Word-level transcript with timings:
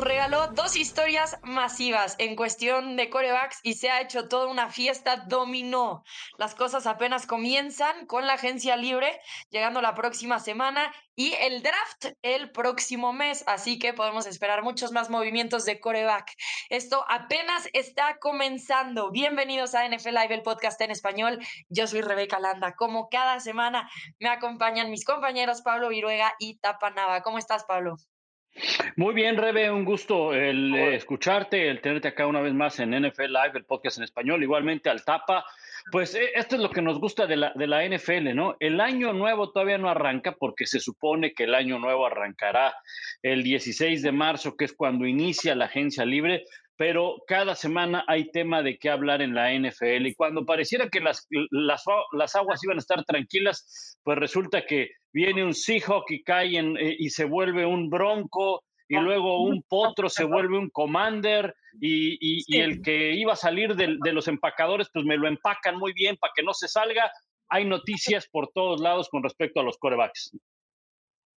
regaló 0.00 0.48
dos 0.48 0.76
historias 0.76 1.38
masivas 1.42 2.16
en 2.18 2.36
cuestión 2.36 2.96
de 2.96 3.10
corebacks 3.10 3.60
y 3.62 3.74
se 3.74 3.90
ha 3.90 4.00
hecho 4.00 4.28
toda 4.28 4.46
una 4.46 4.70
fiesta 4.70 5.24
dominó. 5.28 6.04
Las 6.38 6.54
cosas 6.54 6.86
apenas 6.86 7.26
comienzan 7.26 8.06
con 8.06 8.26
la 8.26 8.34
agencia 8.34 8.76
libre, 8.76 9.20
llegando 9.50 9.80
la 9.80 9.94
próxima 9.94 10.40
semana 10.40 10.92
y 11.14 11.32
el 11.40 11.62
draft 11.62 12.16
el 12.22 12.50
próximo 12.50 13.12
mes, 13.12 13.44
así 13.46 13.78
que 13.78 13.94
podemos 13.94 14.26
esperar 14.26 14.62
muchos 14.62 14.92
más 14.92 15.10
movimientos 15.10 15.64
de 15.64 15.80
coreback. 15.80 16.32
Esto 16.68 17.04
apenas 17.08 17.68
está 17.72 18.18
comenzando. 18.18 19.10
Bienvenidos 19.10 19.74
a 19.74 19.88
NFL 19.88 20.14
Live, 20.14 20.34
el 20.34 20.42
podcast 20.42 20.80
en 20.80 20.90
español. 20.90 21.38
Yo 21.68 21.86
soy 21.86 22.02
Rebeca 22.02 22.38
Landa. 22.38 22.74
Como 22.74 23.08
cada 23.08 23.40
semana 23.40 23.90
me 24.18 24.28
acompañan 24.28 24.90
mis 24.90 25.04
compañeros 25.04 25.62
Pablo 25.62 25.88
Viruega 25.88 26.34
y 26.38 26.58
Tapa 26.58 26.90
Nava. 26.90 27.22
¿Cómo 27.22 27.38
estás, 27.38 27.64
Pablo? 27.64 27.96
Muy 28.96 29.14
bien, 29.14 29.36
Rebe, 29.36 29.70
un 29.70 29.84
gusto 29.84 30.32
el 30.32 30.74
eh, 30.74 30.94
escucharte, 30.96 31.68
el 31.68 31.80
tenerte 31.80 32.08
acá 32.08 32.26
una 32.26 32.40
vez 32.40 32.54
más 32.54 32.78
en 32.80 32.90
NFL 32.90 33.24
Live, 33.24 33.52
el 33.54 33.64
podcast 33.64 33.98
en 33.98 34.04
español, 34.04 34.42
igualmente 34.42 34.88
al 34.88 35.04
Tapa. 35.04 35.44
Pues 35.92 36.14
eh, 36.14 36.30
esto 36.34 36.56
es 36.56 36.62
lo 36.62 36.70
que 36.70 36.82
nos 36.82 36.98
gusta 36.98 37.26
de 37.26 37.36
la, 37.36 37.52
de 37.54 37.66
la 37.66 37.86
NFL, 37.86 38.34
¿no? 38.34 38.56
El 38.58 38.80
año 38.80 39.12
nuevo 39.12 39.52
todavía 39.52 39.78
no 39.78 39.88
arranca 39.88 40.32
porque 40.32 40.66
se 40.66 40.80
supone 40.80 41.32
que 41.32 41.44
el 41.44 41.54
año 41.54 41.78
nuevo 41.78 42.06
arrancará 42.06 42.74
el 43.22 43.42
16 43.42 44.02
de 44.02 44.12
marzo, 44.12 44.56
que 44.56 44.64
es 44.64 44.72
cuando 44.72 45.06
inicia 45.06 45.54
la 45.54 45.66
agencia 45.66 46.04
libre, 46.04 46.44
pero 46.76 47.16
cada 47.26 47.54
semana 47.54 48.04
hay 48.06 48.30
tema 48.30 48.62
de 48.62 48.78
qué 48.78 48.90
hablar 48.90 49.22
en 49.22 49.34
la 49.34 49.52
NFL 49.52 50.06
y 50.06 50.14
cuando 50.14 50.44
pareciera 50.44 50.88
que 50.88 51.00
las, 51.00 51.26
las, 51.50 51.84
las 52.12 52.36
aguas 52.36 52.62
iban 52.62 52.76
a 52.76 52.80
estar 52.80 53.04
tranquilas, 53.04 53.98
pues 54.02 54.18
resulta 54.18 54.66
que 54.66 54.90
viene 55.12 55.44
un 55.44 55.54
Seahawk 55.54 56.10
y 56.10 56.22
cae 56.22 56.58
en, 56.58 56.76
eh, 56.76 56.94
y 56.98 57.10
se 57.10 57.24
vuelve 57.24 57.64
un 57.64 57.88
Bronco 57.88 58.62
y 58.88 58.96
luego 58.96 59.42
un 59.42 59.62
potro 59.62 60.08
se 60.08 60.24
vuelve 60.24 60.58
un 60.58 60.70
commander 60.70 61.54
y, 61.80 62.18
y, 62.20 62.60
el 62.60 62.82
que 62.82 63.14
iba 63.14 63.32
a 63.32 63.36
salir 63.36 63.74
de, 63.74 63.96
de, 64.00 64.12
los 64.12 64.28
empacadores, 64.28 64.88
pues 64.92 65.04
me 65.04 65.16
lo 65.16 65.26
empacan 65.26 65.76
muy 65.76 65.92
bien 65.92 66.16
para 66.16 66.32
que 66.34 66.42
no 66.42 66.54
se 66.54 66.68
salga. 66.68 67.10
Hay 67.48 67.64
noticias 67.64 68.28
por 68.30 68.48
todos 68.54 68.80
lados 68.80 69.08
con 69.08 69.22
respecto 69.22 69.60
a 69.60 69.64
los 69.64 69.76
corebacks. 69.78 70.30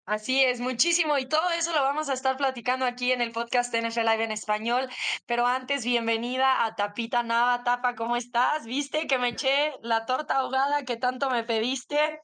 Así 0.07 0.41
es, 0.41 0.61
muchísimo. 0.61 1.17
Y 1.17 1.25
todo 1.25 1.49
eso 1.59 1.73
lo 1.73 1.81
vamos 1.81 2.07
a 2.07 2.13
estar 2.13 2.37
platicando 2.37 2.85
aquí 2.85 3.11
en 3.11 3.19
el 3.19 3.33
podcast 3.33 3.75
NFL 3.75 4.05
Live 4.05 4.23
en 4.23 4.31
español. 4.31 4.87
Pero 5.25 5.45
antes, 5.45 5.83
bienvenida 5.83 6.63
a 6.65 6.77
Tapita 6.77 7.23
Nava. 7.23 7.65
Tapa, 7.65 7.93
¿cómo 7.95 8.15
estás? 8.15 8.63
¿Viste 8.63 9.05
que 9.05 9.17
me 9.17 9.29
eché 9.29 9.73
la 9.81 10.05
torta 10.05 10.37
ahogada 10.37 10.85
que 10.85 10.95
tanto 10.95 11.29
me 11.29 11.43
pediste? 11.43 12.21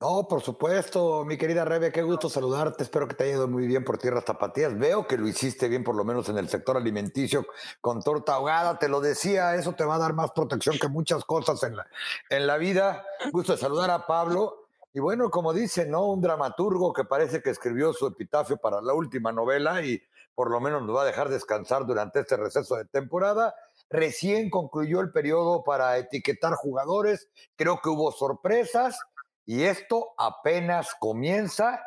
No, 0.00 0.26
por 0.28 0.42
supuesto, 0.42 1.24
mi 1.24 1.36
querida 1.38 1.64
Rebe, 1.64 1.92
qué 1.92 2.02
gusto 2.02 2.28
saludarte. 2.28 2.82
Espero 2.82 3.06
que 3.06 3.14
te 3.14 3.22
haya 3.24 3.34
ido 3.34 3.46
muy 3.46 3.68
bien 3.68 3.84
por 3.84 3.96
tierras 3.96 4.24
tapatías. 4.24 4.76
Veo 4.76 5.06
que 5.06 5.16
lo 5.16 5.28
hiciste 5.28 5.68
bien, 5.68 5.84
por 5.84 5.94
lo 5.94 6.04
menos 6.04 6.28
en 6.28 6.38
el 6.38 6.48
sector 6.48 6.76
alimenticio, 6.76 7.46
con 7.80 8.02
torta 8.02 8.34
ahogada. 8.34 8.80
Te 8.80 8.88
lo 8.88 9.00
decía, 9.00 9.54
eso 9.54 9.74
te 9.74 9.84
va 9.84 9.94
a 9.94 9.98
dar 9.98 10.12
más 10.12 10.32
protección 10.32 10.76
que 10.76 10.88
muchas 10.88 11.24
cosas 11.24 11.62
en 11.62 11.76
la, 11.76 11.86
en 12.30 12.48
la 12.48 12.56
vida. 12.56 13.06
Gusto 13.30 13.52
de 13.52 13.58
saludar 13.58 13.92
a 13.92 14.08
Pablo. 14.08 14.63
Y 14.94 15.00
bueno, 15.00 15.28
como 15.28 15.52
dice, 15.52 15.86
¿no? 15.86 16.06
Un 16.06 16.20
dramaturgo 16.20 16.92
que 16.92 17.04
parece 17.04 17.42
que 17.42 17.50
escribió 17.50 17.92
su 17.92 18.06
epitafio 18.06 18.56
para 18.56 18.80
la 18.80 18.94
última 18.94 19.32
novela 19.32 19.82
y 19.82 20.00
por 20.36 20.50
lo 20.50 20.60
menos 20.60 20.82
nos 20.84 20.96
va 20.96 21.02
a 21.02 21.06
dejar 21.06 21.28
descansar 21.28 21.84
durante 21.84 22.20
este 22.20 22.36
receso 22.36 22.76
de 22.76 22.84
temporada. 22.84 23.54
Recién 23.90 24.50
concluyó 24.50 25.00
el 25.00 25.10
periodo 25.10 25.64
para 25.64 25.98
etiquetar 25.98 26.54
jugadores. 26.54 27.28
Creo 27.56 27.80
que 27.82 27.88
hubo 27.88 28.12
sorpresas 28.12 28.98
y 29.44 29.64
esto 29.64 30.14
apenas 30.16 30.94
comienza 30.98 31.80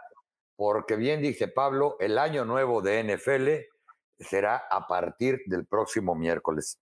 porque 0.57 0.95
bien 0.95 1.21
dice 1.21 1.47
Pablo, 1.47 1.95
el 1.99 2.17
año 2.17 2.43
nuevo 2.43 2.81
de 2.81 3.03
NFL 3.03 4.23
será 4.23 4.57
a 4.69 4.87
partir 4.87 5.39
del 5.45 5.65
próximo 5.65 6.15
miércoles. 6.15 6.79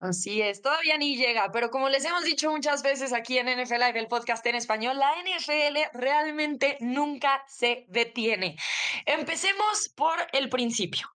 Así 0.00 0.40
es, 0.40 0.62
todavía 0.62 0.96
ni 0.96 1.14
llega, 1.14 1.52
pero 1.52 1.70
como 1.70 1.90
les 1.90 2.06
hemos 2.06 2.24
dicho 2.24 2.50
muchas 2.50 2.82
veces 2.82 3.12
aquí 3.12 3.36
en 3.36 3.48
NFL 3.48 3.74
Live, 3.74 3.98
el 3.98 4.08
podcast 4.08 4.44
en 4.46 4.54
español, 4.54 4.98
la 4.98 5.12
NFL 5.22 5.76
realmente 5.92 6.78
nunca 6.80 7.44
se 7.46 7.84
detiene. 7.88 8.56
Empecemos 9.04 9.90
por 9.94 10.16
el 10.32 10.48
principio. 10.48 11.06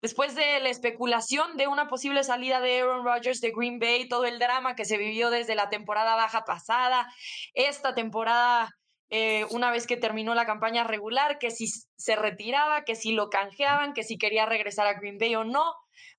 Después 0.00 0.34
de 0.34 0.58
la 0.58 0.70
especulación 0.70 1.56
de 1.56 1.68
una 1.68 1.86
posible 1.86 2.24
salida 2.24 2.60
de 2.60 2.80
Aaron 2.80 3.04
Rodgers 3.04 3.40
de 3.40 3.52
Green 3.54 3.78
Bay, 3.78 4.08
todo 4.08 4.24
el 4.24 4.40
drama 4.40 4.74
que 4.74 4.86
se 4.86 4.98
vivió 4.98 5.30
desde 5.30 5.54
la 5.54 5.70
temporada 5.70 6.16
baja 6.16 6.44
pasada, 6.44 7.06
esta 7.54 7.94
temporada 7.94 8.70
eh, 9.14 9.44
una 9.50 9.70
vez 9.70 9.86
que 9.86 9.98
terminó 9.98 10.34
la 10.34 10.46
campaña 10.46 10.84
regular, 10.84 11.38
que 11.38 11.50
si 11.52 11.68
se 11.68 12.16
retiraba, 12.16 12.82
que 12.82 12.96
si 12.96 13.12
lo 13.12 13.30
canjeaban, 13.30 13.92
que 13.92 14.02
si 14.02 14.18
quería 14.18 14.46
regresar 14.46 14.86
a 14.86 14.94
Green 14.94 15.18
Bay 15.18 15.36
o 15.36 15.44
no. 15.44 15.74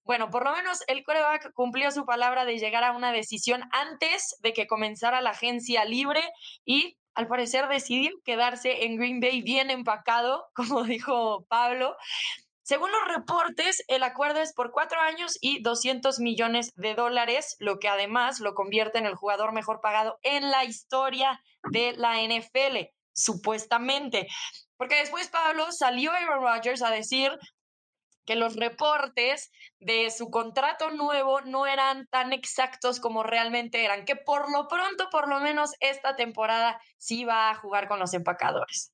Bueno, 0.05 0.29
por 0.29 0.43
lo 0.43 0.51
menos 0.51 0.83
el 0.87 1.03
coreback 1.03 1.53
cumplió 1.53 1.89
su 1.91 2.05
palabra 2.05 2.43
de 2.43 2.59
llegar 2.59 2.83
a 2.83 2.91
una 2.91 3.13
decisión 3.13 3.63
antes 3.71 4.35
de 4.41 4.51
que 4.51 4.67
comenzara 4.67 5.21
la 5.21 5.29
agencia 5.29 5.85
libre 5.85 6.21
y 6.65 6.97
al 7.15 7.27
parecer 7.27 7.67
decidió 7.67 8.11
quedarse 8.25 8.85
en 8.85 8.97
Green 8.97 9.19
Bay 9.19 9.41
bien 9.41 9.69
empacado, 9.69 10.47
como 10.55 10.83
dijo 10.83 11.45
Pablo. 11.47 11.95
Según 12.63 12.91
los 12.91 13.15
reportes, 13.15 13.83
el 13.87 14.03
acuerdo 14.03 14.39
es 14.39 14.53
por 14.53 14.71
cuatro 14.71 14.99
años 14.99 15.37
y 15.41 15.61
200 15.61 16.19
millones 16.19 16.71
de 16.75 16.95
dólares, 16.95 17.57
lo 17.59 17.77
que 17.77 17.89
además 17.89 18.39
lo 18.39 18.53
convierte 18.53 18.99
en 18.99 19.05
el 19.05 19.15
jugador 19.15 19.53
mejor 19.53 19.81
pagado 19.81 20.17
en 20.21 20.49
la 20.49 20.63
historia 20.63 21.41
de 21.71 21.93
la 21.97 22.21
NFL, 22.21 22.89
supuestamente. 23.13 24.27
Porque 24.77 24.95
después 24.95 25.27
Pablo 25.27 25.71
salió 25.71 26.11
Aaron 26.11 26.41
Rodgers 26.41 26.81
a 26.81 26.89
decir 26.89 27.37
que 28.25 28.35
los 28.35 28.55
reportes 28.55 29.51
de 29.79 30.09
su 30.11 30.29
contrato 30.29 30.91
nuevo 30.91 31.41
no 31.41 31.65
eran 31.67 32.07
tan 32.07 32.33
exactos 32.33 32.99
como 32.99 33.23
realmente 33.23 33.83
eran, 33.83 34.05
que 34.05 34.15
por 34.15 34.51
lo 34.51 34.67
pronto, 34.67 35.09
por 35.11 35.27
lo 35.27 35.39
menos 35.39 35.71
esta 35.79 36.15
temporada, 36.15 36.79
sí 36.97 37.25
va 37.25 37.49
a 37.49 37.55
jugar 37.55 37.87
con 37.87 37.99
los 37.99 38.13
empacadores. 38.13 38.93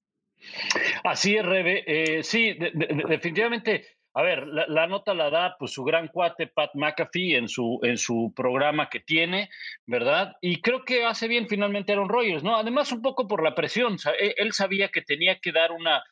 Así 1.04 1.36
es, 1.36 1.46
Rebe. 1.46 1.84
Eh, 1.86 2.24
sí, 2.24 2.58
definitivamente. 2.58 4.00
A 4.14 4.24
ver, 4.24 4.48
la, 4.48 4.88
nota 4.88 5.14
la 5.14 5.30
da 5.30 5.56
pues 5.60 5.72
su 5.72 5.84
gran 5.84 6.08
cuate 6.08 6.48
Pat 6.48 6.72
McAfee 6.74 7.36
en 7.36 7.48
su, 7.48 7.80
en 7.84 7.98
su 7.98 8.34
programa 8.36 8.90
que 8.90 9.00
tiene, 9.00 9.50
¿verdad? 9.86 10.36
Y 10.42 10.62
creo 10.62 10.84
que 10.84 11.06
hace 11.06 11.28
bien 11.28 11.48
finalmente 11.48 11.92
Aaron 11.92 12.10
Rodgers, 12.10 12.44
¿no? 12.44 12.58
Además, 12.58 12.92
un 12.92 13.04
poco 13.04 13.28
por 13.28 13.44
la 13.44 13.54
presión. 13.54 13.98
E, 14.20 14.34
él 14.38 14.52
sabía 14.54 14.90
que 14.90 15.04
tenía 15.04 15.40
que 15.40 15.52
dar 15.52 15.72
una, 15.72 16.04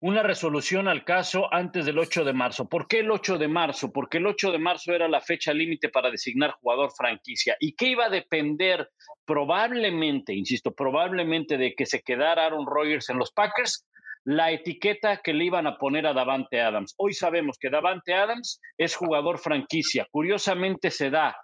una 0.00 0.22
resolución 0.22 0.86
al 0.86 1.04
caso 1.04 1.52
antes 1.52 1.84
del 1.84 1.98
8 1.98 2.24
de 2.24 2.32
marzo. 2.32 2.68
¿Por 2.68 2.86
qué 2.86 3.00
el 3.00 3.10
8 3.10 3.36
de 3.36 3.48
marzo? 3.48 3.92
Porque 3.92 4.18
el 4.18 4.26
8 4.26 4.52
de 4.52 4.58
marzo 4.58 4.92
era 4.92 5.08
la 5.08 5.20
fecha 5.20 5.52
límite 5.52 5.88
para 5.88 6.10
designar 6.10 6.52
jugador 6.52 6.92
franquicia. 6.92 7.56
¿Y 7.58 7.74
qué 7.74 7.88
iba 7.88 8.06
a 8.06 8.10
depender 8.10 8.90
probablemente, 9.24 10.34
insisto, 10.34 10.72
probablemente 10.72 11.58
de 11.58 11.74
que 11.74 11.84
se 11.84 12.02
quedara 12.02 12.46
Aaron 12.46 12.66
Rodgers 12.66 13.10
en 13.10 13.18
los 13.18 13.32
Packers? 13.32 13.86
La 14.24 14.52
etiqueta 14.52 15.16
que 15.16 15.32
le 15.32 15.44
iban 15.44 15.66
a 15.66 15.78
poner 15.78 16.06
a 16.06 16.12
Davante 16.12 16.60
Adams. 16.60 16.94
Hoy 16.98 17.14
sabemos 17.14 17.56
que 17.58 17.70
Davante 17.70 18.14
Adams 18.14 18.60
es 18.76 18.94
jugador 18.94 19.38
franquicia. 19.38 20.06
Curiosamente 20.10 20.90
se 20.90 21.10
da 21.10 21.36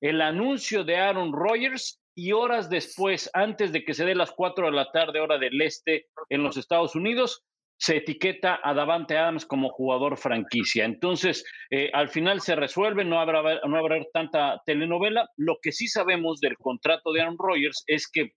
el 0.00 0.20
anuncio 0.20 0.84
de 0.84 0.96
Aaron 0.96 1.32
Rodgers 1.32 2.00
y 2.14 2.32
horas 2.32 2.70
después, 2.70 3.30
antes 3.34 3.72
de 3.72 3.84
que 3.84 3.94
se 3.94 4.04
dé 4.04 4.14
las 4.14 4.30
4 4.30 4.66
de 4.66 4.72
la 4.72 4.90
tarde, 4.92 5.20
hora 5.20 5.38
del 5.38 5.60
este 5.60 6.06
en 6.28 6.42
los 6.42 6.56
Estados 6.56 6.94
Unidos, 6.94 7.44
se 7.78 7.98
etiqueta 7.98 8.58
a 8.62 8.74
Davante 8.74 9.16
Adams 9.16 9.44
como 9.44 9.68
jugador 9.68 10.16
franquicia. 10.16 10.84
Entonces, 10.84 11.44
eh, 11.70 11.90
al 11.92 12.08
final 12.08 12.40
se 12.40 12.56
resuelve, 12.56 13.04
no 13.04 13.20
habrá, 13.20 13.60
no 13.66 13.76
habrá 13.76 14.02
tanta 14.12 14.62
telenovela. 14.64 15.28
Lo 15.36 15.58
que 15.60 15.72
sí 15.72 15.88
sabemos 15.88 16.40
del 16.40 16.56
contrato 16.56 17.12
de 17.12 17.20
Aaron 17.20 17.36
Rodgers 17.38 17.84
es 17.86 18.08
que 18.10 18.32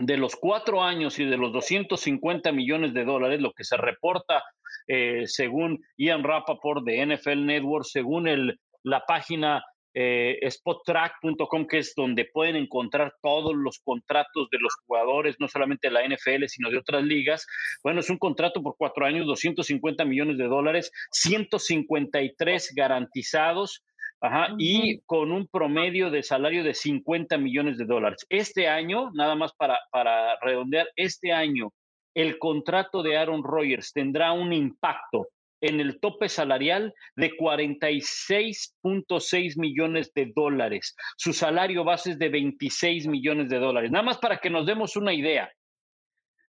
de 0.00 0.16
los 0.16 0.36
cuatro 0.36 0.82
años 0.82 1.18
y 1.18 1.24
de 1.24 1.36
los 1.36 1.52
250 1.52 2.50
millones 2.52 2.94
de 2.94 3.04
dólares, 3.04 3.40
lo 3.40 3.52
que 3.52 3.64
se 3.64 3.76
reporta 3.76 4.42
eh, 4.88 5.24
según 5.26 5.84
Ian 5.96 6.24
Rappaport 6.24 6.84
de 6.84 7.06
NFL 7.06 7.44
Network, 7.44 7.84
según 7.84 8.26
el, 8.26 8.58
la 8.82 9.04
página 9.06 9.62
eh, 9.94 10.38
spottrack.com, 10.50 11.66
que 11.66 11.78
es 11.78 11.94
donde 11.94 12.24
pueden 12.24 12.56
encontrar 12.56 13.14
todos 13.22 13.54
los 13.54 13.80
contratos 13.80 14.48
de 14.50 14.58
los 14.58 14.74
jugadores, 14.86 15.36
no 15.38 15.48
solamente 15.48 15.88
de 15.88 15.94
la 15.94 16.06
NFL, 16.06 16.46
sino 16.46 16.70
de 16.70 16.78
otras 16.78 17.02
ligas. 17.02 17.46
Bueno, 17.82 18.00
es 18.00 18.10
un 18.10 18.18
contrato 18.18 18.62
por 18.62 18.76
cuatro 18.76 19.04
años, 19.04 19.26
250 19.26 20.04
millones 20.04 20.38
de 20.38 20.44
dólares, 20.44 20.90
153 21.10 22.72
garantizados. 22.74 23.84
Ajá, 24.24 24.54
y 24.56 25.00
con 25.00 25.32
un 25.32 25.48
promedio 25.48 26.08
de 26.08 26.22
salario 26.22 26.62
de 26.62 26.74
50 26.74 27.38
millones 27.38 27.76
de 27.76 27.86
dólares. 27.86 28.24
Este 28.28 28.68
año, 28.68 29.10
nada 29.14 29.34
más 29.34 29.52
para, 29.52 29.80
para 29.90 30.38
redondear, 30.40 30.86
este 30.94 31.32
año 31.32 31.72
el 32.14 32.38
contrato 32.38 33.02
de 33.02 33.16
Aaron 33.16 33.42
Rodgers 33.42 33.92
tendrá 33.92 34.32
un 34.32 34.52
impacto 34.52 35.26
en 35.62 35.80
el 35.80 35.98
tope 36.00 36.28
salarial 36.28 36.92
de 37.16 37.34
46.6 37.36 39.58
millones 39.58 40.12
de 40.14 40.30
dólares. 40.34 40.94
Su 41.16 41.32
salario 41.32 41.84
base 41.84 42.10
es 42.10 42.18
de 42.18 42.28
26 42.28 43.06
millones 43.06 43.48
de 43.48 43.58
dólares. 43.58 43.90
Nada 43.90 44.04
más 44.04 44.18
para 44.18 44.36
que 44.38 44.50
nos 44.50 44.66
demos 44.66 44.96
una 44.96 45.14
idea. 45.14 45.50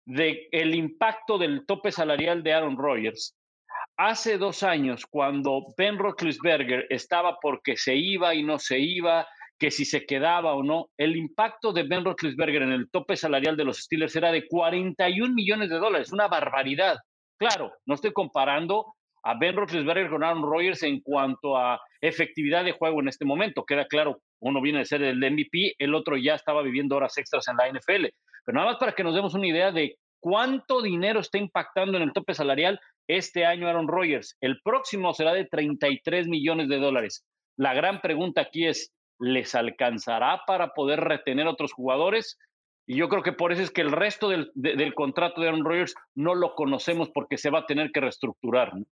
de 0.04 0.48
el 0.50 0.74
impacto 0.74 1.38
del 1.38 1.64
tope 1.64 1.92
salarial 1.92 2.42
de 2.42 2.52
Aaron 2.52 2.76
Rodgers. 2.76 3.36
Hace 3.96 4.36
dos 4.36 4.64
años, 4.64 5.06
cuando 5.06 5.64
Ben 5.76 5.96
Roethlisberger 5.96 6.88
estaba 6.90 7.38
porque 7.40 7.76
se 7.76 7.94
iba 7.94 8.34
y 8.34 8.42
no 8.42 8.58
se 8.58 8.80
iba, 8.80 9.24
que 9.60 9.70
si 9.70 9.84
se 9.84 10.04
quedaba 10.06 10.54
o 10.54 10.64
no, 10.64 10.90
el 10.96 11.16
impacto 11.16 11.72
de 11.72 11.84
Ben 11.84 12.04
Roethlisberger 12.04 12.62
en 12.62 12.72
el 12.72 12.90
tope 12.90 13.16
salarial 13.16 13.56
de 13.56 13.62
los 13.62 13.78
Steelers 13.78 14.16
era 14.16 14.32
de 14.32 14.48
41 14.48 15.32
millones 15.32 15.70
de 15.70 15.78
dólares, 15.78 16.12
una 16.12 16.26
barbaridad. 16.26 16.98
Claro, 17.38 17.72
no 17.86 17.94
estoy 17.94 18.12
comparando 18.12 18.96
a 19.22 19.38
Ben 19.38 19.56
Roethlisberger 19.56 20.10
con 20.10 20.24
Aaron 20.24 20.42
Rodgers 20.42 20.82
en 20.82 21.00
cuanto 21.00 21.56
a 21.56 21.80
efectividad 22.00 22.64
de 22.64 22.72
juego 22.72 23.00
en 23.00 23.08
este 23.08 23.24
momento. 23.24 23.64
Queda 23.64 23.86
claro, 23.86 24.20
uno 24.40 24.60
viene 24.60 24.80
de 24.80 24.84
ser 24.84 25.02
el 25.02 25.18
MVP, 25.18 25.74
el 25.78 25.94
otro 25.94 26.16
ya 26.16 26.34
estaba 26.34 26.62
viviendo 26.62 26.96
horas 26.96 27.16
extras 27.18 27.46
en 27.48 27.56
la 27.56 27.68
NFL. 27.68 28.06
Pero 28.44 28.56
nada 28.56 28.72
más 28.72 28.76
para 28.78 28.92
que 28.92 29.04
nos 29.04 29.14
demos 29.14 29.34
una 29.34 29.46
idea 29.46 29.70
de 29.70 29.96
cuánto 30.20 30.82
dinero 30.82 31.20
está 31.20 31.38
impactando 31.38 31.96
en 31.96 32.04
el 32.04 32.12
tope 32.12 32.34
salarial 32.34 32.80
este 33.08 33.44
año 33.44 33.68
Aaron 33.68 33.88
Rodgers. 33.88 34.36
El 34.40 34.60
próximo 34.62 35.12
será 35.14 35.32
de 35.32 35.44
33 35.44 36.26
millones 36.28 36.68
de 36.68 36.78
dólares. 36.78 37.24
La 37.56 37.74
gran 37.74 38.00
pregunta 38.00 38.40
aquí 38.40 38.66
es, 38.66 38.92
¿les 39.20 39.54
alcanzará 39.54 40.42
para 40.46 40.74
poder 40.74 41.00
retener 41.00 41.46
otros 41.46 41.72
jugadores? 41.72 42.38
Y 42.86 42.96
yo 42.96 43.08
creo 43.08 43.22
que 43.22 43.32
por 43.32 43.52
eso 43.52 43.62
es 43.62 43.70
que 43.70 43.82
el 43.82 43.92
resto 43.92 44.28
del, 44.28 44.50
del 44.54 44.94
contrato 44.94 45.40
de 45.40 45.48
Aaron 45.48 45.64
Rodgers 45.64 45.94
no 46.16 46.34
lo 46.34 46.54
conocemos 46.54 47.10
porque 47.10 47.38
se 47.38 47.50
va 47.50 47.60
a 47.60 47.66
tener 47.66 47.92
que 47.92 48.00
reestructurar. 48.00 48.74
¿no? 48.74 48.84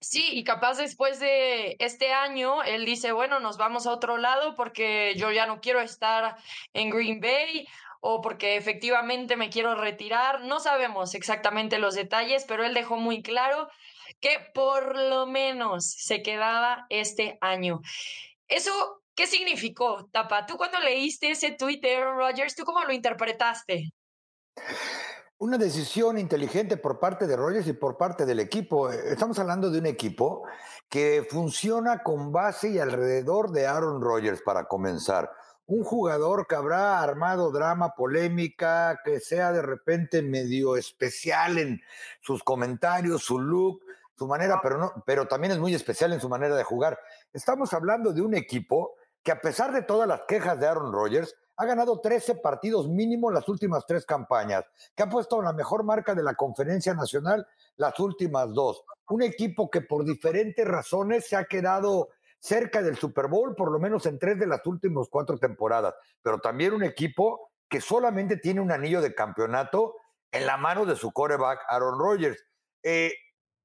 Sí, 0.00 0.30
y 0.32 0.44
capaz 0.44 0.76
después 0.76 1.20
de 1.20 1.76
este 1.78 2.12
año, 2.12 2.62
él 2.62 2.84
dice, 2.84 3.12
bueno, 3.12 3.40
nos 3.40 3.56
vamos 3.56 3.86
a 3.86 3.92
otro 3.92 4.18
lado 4.18 4.54
porque 4.54 5.14
yo 5.16 5.32
ya 5.32 5.46
no 5.46 5.60
quiero 5.60 5.80
estar 5.80 6.36
en 6.74 6.90
Green 6.90 7.20
Bay 7.20 7.66
o 8.00 8.20
porque 8.20 8.56
efectivamente 8.56 9.36
me 9.36 9.48
quiero 9.50 9.74
retirar. 9.74 10.42
No 10.42 10.60
sabemos 10.60 11.14
exactamente 11.14 11.78
los 11.78 11.94
detalles, 11.94 12.44
pero 12.46 12.64
él 12.64 12.74
dejó 12.74 12.96
muy 12.96 13.22
claro 13.22 13.68
que 14.20 14.38
por 14.54 14.96
lo 14.96 15.26
menos 15.26 15.86
se 15.90 16.22
quedaba 16.22 16.86
este 16.90 17.38
año. 17.40 17.80
¿Eso 18.48 19.02
qué 19.14 19.26
significó, 19.26 20.08
Tapa? 20.12 20.46
Tú 20.46 20.56
cuando 20.56 20.78
leíste 20.78 21.30
ese 21.30 21.56
Aaron 21.58 22.16
Rodgers, 22.16 22.54
¿tú 22.54 22.64
cómo 22.64 22.84
lo 22.84 22.92
interpretaste? 22.92 23.90
Una 25.38 25.58
decisión 25.58 26.18
inteligente 26.18 26.76
por 26.76 26.98
parte 26.98 27.26
de 27.26 27.36
Rogers 27.36 27.66
y 27.66 27.74
por 27.74 27.96
parte 27.96 28.24
del 28.24 28.40
equipo. 28.40 28.90
Estamos 28.90 29.38
hablando 29.38 29.70
de 29.70 29.78
un 29.78 29.86
equipo 29.86 30.44
que 30.88 31.26
funciona 31.28 32.02
con 32.02 32.32
base 32.32 32.70
y 32.70 32.78
alrededor 32.78 33.50
de 33.50 33.66
Aaron 33.66 34.00
Rodgers 34.00 34.40
para 34.42 34.64
comenzar. 34.64 35.30
Un 35.66 35.84
jugador 35.84 36.46
que 36.46 36.54
habrá 36.54 37.02
armado 37.02 37.50
drama, 37.50 37.94
polémica, 37.94 39.00
que 39.04 39.20
sea 39.20 39.52
de 39.52 39.62
repente 39.62 40.22
medio 40.22 40.76
especial 40.76 41.58
en 41.58 41.82
sus 42.20 42.42
comentarios, 42.42 43.24
su 43.24 43.38
look, 43.38 43.82
su 44.16 44.26
manera, 44.26 44.60
pero, 44.62 44.78
no, 44.78 44.92
pero 45.04 45.26
también 45.26 45.52
es 45.52 45.58
muy 45.58 45.74
especial 45.74 46.12
en 46.12 46.20
su 46.20 46.28
manera 46.28 46.56
de 46.56 46.64
jugar. 46.64 46.98
Estamos 47.32 47.74
hablando 47.74 48.12
de 48.12 48.22
un 48.22 48.34
equipo 48.34 48.94
que 49.22 49.32
a 49.32 49.40
pesar 49.40 49.72
de 49.72 49.82
todas 49.82 50.08
las 50.08 50.22
quejas 50.22 50.58
de 50.58 50.66
Aaron 50.68 50.92
Rodgers, 50.92 51.36
ha 51.56 51.64
ganado 51.64 52.00
13 52.00 52.36
partidos 52.36 52.88
mínimo 52.88 53.30
las 53.30 53.48
últimas 53.48 53.86
tres 53.86 54.04
campañas, 54.04 54.64
que 54.94 55.02
ha 55.02 55.08
puesto 55.08 55.40
la 55.40 55.52
mejor 55.52 55.84
marca 55.84 56.14
de 56.14 56.22
la 56.22 56.34
conferencia 56.34 56.94
nacional 56.94 57.46
las 57.76 57.98
últimas 57.98 58.52
dos. 58.52 58.82
Un 59.08 59.22
equipo 59.22 59.70
que 59.70 59.80
por 59.80 60.04
diferentes 60.04 60.66
razones 60.66 61.26
se 61.26 61.36
ha 61.36 61.44
quedado 61.44 62.10
cerca 62.38 62.82
del 62.82 62.96
Super 62.96 63.28
Bowl, 63.28 63.54
por 63.54 63.72
lo 63.72 63.78
menos 63.78 64.06
en 64.06 64.18
tres 64.18 64.38
de 64.38 64.46
las 64.46 64.64
últimas 64.66 65.08
cuatro 65.08 65.38
temporadas, 65.38 65.94
pero 66.22 66.38
también 66.38 66.74
un 66.74 66.84
equipo 66.84 67.50
que 67.68 67.80
solamente 67.80 68.36
tiene 68.36 68.60
un 68.60 68.70
anillo 68.70 69.00
de 69.00 69.14
campeonato 69.14 69.94
en 70.30 70.46
la 70.46 70.56
mano 70.56 70.84
de 70.84 70.96
su 70.96 71.12
coreback 71.12 71.60
Aaron 71.68 71.98
Rodgers. 71.98 72.44
Eh, 72.82 73.12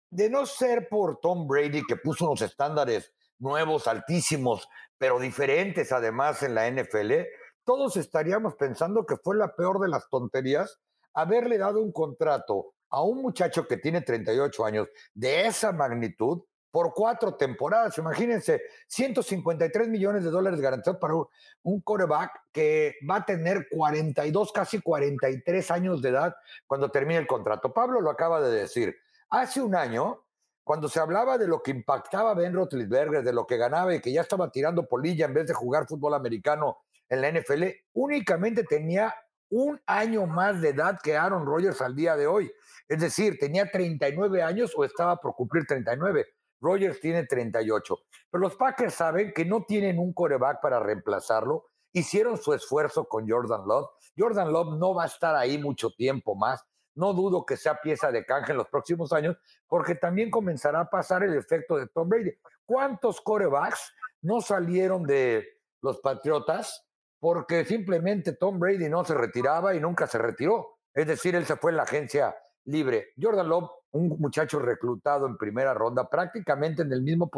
de 0.09 0.29
no 0.29 0.45
ser 0.45 0.89
por 0.89 1.19
Tom 1.19 1.47
Brady, 1.47 1.83
que 1.85 1.95
puso 1.95 2.25
unos 2.25 2.41
estándares 2.41 3.13
nuevos, 3.39 3.87
altísimos, 3.87 4.67
pero 4.97 5.19
diferentes 5.19 5.91
además 5.91 6.43
en 6.43 6.55
la 6.55 6.69
NFL, 6.69 7.13
todos 7.63 7.97
estaríamos 7.97 8.55
pensando 8.55 9.05
que 9.05 9.17
fue 9.17 9.35
la 9.35 9.55
peor 9.55 9.79
de 9.79 9.87
las 9.87 10.09
tonterías 10.09 10.79
haberle 11.13 11.57
dado 11.57 11.81
un 11.81 11.91
contrato 11.91 12.73
a 12.89 13.01
un 13.03 13.21
muchacho 13.21 13.67
que 13.67 13.77
tiene 13.77 14.01
38 14.01 14.65
años 14.65 14.87
de 15.13 15.47
esa 15.47 15.71
magnitud 15.71 16.43
por 16.71 16.93
cuatro 16.93 17.35
temporadas. 17.35 17.97
Imagínense, 17.97 18.61
153 18.87 19.87
millones 19.89 20.23
de 20.23 20.31
dólares 20.31 20.59
garantizados 20.59 20.99
para 20.99 21.15
un, 21.63 21.81
coreback 21.81 22.31
que 22.51 22.95
va 23.09 23.17
a 23.17 23.25
tener 23.25 23.67
42, 23.69 24.51
casi 24.51 24.81
43 24.81 25.71
años 25.71 26.01
de 26.01 26.09
edad 26.09 26.35
cuando 26.65 26.89
termine 26.89 27.19
el 27.19 27.27
contrato. 27.27 27.73
Pablo 27.73 28.01
lo 28.01 28.09
acaba 28.09 28.41
de 28.41 28.51
decir. 28.51 28.95
Hace 29.29 29.61
un 29.61 29.75
año, 29.75 30.23
cuando 30.63 30.87
se 30.89 30.99
hablaba 30.99 31.37
de 31.37 31.47
lo 31.47 31.61
que 31.61 31.71
impactaba 31.71 32.33
Ben 32.33 32.53
Roethlisberger, 32.53 33.23
de 33.23 33.33
lo 33.33 33.45
que 33.45 33.57
ganaba 33.57 33.93
y 33.93 34.01
que 34.01 34.11
ya 34.11 34.21
estaba 34.21 34.49
tirando 34.49 34.87
polilla 34.87 35.25
en 35.25 35.33
vez 35.33 35.47
de 35.47 35.53
jugar 35.53 35.87
fútbol 35.87 36.13
americano 36.13 36.79
en 37.11 37.21
la 37.21 37.29
NFL, 37.29 37.65
únicamente 37.93 38.63
tenía 38.63 39.13
un 39.49 39.79
año 39.85 40.25
más 40.25 40.61
de 40.61 40.69
edad 40.69 40.97
que 41.03 41.17
Aaron 41.17 41.45
Rodgers 41.45 41.81
al 41.81 41.93
día 41.93 42.15
de 42.15 42.25
hoy. 42.25 42.49
Es 42.87 43.01
decir, 43.01 43.37
tenía 43.37 43.69
39 43.69 44.41
años 44.41 44.71
o 44.77 44.85
estaba 44.85 45.17
por 45.17 45.35
cumplir 45.35 45.65
39. 45.67 46.25
Rodgers 46.61 47.01
tiene 47.01 47.25
38. 47.25 47.97
Pero 48.31 48.41
los 48.41 48.55
Packers 48.55 48.93
saben 48.93 49.33
que 49.33 49.43
no 49.43 49.65
tienen 49.65 49.99
un 49.99 50.13
coreback 50.13 50.61
para 50.61 50.79
reemplazarlo. 50.79 51.65
Hicieron 51.91 52.37
su 52.37 52.53
esfuerzo 52.53 53.03
con 53.03 53.29
Jordan 53.29 53.67
Love. 53.67 53.89
Jordan 54.17 54.53
Love 54.53 54.77
no 54.77 54.95
va 54.95 55.03
a 55.03 55.07
estar 55.07 55.35
ahí 55.35 55.57
mucho 55.57 55.89
tiempo 55.91 56.35
más. 56.35 56.63
No 56.95 57.13
dudo 57.13 57.45
que 57.45 57.57
sea 57.57 57.81
pieza 57.81 58.09
de 58.09 58.25
canje 58.25 58.53
en 58.53 58.57
los 58.57 58.69
próximos 58.69 59.11
años, 59.11 59.35
porque 59.67 59.95
también 59.95 60.31
comenzará 60.31 60.81
a 60.81 60.89
pasar 60.89 61.23
el 61.23 61.35
efecto 61.35 61.75
de 61.75 61.87
Tom 61.87 62.07
Brady. 62.07 62.31
¿Cuántos 62.65 63.19
corebacks 63.19 63.93
no 64.21 64.39
salieron 64.39 65.03
de 65.03 65.45
los 65.81 65.99
Patriotas 65.99 66.87
porque 67.21 67.63
simplemente 67.65 68.33
Tom 68.33 68.59
Brady 68.59 68.89
no 68.89 69.05
se 69.05 69.13
retiraba 69.13 69.75
y 69.75 69.79
nunca 69.79 70.07
se 70.07 70.17
retiró. 70.17 70.79
Es 70.91 71.05
decir, 71.05 71.35
él 71.35 71.45
se 71.45 71.55
fue 71.55 71.69
en 71.69 71.77
la 71.77 71.83
agencia 71.83 72.35
libre. 72.65 73.09
Jordan 73.21 73.47
Love, 73.47 73.69
un 73.91 74.17
muchacho 74.19 74.57
reclutado 74.57 75.27
en 75.27 75.37
primera 75.37 75.75
ronda, 75.75 76.09
prácticamente 76.09 76.81
en, 76.81 76.91
el 76.91 77.03
mismo 77.03 77.29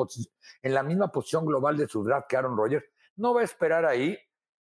en 0.61 0.73
la 0.73 0.83
misma 0.83 1.11
posición 1.11 1.45
global 1.45 1.75
de 1.75 1.89
su 1.89 2.01
draft 2.01 2.27
que 2.29 2.37
Aaron 2.37 2.55
Rodgers, 2.55 2.85
no 3.17 3.33
va 3.33 3.41
a 3.41 3.43
esperar 3.43 3.85
ahí 3.85 4.17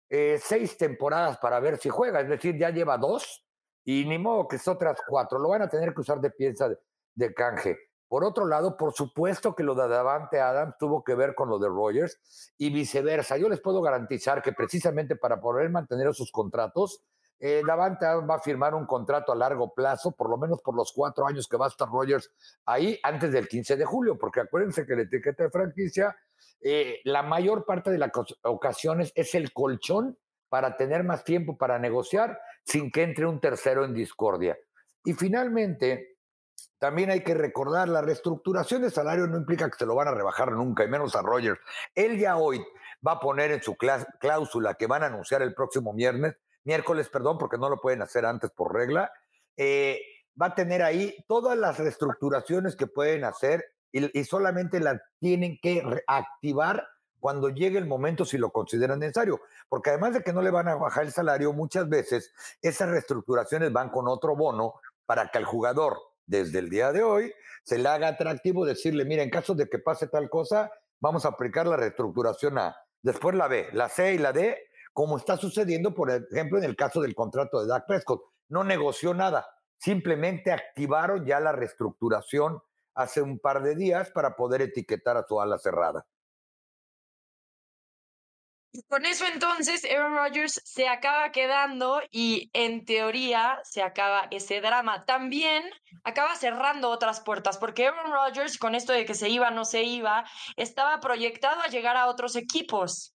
eh, 0.07 0.39
seis 0.39 0.77
temporadas 0.77 1.39
para 1.39 1.59
ver 1.59 1.79
si 1.79 1.89
juega. 1.89 2.21
Es 2.21 2.29
decir, 2.29 2.55
ya 2.55 2.69
lleva 2.69 2.99
dos 2.99 3.43
y 3.83 4.05
ni 4.05 4.19
modo 4.19 4.47
que 4.47 4.57
es 4.57 4.67
otras 4.67 5.01
cuatro. 5.07 5.39
Lo 5.39 5.49
van 5.49 5.63
a 5.63 5.69
tener 5.69 5.95
que 5.95 6.01
usar 6.01 6.21
de 6.21 6.29
pieza 6.29 6.69
de 7.15 7.33
canje. 7.33 7.75
Por 8.07 8.23
otro 8.23 8.45
lado, 8.45 8.77
por 8.77 8.93
supuesto 8.93 9.53
que 9.53 9.63
lo 9.63 9.75
de 9.75 9.87
Davante 9.87 10.39
Adams 10.39 10.75
tuvo 10.79 11.03
que 11.03 11.13
ver 11.13 11.35
con 11.35 11.49
lo 11.49 11.59
de 11.59 11.67
Rogers 11.67 12.53
y 12.57 12.69
viceversa. 12.69 13.37
Yo 13.37 13.49
les 13.49 13.59
puedo 13.59 13.81
garantizar 13.81 14.41
que 14.41 14.53
precisamente 14.53 15.15
para 15.17 15.41
poder 15.41 15.69
mantener 15.69 16.13
sus 16.13 16.31
contratos, 16.31 17.01
eh, 17.39 17.61
Davante 17.67 18.05
Adams 18.05 18.29
va 18.29 18.35
a 18.35 18.41
firmar 18.41 18.73
un 18.73 18.85
contrato 18.85 19.31
a 19.31 19.35
largo 19.35 19.73
plazo, 19.73 20.11
por 20.11 20.29
lo 20.29 20.37
menos 20.37 20.61
por 20.61 20.75
los 20.75 20.91
cuatro 20.93 21.27
años 21.27 21.47
que 21.47 21.57
va 21.57 21.65
a 21.65 21.69
estar 21.69 21.89
Rogers 21.89 22.31
ahí 22.65 22.97
antes 23.03 23.31
del 23.31 23.47
15 23.47 23.75
de 23.75 23.85
julio, 23.85 24.17
porque 24.17 24.39
acuérdense 24.39 24.85
que 24.85 24.95
la 24.95 25.01
etiqueta 25.03 25.43
de 25.43 25.49
franquicia, 25.51 26.15
eh, 26.61 27.01
la 27.03 27.23
mayor 27.23 27.65
parte 27.65 27.91
de 27.91 27.97
las 27.97 28.11
ocasiones 28.43 29.11
es 29.15 29.35
el 29.35 29.51
colchón 29.51 30.17
para 30.49 30.77
tener 30.77 31.03
más 31.03 31.23
tiempo 31.23 31.57
para 31.57 31.77
negociar 31.77 32.39
sin 32.63 32.91
que 32.91 33.03
entre 33.03 33.25
un 33.25 33.39
tercero 33.39 33.83
en 33.83 33.93
discordia. 33.93 34.57
Y 35.03 35.13
finalmente, 35.13 36.16
también 36.79 37.09
hay 37.09 37.23
que 37.23 37.33
recordar, 37.33 37.89
la 37.89 38.01
reestructuración 38.01 38.83
de 38.83 38.91
salario 38.91 39.27
no 39.27 39.37
implica 39.37 39.69
que 39.69 39.77
se 39.77 39.85
lo 39.85 39.95
van 39.95 40.07
a 40.07 40.13
rebajar 40.13 40.51
nunca, 40.51 40.83
y 40.83 40.87
menos 40.87 41.15
a 41.15 41.21
Rogers. 41.21 41.59
Él 41.95 42.19
ya 42.19 42.37
hoy 42.37 42.63
va 43.05 43.13
a 43.13 43.19
poner 43.19 43.51
en 43.51 43.63
su 43.63 43.75
cláusula 43.75 44.75
que 44.75 44.87
van 44.87 45.03
a 45.03 45.07
anunciar 45.07 45.41
el 45.41 45.53
próximo 45.53 45.93
viernes, 45.93 46.35
miércoles, 46.63 47.09
perdón, 47.09 47.37
porque 47.37 47.57
no 47.57 47.69
lo 47.69 47.79
pueden 47.79 48.01
hacer 48.01 48.25
antes 48.25 48.51
por 48.51 48.73
regla, 48.73 49.11
eh, 49.55 49.99
va 50.39 50.47
a 50.47 50.55
tener 50.55 50.83
ahí 50.83 51.15
todas 51.27 51.57
las 51.57 51.79
reestructuraciones 51.79 52.75
que 52.75 52.87
pueden 52.87 53.23
hacer 53.23 53.65
y, 53.91 54.19
y 54.19 54.23
solamente 54.23 54.79
las 54.79 55.01
tienen 55.19 55.57
que 55.61 55.83
activar 56.05 56.87
cuando 57.19 57.49
llegue 57.49 57.79
el 57.79 57.87
momento 57.87 58.25
si 58.25 58.37
lo 58.37 58.51
consideran 58.51 58.99
necesario. 58.99 59.41
Porque 59.67 59.89
además 59.89 60.13
de 60.13 60.21
que 60.21 60.33
no 60.33 60.43
le 60.43 60.51
van 60.51 60.67
a 60.67 60.75
bajar 60.75 61.05
el 61.05 61.11
salario, 61.11 61.53
muchas 61.53 61.89
veces 61.89 62.31
esas 62.61 62.89
reestructuraciones 62.89 63.73
van 63.73 63.89
con 63.89 64.07
otro 64.07 64.35
bono 64.35 64.75
para 65.05 65.29
que 65.29 65.39
el 65.39 65.45
jugador 65.45 65.97
desde 66.27 66.59
el 66.59 66.69
día 66.69 66.91
de 66.91 67.01
hoy 67.01 67.33
se 67.63 67.77
le 67.77 67.89
haga 67.89 68.09
atractivo 68.09 68.65
decirle, 68.65 69.03
mira, 69.03 69.23
en 69.23 69.29
caso 69.29 69.55
de 69.55 69.67
que 69.67 69.79
pase 69.79 70.07
tal 70.07 70.29
cosa, 70.29 70.71
vamos 70.99 71.25
a 71.25 71.29
aplicar 71.29 71.67
la 71.67 71.75
reestructuración 71.75 72.57
A, 72.59 72.75
después 73.01 73.35
la 73.35 73.47
B, 73.47 73.67
la 73.73 73.89
C 73.89 74.13
y 74.13 74.17
la 74.17 74.31
D, 74.31 74.57
como 74.93 75.17
está 75.17 75.37
sucediendo, 75.37 75.93
por 75.93 76.11
ejemplo, 76.11 76.57
en 76.57 76.63
el 76.63 76.75
caso 76.75 77.01
del 77.01 77.15
contrato 77.15 77.61
de 77.61 77.67
Dak 77.67 77.85
Prescott. 77.85 78.21
No 78.49 78.63
negoció 78.63 79.13
nada, 79.13 79.47
simplemente 79.77 80.51
activaron 80.51 81.25
ya 81.25 81.39
la 81.39 81.51
reestructuración 81.51 82.61
hace 82.93 83.21
un 83.21 83.39
par 83.39 83.61
de 83.61 83.75
días 83.75 84.09
para 84.11 84.35
poder 84.35 84.61
etiquetar 84.61 85.17
a 85.17 85.23
su 85.27 85.39
ala 85.39 85.57
cerrada. 85.57 86.05
Con 88.87 89.05
eso 89.05 89.25
entonces 89.25 89.85
Aaron 89.85 90.15
Rodgers 90.15 90.61
se 90.63 90.87
acaba 90.87 91.31
quedando 91.31 92.01
y 92.11 92.49
en 92.53 92.85
teoría 92.85 93.59
se 93.63 93.81
acaba 93.81 94.27
ese 94.31 94.61
drama. 94.61 95.05
También 95.05 95.63
acaba 96.03 96.35
cerrando 96.35 96.89
otras 96.89 97.21
puertas 97.21 97.57
porque 97.57 97.87
Aaron 97.87 98.11
Rodgers 98.11 98.57
con 98.57 98.75
esto 98.75 98.93
de 98.93 99.05
que 99.05 99.13
se 99.13 99.29
iba, 99.29 99.51
no 99.51 99.65
se 99.65 99.83
iba, 99.83 100.25
estaba 100.55 100.99
proyectado 100.99 101.61
a 101.61 101.67
llegar 101.67 101.97
a 101.97 102.07
otros 102.07 102.35
equipos. 102.35 103.13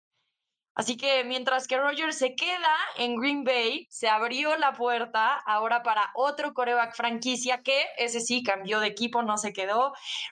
Así 0.79 0.95
que 0.95 1.25
mientras 1.25 1.67
que 1.67 1.77
Rodgers 1.77 2.17
se 2.17 2.35
queda 2.35 2.73
en 2.95 3.17
Green 3.17 3.43
Bay, 3.43 3.85
se 3.89 4.07
abrió 4.07 4.55
la 4.55 4.71
puerta 4.71 5.35
ahora 5.45 5.83
para 5.83 6.09
otro 6.15 6.53
coreback 6.53 6.95
franquicia 6.95 7.61
que 7.61 7.85
ese 7.97 8.21
sí 8.21 8.43
cambió 8.43 8.79
de 8.79 8.87
equipo, 8.87 9.21
no 9.21 9.37
se 9.37 9.51
quedó. 9.51 9.91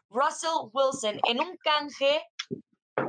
Russell 0.09 0.69
Wilson 0.71 1.19
en 1.25 1.41
un 1.41 1.57
canje 1.57 2.21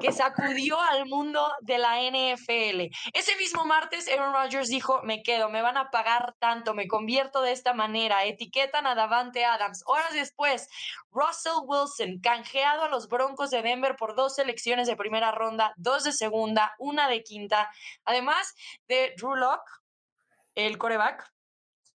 que 0.01 0.13
sacudió 0.13 0.81
al 0.81 1.07
mundo 1.07 1.53
de 1.61 1.79
la 1.79 2.01
NFL. 2.01 2.95
Ese 3.13 3.37
mismo 3.37 3.65
martes, 3.65 4.09
Aaron 4.09 4.33
Rodgers 4.33 4.69
dijo, 4.69 5.03
me 5.03 5.23
quedo, 5.23 5.49
me 5.49 5.63
van 5.63 5.77
a 5.77 5.91
pagar 5.91 6.35
tanto, 6.39 6.75
me 6.75 6.87
convierto 6.87 7.43
de 7.43 7.53
esta 7.53 7.75
manera, 7.75 8.25
etiquetan 8.25 8.87
a 8.87 8.95
Davante 8.95 9.45
Adams. 9.45 9.83
Horas 9.87 10.13
después, 10.13 10.69
Russell 11.11 11.65
Wilson, 11.65 12.21
canjeado 12.21 12.85
a 12.85 12.89
los 12.89 13.09
Broncos 13.09 13.51
de 13.51 13.63
Denver 13.63 13.97
por 13.97 14.15
dos 14.15 14.37
selecciones 14.37 14.87
de 14.87 14.97
primera 14.97 15.33
ronda, 15.33 15.73
dos 15.77 16.05
de 16.05 16.13
segunda, 16.13 16.75
una 16.79 17.09
de 17.09 17.23
quinta, 17.23 17.71
además 18.05 18.55
de 18.87 19.15
Drew 19.17 19.35
Locke, 19.35 19.71
el 20.55 20.79
coreback, 20.79 21.25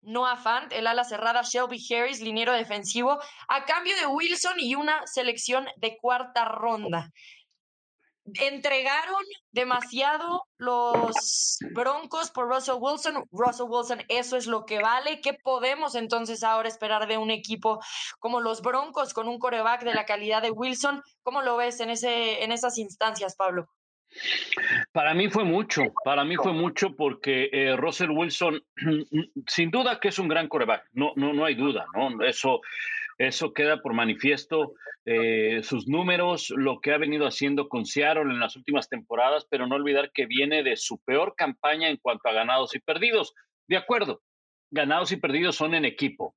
Noah 0.01 0.35
Fant, 0.35 0.73
el 0.73 0.87
ala 0.87 1.05
cerrada 1.05 1.43
Shelby 1.43 1.81
Harris, 1.89 2.19
liniero 2.19 2.51
defensivo, 2.51 3.19
a 3.47 3.63
cambio 3.63 3.95
de 3.95 4.05
Wilson 4.05 4.59
y 4.59 4.75
una 4.75 5.07
selección 5.07 5.65
de 5.77 5.97
cuarta 5.97 6.43
ronda 6.43 7.09
entregaron 8.25 9.21
demasiado 9.51 10.43
los 10.57 11.57
Broncos 11.73 12.31
por 12.31 12.47
Russell 12.47 12.77
Wilson. 12.79 13.25
Russell 13.31 13.67
Wilson, 13.67 14.03
eso 14.07 14.37
es 14.37 14.47
lo 14.47 14.65
que 14.65 14.79
vale. 14.79 15.21
¿Qué 15.21 15.33
podemos 15.33 15.95
entonces 15.95 16.43
ahora 16.43 16.69
esperar 16.69 17.07
de 17.07 17.17
un 17.17 17.31
equipo 17.31 17.79
como 18.19 18.39
los 18.39 18.61
Broncos 18.61 19.13
con 19.13 19.27
un 19.27 19.39
coreback 19.39 19.83
de 19.83 19.93
la 19.93 20.05
calidad 20.05 20.41
de 20.41 20.51
Wilson? 20.51 21.01
¿Cómo 21.21 21.41
lo 21.41 21.57
ves 21.57 21.79
en, 21.79 21.89
ese, 21.89 22.43
en 22.43 22.51
esas 22.51 22.77
instancias, 22.77 23.35
Pablo? 23.35 23.67
Para 24.91 25.13
mí 25.13 25.29
fue 25.29 25.43
mucho, 25.43 25.83
para 26.05 26.23
mí 26.23 26.35
fue 26.35 26.53
mucho 26.53 26.95
porque 26.95 27.49
eh, 27.51 27.75
Russell 27.75 28.11
Wilson, 28.11 28.63
sin 29.47 29.71
duda 29.71 29.99
que 29.99 30.09
es 30.09 30.19
un 30.19 30.27
gran 30.27 30.47
coreback, 30.47 30.85
no, 30.93 31.13
no, 31.15 31.33
no 31.33 31.45
hay 31.45 31.55
duda, 31.55 31.85
¿no? 31.95 32.23
Eso 32.23 32.61
eso 33.27 33.53
queda 33.53 33.81
por 33.81 33.93
manifiesto. 33.93 34.73
Eh, 35.05 35.61
sus 35.63 35.87
números, 35.87 36.49
lo 36.55 36.79
que 36.79 36.93
ha 36.93 36.97
venido 36.97 37.27
haciendo 37.27 37.67
con 37.67 37.85
Seattle 37.85 38.23
en 38.23 38.39
las 38.39 38.55
últimas 38.55 38.87
temporadas, 38.87 39.45
pero 39.49 39.67
no 39.67 39.75
olvidar 39.75 40.11
que 40.13 40.25
viene 40.25 40.63
de 40.63 40.77
su 40.77 40.97
peor 40.99 41.35
campaña 41.35 41.89
en 41.89 41.97
cuanto 41.97 42.29
a 42.29 42.33
ganados 42.33 42.73
y 42.75 42.79
perdidos. 42.79 43.33
De 43.67 43.77
acuerdo, 43.77 44.21
ganados 44.71 45.11
y 45.11 45.17
perdidos 45.17 45.55
son 45.55 45.75
en 45.75 45.85
equipo. 45.85 46.35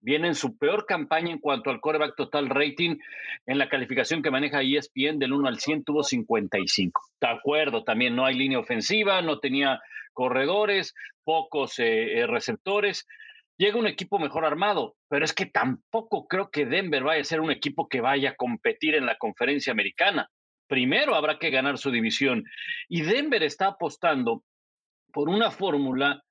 Viene 0.00 0.28
en 0.28 0.34
su 0.36 0.56
peor 0.56 0.86
campaña 0.86 1.32
en 1.32 1.40
cuanto 1.40 1.70
al 1.70 1.80
quarterback 1.80 2.14
total 2.16 2.48
rating. 2.48 2.98
En 3.46 3.58
la 3.58 3.68
calificación 3.68 4.22
que 4.22 4.30
maneja 4.30 4.62
ESPN 4.62 5.18
del 5.18 5.32
1 5.32 5.48
al 5.48 5.58
100 5.58 5.84
tuvo 5.84 6.04
55. 6.04 7.02
De 7.20 7.28
acuerdo, 7.28 7.82
también 7.82 8.14
no 8.14 8.24
hay 8.24 8.34
línea 8.34 8.60
ofensiva, 8.60 9.20
no 9.22 9.40
tenía 9.40 9.80
corredores, 10.12 10.94
pocos 11.24 11.78
eh, 11.80 12.20
eh, 12.20 12.26
receptores 12.26 13.06
llega 13.58 13.78
un 13.78 13.86
equipo 13.86 14.18
mejor 14.18 14.44
armado, 14.44 14.96
pero 15.08 15.24
es 15.24 15.34
que 15.34 15.46
tampoco 15.46 16.26
creo 16.26 16.50
que 16.50 16.64
Denver 16.64 17.02
vaya 17.02 17.20
a 17.20 17.24
ser 17.24 17.40
un 17.40 17.50
equipo 17.50 17.88
que 17.88 18.00
vaya 18.00 18.30
a 18.30 18.36
competir 18.36 18.94
en 18.94 19.04
la 19.04 19.18
conferencia 19.18 19.72
americana. 19.72 20.30
Primero 20.68 21.14
habrá 21.14 21.38
que 21.38 21.50
ganar 21.50 21.76
su 21.76 21.90
división 21.90 22.44
y 22.88 23.02
Denver 23.02 23.42
está 23.42 23.66
apostando 23.66 24.44
por 25.12 25.28
una 25.28 25.50
fórmula 25.50 26.22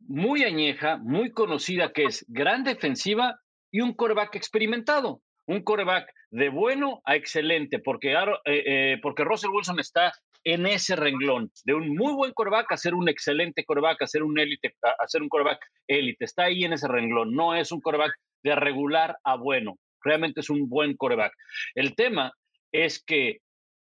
muy 0.00 0.44
añeja, 0.44 0.98
muy 0.98 1.32
conocida, 1.32 1.92
que 1.92 2.04
es 2.04 2.24
gran 2.28 2.64
defensiva 2.64 3.40
y 3.70 3.80
un 3.80 3.94
coreback 3.94 4.34
experimentado. 4.36 5.22
Un 5.46 5.62
coreback 5.62 6.12
de 6.30 6.48
bueno 6.48 7.00
a 7.04 7.16
excelente, 7.16 7.78
porque, 7.78 8.12
eh, 8.12 8.26
eh, 8.44 8.98
porque 9.02 9.24
Russell 9.24 9.50
Wilson 9.50 9.78
está 9.78 10.12
en 10.44 10.66
ese 10.66 10.94
renglón, 10.94 11.50
de 11.64 11.74
un 11.74 11.96
muy 11.96 12.12
buen 12.12 12.32
coreback 12.32 12.70
a 12.72 12.76
ser 12.76 12.94
un 12.94 13.08
excelente 13.08 13.64
coreback, 13.64 14.02
a 14.02 14.06
ser 14.06 14.22
un 14.22 14.38
élite, 14.38 14.74
a 14.82 15.08
ser 15.08 15.22
un 15.22 15.28
coreback 15.28 15.58
élite. 15.88 16.24
Está 16.24 16.44
ahí 16.44 16.64
en 16.64 16.74
ese 16.74 16.86
renglón. 16.86 17.34
No 17.34 17.54
es 17.54 17.72
un 17.72 17.80
coreback 17.80 18.12
de 18.42 18.54
regular 18.54 19.16
a 19.24 19.36
bueno. 19.36 19.78
Realmente 20.02 20.40
es 20.40 20.50
un 20.50 20.68
buen 20.68 20.96
coreback. 20.96 21.32
El 21.74 21.94
tema 21.94 22.32
es 22.72 23.02
que 23.02 23.38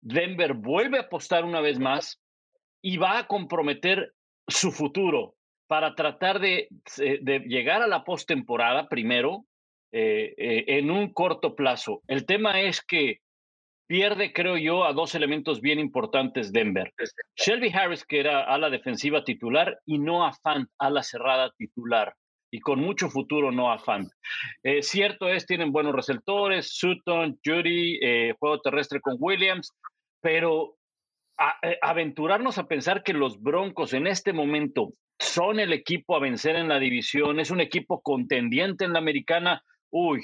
Denver 0.01 0.53
vuelve 0.53 0.97
a 0.97 1.01
apostar 1.01 1.43
una 1.43 1.59
vez 1.59 1.79
más 1.79 2.21
y 2.81 2.97
va 2.97 3.19
a 3.19 3.27
comprometer 3.27 4.13
su 4.47 4.71
futuro 4.71 5.35
para 5.67 5.95
tratar 5.95 6.39
de, 6.39 6.69
llegar 6.95 7.81
a 7.81 7.87
la 7.87 8.05
postemporada 8.05 8.87
primero 8.87 9.45
eh, 9.91 10.33
eh, 10.37 10.63
en 10.67 10.91
un 10.91 11.11
corto 11.11 11.55
plazo. 11.55 12.01
El 12.07 12.25
tema 12.25 12.61
es 12.61 12.81
que 12.81 13.19
pierde, 13.87 14.33
creo 14.33 14.57
yo, 14.57 14.85
a 14.85 14.93
dos 14.93 15.15
elementos 15.15 15.61
bien 15.61 15.79
importantes 15.79 16.51
Denver. 16.51 16.93
Shelby 17.35 17.71
Harris, 17.73 18.05
que 18.05 18.19
era 18.19 18.43
a 18.43 18.57
la 18.57 18.69
defensiva 18.69 19.23
titular, 19.23 19.79
y 19.85 19.97
Noah 19.97 20.33
Fant, 20.43 20.69
la 20.79 21.03
cerrada 21.03 21.51
titular. 21.57 22.13
Y 22.51 22.59
con 22.59 22.79
mucho 22.79 23.09
futuro 23.09 23.51
Noah 23.51 23.79
Fant. 23.79 24.09
Eh, 24.63 24.81
cierto 24.81 25.29
es, 25.29 25.45
tienen 25.45 25.71
buenos 25.71 25.95
receptores, 25.95 26.77
Sutton, 26.77 27.39
Judy, 27.43 27.99
eh, 28.01 28.35
juego 28.39 28.61
terrestre 28.61 29.01
con 29.01 29.15
Williams, 29.19 29.73
pero 30.21 30.77
eh, 31.61 31.77
aventurarnos 31.81 32.57
a 32.57 32.67
pensar 32.67 33.03
que 33.03 33.13
los 33.13 33.41
Broncos 33.41 33.93
en 33.93 34.07
este 34.07 34.33
momento 34.33 34.93
son 35.19 35.59
el 35.59 35.73
equipo 35.73 36.15
a 36.15 36.19
vencer 36.19 36.55
en 36.55 36.67
la 36.67 36.79
división, 36.79 37.39
es 37.39 37.51
un 37.51 37.59
equipo 37.59 38.01
contendiente 38.01 38.85
en 38.85 38.93
la 38.93 38.99
americana, 38.99 39.63
uy, 39.89 40.21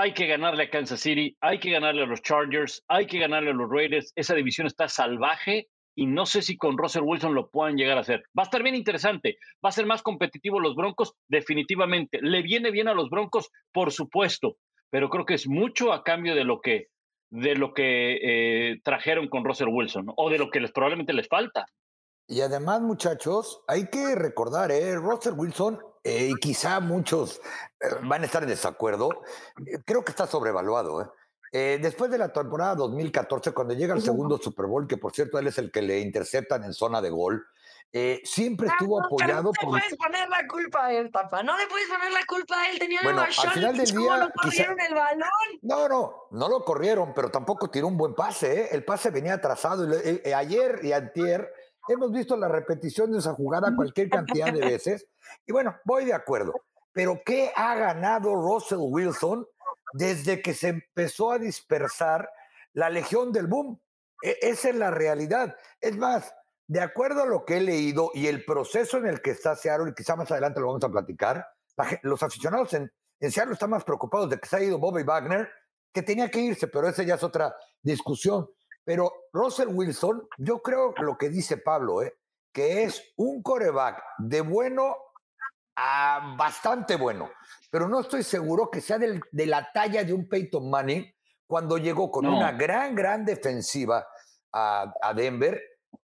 hay 0.00 0.14
que 0.14 0.28
ganarle 0.28 0.64
a 0.64 0.70
Kansas 0.70 1.00
City, 1.00 1.36
hay 1.40 1.58
que 1.58 1.72
ganarle 1.72 2.04
a 2.04 2.06
los 2.06 2.22
Chargers, 2.22 2.84
hay 2.86 3.06
que 3.06 3.18
ganarle 3.18 3.50
a 3.50 3.54
los 3.54 3.68
Raiders. 3.68 4.12
Esa 4.14 4.34
división 4.34 4.68
está 4.68 4.88
salvaje 4.88 5.68
y 5.96 6.06
no 6.06 6.24
sé 6.24 6.42
si 6.42 6.56
con 6.56 6.78
Russell 6.78 7.02
Wilson 7.02 7.34
lo 7.34 7.50
puedan 7.50 7.76
llegar 7.76 7.98
a 7.98 8.02
hacer. 8.02 8.22
Va 8.38 8.44
a 8.44 8.44
estar 8.44 8.62
bien 8.62 8.76
interesante, 8.76 9.38
va 9.64 9.70
a 9.70 9.72
ser 9.72 9.86
más 9.86 10.02
competitivo 10.02 10.60
los 10.60 10.76
Broncos, 10.76 11.14
definitivamente. 11.28 12.20
Le 12.22 12.42
viene 12.42 12.70
bien 12.70 12.86
a 12.86 12.94
los 12.94 13.10
Broncos, 13.10 13.50
por 13.72 13.90
supuesto, 13.90 14.56
pero 14.88 15.10
creo 15.10 15.26
que 15.26 15.34
es 15.34 15.48
mucho 15.48 15.92
a 15.92 16.04
cambio 16.04 16.36
de 16.36 16.44
lo 16.44 16.60
que 16.60 16.86
de 17.30 17.56
lo 17.56 17.74
que 17.74 18.18
eh, 18.22 18.80
trajeron 18.84 19.28
con 19.28 19.44
Russell 19.44 19.68
Wilson 19.68 20.06
o 20.16 20.30
de 20.30 20.38
lo 20.38 20.48
que 20.48 20.60
les 20.60 20.72
probablemente 20.72 21.12
les 21.12 21.28
falta. 21.28 21.66
Y 22.26 22.40
además, 22.40 22.80
muchachos, 22.82 23.62
hay 23.66 23.90
que 23.90 24.14
recordar, 24.14 24.70
¿eh? 24.70 24.94
Russell 24.94 25.34
Wilson 25.36 25.78
eh, 26.04 26.30
y 26.30 26.34
quizá 26.36 26.80
muchos 26.80 27.40
eh, 27.80 27.88
van 28.02 28.22
a 28.22 28.26
estar 28.26 28.42
en 28.42 28.48
desacuerdo, 28.48 29.22
eh, 29.66 29.78
creo 29.84 30.04
que 30.04 30.10
está 30.10 30.26
sobrevaluado. 30.26 31.14
después 31.52 32.10
de 32.10 32.18
la 32.18 32.32
temporada 32.32 32.74
2014, 32.74 33.52
cuando 33.52 33.74
llega 33.74 33.94
el 33.94 34.02
segundo 34.02 34.38
Super 34.38 34.66
Bowl, 34.66 34.86
que 34.86 34.98
por 34.98 35.12
cierto 35.12 35.38
él 35.38 35.46
es 35.46 35.58
el 35.58 35.70
que 35.70 35.82
le 35.82 36.00
interceptan 36.00 36.62
en 36.64 36.74
zona 36.74 37.00
de 37.00 37.10
gol, 37.10 37.46
siempre 38.24 38.68
ah, 38.68 38.72
estuvo 38.72 39.02
apoyado 39.02 39.44
no 39.44 39.52
por. 39.52 39.70
No 39.70 39.76
le 39.76 39.80
puedes 39.80 39.96
poner 39.96 40.28
la 40.28 40.46
culpa 40.46 40.86
a 40.86 40.92
él, 40.92 41.10
papá. 41.10 41.42
No 41.42 41.56
le 41.56 41.66
puedes 41.66 41.88
poner 41.88 42.12
la 42.12 42.24
culpa 42.26 42.60
a 42.60 42.70
él. 42.70 42.78
Tenía 42.78 43.00
bueno, 43.02 43.22
al 43.22 43.32
final 43.32 43.76
del 43.76 43.90
día. 43.90 44.16
No 44.18 44.30
corrieron 44.30 44.80
el 44.80 44.94
balón? 44.94 45.22
No, 45.62 45.88
no, 45.88 46.14
no 46.32 46.48
lo 46.50 46.64
corrieron, 46.64 47.14
pero 47.14 47.30
tampoco 47.30 47.70
tiró 47.70 47.86
un 47.86 47.96
buen 47.96 48.14
pase. 48.14 48.68
El 48.74 48.84
pase 48.84 49.10
venía 49.10 49.34
atrasado. 49.34 49.88
ayer 50.34 50.80
y 50.82 50.92
antier 50.92 51.50
Hemos 51.88 52.12
visto 52.12 52.36
la 52.36 52.48
repetición 52.48 53.12
de 53.12 53.18
esa 53.18 53.34
jugada 53.34 53.74
cualquier 53.74 54.10
cantidad 54.10 54.52
de 54.52 54.60
veces. 54.60 55.06
Y 55.46 55.52
bueno, 55.52 55.76
voy 55.84 56.04
de 56.04 56.12
acuerdo. 56.12 56.52
Pero 56.92 57.20
¿qué 57.24 57.52
ha 57.54 57.74
ganado 57.74 58.34
Russell 58.34 58.78
Wilson 58.80 59.46
desde 59.92 60.42
que 60.42 60.54
se 60.54 60.68
empezó 60.68 61.32
a 61.32 61.38
dispersar 61.38 62.28
la 62.72 62.90
legión 62.90 63.32
del 63.32 63.46
boom? 63.46 63.80
E, 64.22 64.36
esa 64.42 64.70
es 64.70 64.74
la 64.74 64.90
realidad. 64.90 65.56
Es 65.80 65.96
más, 65.96 66.34
de 66.66 66.80
acuerdo 66.80 67.22
a 67.22 67.26
lo 67.26 67.44
que 67.44 67.58
he 67.58 67.60
leído 67.60 68.10
y 68.14 68.26
el 68.26 68.44
proceso 68.44 68.98
en 68.98 69.06
el 69.06 69.22
que 69.22 69.30
está 69.30 69.56
Seattle, 69.56 69.90
y 69.90 69.94
quizá 69.94 70.16
más 70.16 70.30
adelante 70.30 70.60
lo 70.60 70.66
vamos 70.66 70.84
a 70.84 70.90
platicar, 70.90 71.46
los 72.02 72.22
aficionados 72.22 72.74
en, 72.74 72.92
en 73.20 73.32
Seattle 73.32 73.54
están 73.54 73.70
más 73.70 73.84
preocupados 73.84 74.28
de 74.28 74.38
que 74.38 74.48
se 74.48 74.56
ha 74.56 74.62
ido 74.62 74.78
Bobby 74.78 75.02
Wagner, 75.02 75.48
que 75.92 76.02
tenía 76.02 76.30
que 76.30 76.40
irse, 76.40 76.68
pero 76.68 76.88
esa 76.88 77.02
ya 77.02 77.14
es 77.14 77.22
otra 77.22 77.54
discusión. 77.82 78.48
Pero 78.88 79.12
Russell 79.34 79.68
Wilson, 79.68 80.26
yo 80.38 80.62
creo 80.62 80.94
lo 81.02 81.18
que 81.18 81.28
dice 81.28 81.58
Pablo, 81.58 82.00
¿eh? 82.00 82.16
que 82.50 82.84
es 82.84 83.12
un 83.18 83.42
coreback 83.42 84.02
de 84.16 84.40
bueno 84.40 84.96
a 85.76 86.34
bastante 86.38 86.96
bueno, 86.96 87.30
pero 87.70 87.86
no 87.86 88.00
estoy 88.00 88.22
seguro 88.22 88.70
que 88.70 88.80
sea 88.80 88.96
de 88.98 89.46
la 89.46 89.70
talla 89.74 90.04
de 90.04 90.14
un 90.14 90.26
Peyton 90.26 90.70
Manning 90.70 91.04
cuando 91.46 91.76
llegó 91.76 92.10
con 92.10 92.24
una 92.26 92.52
gran, 92.52 92.94
gran 92.94 93.26
defensiva 93.26 94.08
a, 94.54 95.12
Denver, 95.14 95.60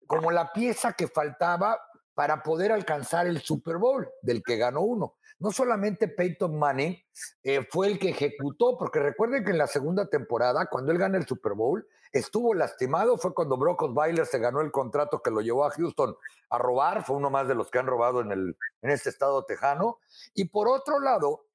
como 0.09 0.33
la 0.33 0.53
pieza 0.53 0.93
que 0.95 1.07
faltaba 1.07 1.81
para 2.15 2.43
poder 2.43 2.73
alcanzar 2.73 3.27
el 3.27 3.41
Super 3.41 3.79
Bowl 3.79 4.09
del 4.23 4.43
que 4.43 4.57
ganó 4.57 4.83
uno. 4.83 5.17
No 5.39 5.51
solamente 5.51 6.09
Peyton 6.09 6.59
Manning 6.59 6.97
eh, 7.43 7.67
fue 7.71 7.89
el 7.89 7.99
que 7.99 8.11
ejecutó, 8.11 8.77
porque 8.79 9.01
recuerden 9.01 9.45
que 9.45 9.51
en 9.51 9.59
la 9.59 9.67
segunda 9.67 10.09
temporada, 10.09 10.67
cuando 10.67 10.93
él 10.93 10.99
gana 10.99 11.19
el 11.19 11.27
Super 11.27 11.55
Bowl, 11.55 11.87
estuvo 12.13 12.55
lastimado, 12.55 13.17
fue 13.17 13.35
cuando 13.35 13.57
Brock 13.57 13.83
Osweiler 13.83 14.27
se 14.27 14.39
ganó 14.39 14.61
el 14.61 14.71
contrato 14.71 15.23
que 15.23 15.31
lo 15.31 15.41
llevó 15.41 15.65
a 15.65 15.71
Houston 15.71 16.15
a 16.51 16.59
robar, 16.59 17.05
fue 17.05 17.17
uno 17.17 17.31
más 17.31 17.49
de 17.49 17.55
los 17.55 17.71
que 17.71 17.79
han 17.79 17.87
robado 17.87 18.21
en, 18.21 18.31
el, 18.31 18.57
en 18.83 18.91
este 18.91 19.09
estado 19.09 19.45
tejano. 19.45 19.99
Y 20.35 20.45
por 20.45 20.69
otro 20.69 21.01
lado, 21.01 21.47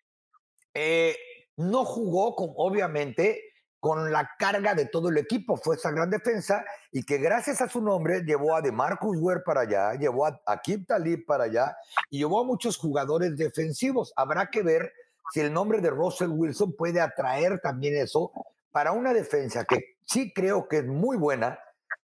eh, 0.74 1.16
no 1.56 1.86
jugó 1.86 2.36
con, 2.36 2.52
obviamente, 2.56 3.47
con 3.80 4.12
la 4.12 4.30
carga 4.38 4.76
de 4.76 4.86
todo 4.86 5.10
el 5.10 5.18
equipo. 5.18 5.58
Fue 5.58 5.76
esa 5.76 5.92
gran 5.92 6.10
defensa 6.10 6.66
y 6.92 7.04
que 7.04 7.18
gracias 7.18 7.62
a 7.62 7.70
su 7.70 7.82
nombre 7.82 8.24
llevó 8.24 8.56
a 8.56 8.62
DeMarcus 8.62 9.18
Ware 9.20 9.42
para 9.46 9.62
allá, 9.62 9.94
llevó 9.94 10.26
a, 10.26 10.42
a 10.46 10.62
Kim 10.62 10.86
Talib 10.86 11.26
para 11.26 11.46
allá 11.46 11.78
y 12.10 12.20
llevó 12.20 12.40
a 12.42 12.44
muchos 12.44 12.78
jugadores 12.78 13.38
defensivos. 13.38 14.14
Habrá 14.16 14.50
que 14.50 14.64
ver 14.64 14.92
si 15.34 15.42
el 15.42 15.54
nombre 15.54 15.82
de 15.82 15.90
Russell 15.90 16.30
Wilson 16.30 16.74
puede 16.76 17.02
atraer 17.02 17.60
también 17.60 17.96
eso 17.96 18.32
para 18.72 18.92
una 18.92 19.14
defensa 19.14 19.66
que 19.66 19.98
sí 20.06 20.32
creo 20.34 20.68
que 20.68 20.78
es 20.78 20.86
muy 20.86 21.18
buena, 21.18 21.60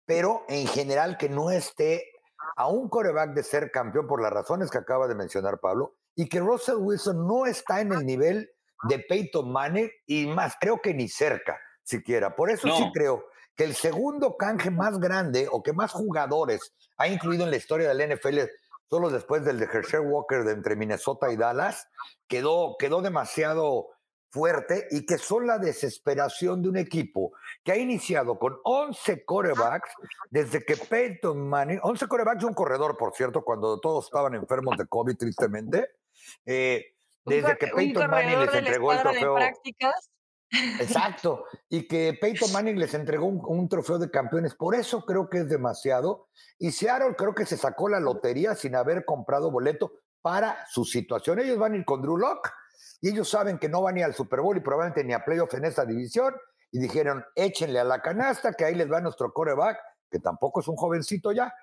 pero 0.06 0.44
en 0.48 0.68
general 0.68 1.18
que 1.18 1.30
no 1.30 1.52
esté 1.52 2.04
a 2.56 2.68
un 2.68 2.90
coreback 2.90 3.34
de 3.34 3.44
ser 3.44 3.72
campeón 3.72 4.08
por 4.08 4.22
las 4.22 4.32
razones 4.32 4.70
que 4.70 4.78
acaba 4.78 5.08
de 5.08 5.16
mencionar 5.16 5.60
Pablo 5.60 5.96
y 6.16 6.30
que 6.30 6.40
Russell 6.40 6.76
Wilson 6.78 7.28
no 7.28 7.46
está 7.46 7.82
en 7.82 7.94
el 7.94 8.06
nivel 8.06 8.53
de 8.84 9.00
Peyton 9.00 9.52
Manning 9.52 9.90
y 10.06 10.28
más, 10.28 10.56
creo 10.60 10.80
que 10.82 10.94
ni 10.94 11.08
cerca 11.08 11.60
siquiera. 11.84 12.36
Por 12.36 12.50
eso 12.50 12.68
sí 12.76 12.84
creo 12.94 13.26
que 13.56 13.64
el 13.64 13.76
segundo 13.76 14.38
canje 14.38 14.72
más 14.72 15.00
grande 15.00 15.48
o 15.52 15.62
que 15.62 15.74
más 15.74 15.92
jugadores 15.92 16.74
ha 16.98 17.08
incluido 17.08 17.44
en 17.44 17.52
la 17.52 17.58
historia 17.58 17.94
del 17.94 18.16
NFL, 18.16 18.40
solo 18.90 19.10
después 19.10 19.44
del 19.46 19.60
de 19.60 19.66
Herschel 19.66 20.02
Walker 20.02 20.44
de 20.44 20.54
entre 20.54 20.76
Minnesota 20.76 21.32
y 21.32 21.38
Dallas, 21.38 21.88
quedó, 22.28 22.76
quedó 22.78 23.02
demasiado 23.02 23.90
fuerte 24.34 24.88
y 24.90 25.06
que 25.06 25.20
son 25.20 25.46
la 25.46 25.60
desesperación 25.60 26.64
de 26.64 26.70
un 26.70 26.78
equipo 26.78 27.34
que 27.64 27.72
ha 27.72 27.78
iniciado 27.78 28.40
con 28.40 28.58
11 28.64 29.24
corebacks 29.26 29.92
desde 30.32 30.66
que 30.66 30.76
Peyton 30.76 31.48
Manning, 31.48 31.80
11 31.84 32.08
corebacks 32.08 32.42
y 32.42 32.46
un 32.48 32.56
corredor, 32.56 32.98
por 32.98 33.14
cierto, 33.14 33.44
cuando 33.44 33.80
todos 33.80 34.06
estaban 34.06 34.34
enfermos 34.34 34.76
de 34.78 34.88
COVID, 34.88 35.16
tristemente. 35.18 35.88
Eh, 36.48 36.93
desde 37.26 37.58
que 37.58 37.68
Peyton 37.68 38.10
Manning 38.10 38.40
les 38.40 38.54
entregó 38.54 38.94
el 38.94 39.00
trofeo. 39.00 39.38
Exacto, 40.80 41.46
y 41.68 41.88
que 41.88 42.16
Peyton 42.22 42.52
Manning 42.52 42.78
les 42.78 42.94
entregó 42.94 43.26
un, 43.26 43.68
trofeo 43.68 43.98
de 43.98 44.12
campeones, 44.12 44.54
por 44.54 44.76
eso 44.76 45.04
creo 45.04 45.28
que 45.28 45.40
es 45.40 45.50
demasiado. 45.50 46.28
Y 46.60 46.72
Seattle 46.72 47.16
creo 47.18 47.34
que 47.34 47.46
se 47.46 47.58
sacó 47.58 47.90
la 47.90 48.00
lotería 48.00 48.54
sin 48.54 48.76
haber 48.76 49.04
comprado 49.04 49.50
boleto 49.50 49.94
para 50.22 50.66
su 50.70 50.86
situación. 50.86 51.40
Ellos 51.40 51.58
van 51.58 51.74
a 51.74 51.78
ir 51.78 51.86
con 51.86 52.04
Drew 52.04 52.18
Locke 52.18 52.52
y 53.02 53.10
ellos 53.10 53.30
saben 53.30 53.58
que 53.58 53.68
no 53.68 53.82
van 53.82 53.96
ni 53.96 54.04
al 54.04 54.14
Super 54.14 54.42
Bowl 54.42 54.56
y 54.56 54.62
probablemente 54.62 55.04
ni 55.04 55.14
a 55.14 55.26
playoff 55.26 55.54
en 55.56 55.66
esta 55.66 55.86
división. 55.86 56.36
Y 56.72 56.80
dijeron, 56.80 57.24
échenle 57.36 57.80
a 57.80 57.84
la 57.84 58.02
canasta, 58.02 58.54
que 58.54 58.66
ahí 58.66 58.76
les 58.76 58.92
va 58.92 59.02
nuestro 59.02 59.34
coreback, 59.34 59.80
que 60.10 60.20
tampoco 60.20 60.60
es 60.60 60.68
un 60.68 60.76
jovencito 60.76 61.32
ya. 61.32 61.54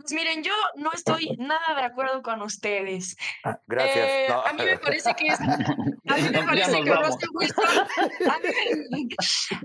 Pues 0.00 0.12
miren, 0.12 0.42
yo 0.42 0.52
no 0.76 0.90
estoy 0.92 1.36
nada 1.38 1.74
de 1.76 1.82
acuerdo 1.82 2.22
con 2.22 2.40
ustedes. 2.42 3.16
Ah, 3.44 3.58
gracias. 3.66 4.08
Eh, 4.08 4.28
a 4.28 4.52
mí 4.52 4.64
me 4.64 4.78
parece 4.78 5.14
que 5.14 5.26
es, 5.26 5.40
a 6.08 6.16
mí 6.16 6.30
me 6.30 6.42
parece 6.42 6.82
que 6.82 6.94
Russell 6.94 7.28
Wilson, 7.34 7.66
a 7.68 8.38
mí, 8.38 8.48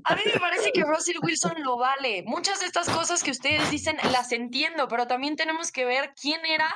a 0.03 0.15
mí, 0.15 0.21
me 0.25 0.39
parece 0.39 0.71
que 0.73 0.83
Russell 0.83 1.17
Wilson 1.21 1.63
lo 1.63 1.77
vale. 1.77 2.23
Muchas 2.25 2.59
de 2.59 2.65
estas 2.65 2.89
cosas 2.89 3.23
que 3.23 3.31
ustedes 3.31 3.69
dicen 3.71 3.97
las 4.11 4.31
entiendo, 4.31 4.87
pero 4.87 5.07
también 5.07 5.35
tenemos 5.35 5.71
que 5.71 5.85
ver 5.85 6.13
quién 6.19 6.45
era 6.45 6.67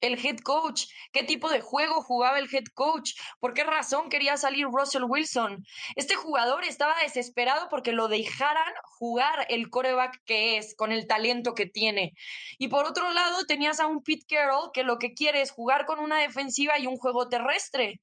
el 0.00 0.24
head 0.24 0.38
coach, 0.38 0.86
qué 1.12 1.22
tipo 1.22 1.48
de 1.48 1.60
juego 1.60 2.02
jugaba 2.02 2.38
el 2.38 2.48
head 2.52 2.64
coach, 2.74 3.12
por 3.40 3.54
qué 3.54 3.64
razón 3.64 4.08
quería 4.08 4.36
salir 4.36 4.66
Russell 4.66 5.04
Wilson. 5.04 5.64
Este 5.96 6.14
jugador 6.14 6.64
estaba 6.64 6.94
desesperado 7.02 7.68
porque 7.68 7.92
lo 7.92 8.08
dejaran 8.08 8.72
jugar 8.98 9.46
el 9.48 9.70
coreback 9.70 10.22
que 10.24 10.58
es, 10.58 10.74
con 10.76 10.92
el 10.92 11.06
talento 11.06 11.54
que 11.54 11.66
tiene. 11.66 12.12
Y 12.58 12.68
por 12.68 12.86
otro 12.86 13.10
lado, 13.12 13.44
tenías 13.46 13.80
a 13.80 13.86
un 13.86 14.02
Pete 14.02 14.26
Carroll 14.28 14.70
que 14.72 14.84
lo 14.84 14.98
que 14.98 15.14
quiere 15.14 15.40
es 15.40 15.50
jugar 15.50 15.86
con 15.86 15.98
una 15.98 16.18
defensiva 16.18 16.78
y 16.78 16.86
un 16.86 16.96
juego 16.96 17.28
terrestre. 17.28 18.00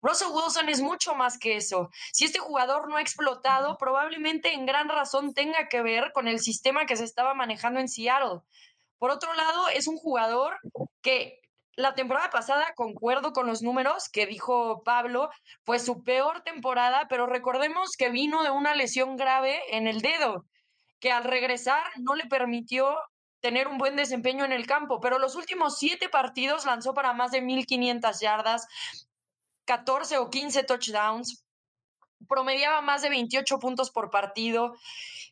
Russell 0.00 0.28
Wilson 0.32 0.68
es 0.68 0.80
mucho 0.80 1.14
más 1.14 1.38
que 1.38 1.56
eso. 1.56 1.90
Si 2.12 2.24
este 2.24 2.38
jugador 2.38 2.88
no 2.88 2.96
ha 2.96 3.00
explotado, 3.00 3.76
probablemente 3.78 4.52
en 4.52 4.64
gran 4.64 4.88
razón 4.88 5.34
tenga 5.34 5.68
que 5.68 5.82
ver 5.82 6.12
con 6.12 6.28
el 6.28 6.38
sistema 6.38 6.86
que 6.86 6.96
se 6.96 7.04
estaba 7.04 7.34
manejando 7.34 7.80
en 7.80 7.88
Seattle. 7.88 8.40
Por 8.98 9.10
otro 9.10 9.32
lado, 9.34 9.68
es 9.68 9.86
un 9.86 9.96
jugador 9.96 10.58
que 11.02 11.40
la 11.76 11.94
temporada 11.94 12.30
pasada, 12.30 12.74
concuerdo 12.74 13.32
con 13.32 13.46
los 13.46 13.62
números 13.62 14.08
que 14.08 14.26
dijo 14.26 14.82
Pablo, 14.82 15.30
fue 15.62 15.78
su 15.78 16.02
peor 16.02 16.42
temporada, 16.42 17.06
pero 17.08 17.26
recordemos 17.26 17.92
que 17.96 18.10
vino 18.10 18.42
de 18.42 18.50
una 18.50 18.74
lesión 18.74 19.16
grave 19.16 19.60
en 19.70 19.86
el 19.86 20.00
dedo, 20.00 20.44
que 20.98 21.12
al 21.12 21.22
regresar 21.22 21.84
no 21.98 22.16
le 22.16 22.26
permitió 22.26 22.98
tener 23.40 23.68
un 23.68 23.78
buen 23.78 23.94
desempeño 23.94 24.44
en 24.44 24.50
el 24.50 24.66
campo, 24.66 24.98
pero 25.00 25.20
los 25.20 25.36
últimos 25.36 25.78
siete 25.78 26.08
partidos 26.08 26.66
lanzó 26.66 26.94
para 26.94 27.12
más 27.12 27.30
de 27.30 27.42
1.500 27.42 28.20
yardas, 28.20 28.66
14 29.64 30.18
o 30.18 30.30
15 30.30 30.64
touchdowns, 30.64 31.44
promediaba 32.28 32.80
más 32.80 33.02
de 33.02 33.10
28 33.10 33.58
puntos 33.60 33.92
por 33.92 34.10
partido. 34.10 34.74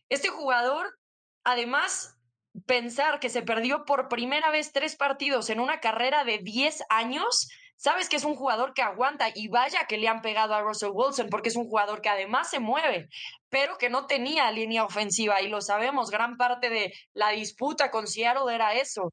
Este 0.09 0.29
jugador, 0.29 0.97
además, 1.43 2.16
pensar 2.65 3.21
que 3.21 3.29
se 3.29 3.43
perdió 3.43 3.85
por 3.85 4.09
primera 4.09 4.51
vez 4.51 4.73
tres 4.73 4.97
partidos 4.97 5.51
en 5.51 5.61
una 5.61 5.81
carrera 5.81 6.25
de 6.25 6.39
10 6.39 6.85
años, 6.89 7.49
sabes 7.77 8.09
que 8.09 8.17
es 8.17 8.25
un 8.25 8.37
jugador 8.37 8.73
que 8.73 8.83
aguanta 8.83 9.29
y 9.35 9.49
vaya 9.49 9.87
que 9.87 9.99
le 9.99 10.09
han 10.09 10.23
pegado 10.23 10.55
a 10.55 10.63
Russell 10.63 10.93
Wilson 10.93 11.29
porque 11.29 11.51
es 11.51 11.57
un 11.57 11.69
jugador 11.69 12.01
que 12.01 12.09
además 12.09 12.49
se 12.49 12.61
mueve, 12.61 13.09
pero 13.51 13.77
que 13.79 13.91
no 13.91 14.07
tenía 14.07 14.51
línea 14.51 14.85
ofensiva 14.85 15.43
y 15.43 15.49
lo 15.49 15.61
sabemos, 15.61 16.11
gran 16.11 16.37
parte 16.37 16.71
de 16.71 16.93
la 17.13 17.31
disputa 17.31 17.91
con 17.91 18.07
Seattle 18.07 18.55
era 18.55 18.75
eso. 18.75 19.13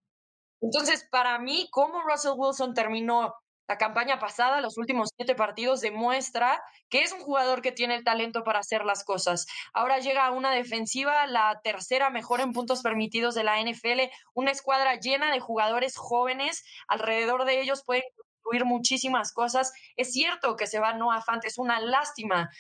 Entonces, 0.62 1.06
para 1.12 1.40
mí, 1.40 1.68
cómo 1.72 2.02
Russell 2.02 2.34
Wilson 2.38 2.74
terminó 2.74 3.34
la 3.74 3.80
campaña 3.80 4.20
pasada, 4.20 4.62
los 4.62 4.78
últimos 4.78 5.10
siete 5.18 5.34
partidos, 5.34 5.82
demuestra 5.82 6.64
que 6.90 7.02
es 7.02 7.12
un 7.12 7.22
jugador 7.22 7.64
que 7.64 7.72
tiene 7.72 7.96
el 7.96 8.04
talento 8.04 8.44
para 8.44 8.60
hacer 8.60 8.86
las 8.86 9.04
cosas. 9.04 9.48
Ahora 9.74 9.98
llega 9.98 10.28
a 10.28 10.32
una 10.32 10.52
defensiva, 10.52 11.26
la 11.26 11.60
tercera 11.64 12.12
mejor 12.12 12.40
en 12.40 12.54
puntos 12.54 12.84
permitidos 12.84 13.34
de 13.34 13.44
la 13.44 13.60
NFL, 13.60 14.12
una 14.36 14.52
escuadra 14.52 15.00
llena 15.00 15.32
de 15.32 15.40
jugadores 15.40 15.98
jóvenes, 15.98 16.64
alrededor 16.88 17.46
de 17.46 17.62
ellos 17.62 17.82
pueden 17.84 18.04
construir 18.16 18.66
muchísimas 18.66 19.34
cosas. 19.34 19.74
Es 19.96 20.12
cierto 20.12 20.56
que 20.56 20.68
se 20.68 20.80
va 20.80 20.94
Noah 20.94 21.24
Fant, 21.24 21.44
es 21.44 21.58
una 21.58 21.80
lástima, 21.80 22.52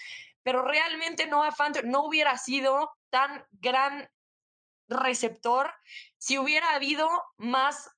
pero 0.41 0.63
realmente 0.63 1.27
Noah 1.27 1.51
Fant 1.51 1.83
no 1.83 2.05
hubiera 2.05 2.39
sido 2.39 2.89
tan 3.11 3.45
gran 3.51 4.09
receptor 4.87 5.71
si 6.17 6.39
hubiera 6.39 6.73
habido 6.73 7.07
más 7.37 7.91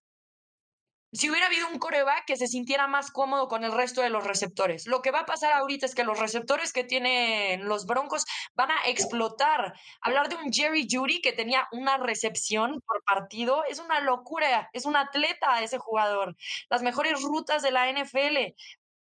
si 1.16 1.30
hubiera 1.30 1.48
habido 1.48 1.68
un 1.70 1.80
coreback 1.80 2.26
que 2.26 2.36
se 2.36 2.48
sintiera 2.48 2.88
más 2.88 3.12
cómodo 3.12 3.48
con 3.48 3.64
el 3.64 3.72
resto 3.72 4.02
de 4.02 4.10
los 4.10 4.26
receptores. 4.26 4.88
Lo 4.88 5.02
que 5.02 5.12
va 5.12 5.22
a 5.22 5.26
pasar 5.26 5.54
ahorita 5.54 5.86
es 5.86 5.96
que 5.96 6.04
los 6.04 6.20
receptores 6.20 6.74
que 6.74 6.84
tienen 6.84 7.66
los 7.66 7.86
Broncos 7.86 8.26
van 8.54 8.72
a 8.72 8.88
explotar. 8.88 9.74
Hablar 10.02 10.30
de 10.30 10.36
un 10.36 10.52
Jerry 10.52 10.88
Judy 10.90 11.22
que 11.22 11.34
tenía 11.34 11.68
una 11.72 11.98
recepción 11.98 12.82
por 12.86 13.04
partido 13.04 13.64
es 13.70 13.80
una 13.80 14.02
locura. 14.02 14.70
Es 14.74 14.86
un 14.86 14.96
atleta 14.96 15.62
ese 15.64 15.78
jugador. 15.78 16.36
Las 16.70 16.82
mejores 16.82 17.22
rutas 17.22 17.62
de 17.64 17.72
la 17.72 17.90
NFL. 17.90 18.38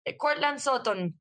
Eh, 0.05 0.17
Cortland 0.17 0.59
Sutton, 0.59 1.19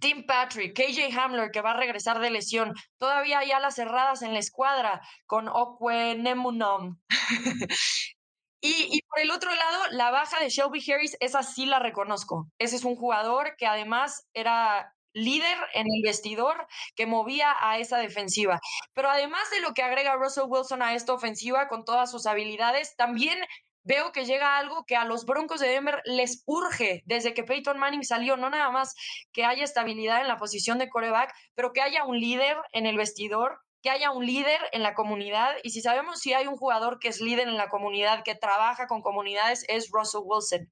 Tim 0.00 0.24
Patrick, 0.26 0.74
KJ 0.74 1.14
Hamler, 1.18 1.50
que 1.50 1.60
va 1.60 1.72
a 1.72 1.76
regresar 1.76 2.18
de 2.20 2.30
lesión. 2.30 2.74
Todavía 2.98 3.40
hay 3.40 3.52
alas 3.52 3.74
cerradas 3.74 4.22
en 4.22 4.32
la 4.32 4.38
escuadra 4.38 5.02
con 5.26 5.48
Okwe 5.48 6.16
Nemunom. 6.16 6.98
Y, 8.64 9.02
por 9.08 9.18
el 9.18 9.32
otro 9.32 9.52
lado, 9.52 9.82
la 9.90 10.12
baja 10.12 10.38
de 10.38 10.48
Shelby 10.48 10.80
Harris, 10.88 11.16
esa 11.18 11.42
sí 11.42 11.66
la 11.66 11.80
reconozco. 11.80 12.46
Ese 12.58 12.76
es 12.76 12.84
un 12.84 12.94
jugador 12.94 13.56
que 13.58 13.66
además 13.66 14.28
era 14.34 14.94
líder 15.12 15.58
en 15.74 15.86
el 15.92 16.02
vestidor 16.04 16.68
que 16.94 17.06
movía 17.06 17.56
a 17.60 17.78
esa 17.78 17.98
defensiva. 17.98 18.60
Pero 18.94 19.10
además 19.10 19.50
de 19.50 19.60
lo 19.60 19.74
que 19.74 19.82
agrega 19.82 20.14
Russell 20.14 20.44
Wilson 20.46 20.80
a 20.80 20.94
esta 20.94 21.12
ofensiva 21.12 21.66
con 21.66 21.84
todas 21.84 22.10
sus 22.10 22.24
habilidades, 22.26 22.94
también 22.96 23.38
veo 23.82 24.12
que 24.12 24.24
llega 24.24 24.56
algo 24.56 24.84
que 24.86 24.94
a 24.94 25.04
los 25.04 25.26
Broncos 25.26 25.58
de 25.58 25.66
Denver 25.66 26.00
les 26.04 26.44
urge 26.46 27.02
desde 27.04 27.34
que 27.34 27.42
Peyton 27.42 27.80
Manning 27.80 28.04
salió, 28.04 28.36
no 28.36 28.48
nada 28.48 28.70
más 28.70 28.94
que 29.32 29.44
haya 29.44 29.64
estabilidad 29.64 30.20
en 30.20 30.28
la 30.28 30.36
posición 30.36 30.78
de 30.78 30.88
coreback, 30.88 31.34
pero 31.54 31.72
que 31.72 31.82
haya 31.82 32.04
un 32.04 32.20
líder 32.20 32.56
en 32.72 32.86
el 32.86 32.96
vestidor 32.96 33.58
que 33.82 33.90
haya 33.90 34.10
un 34.12 34.24
líder 34.24 34.60
en 34.72 34.82
la 34.82 34.94
comunidad 34.94 35.54
y 35.62 35.70
si 35.70 35.80
sabemos 35.80 36.20
si 36.20 36.32
hay 36.32 36.46
un 36.46 36.56
jugador 36.56 36.98
que 36.98 37.08
es 37.08 37.20
líder 37.20 37.48
en 37.48 37.56
la 37.56 37.68
comunidad, 37.68 38.22
que 38.22 38.34
trabaja 38.34 38.86
con 38.86 39.02
comunidades, 39.02 39.64
es 39.68 39.90
Russell 39.90 40.22
Wilson. 40.24 40.70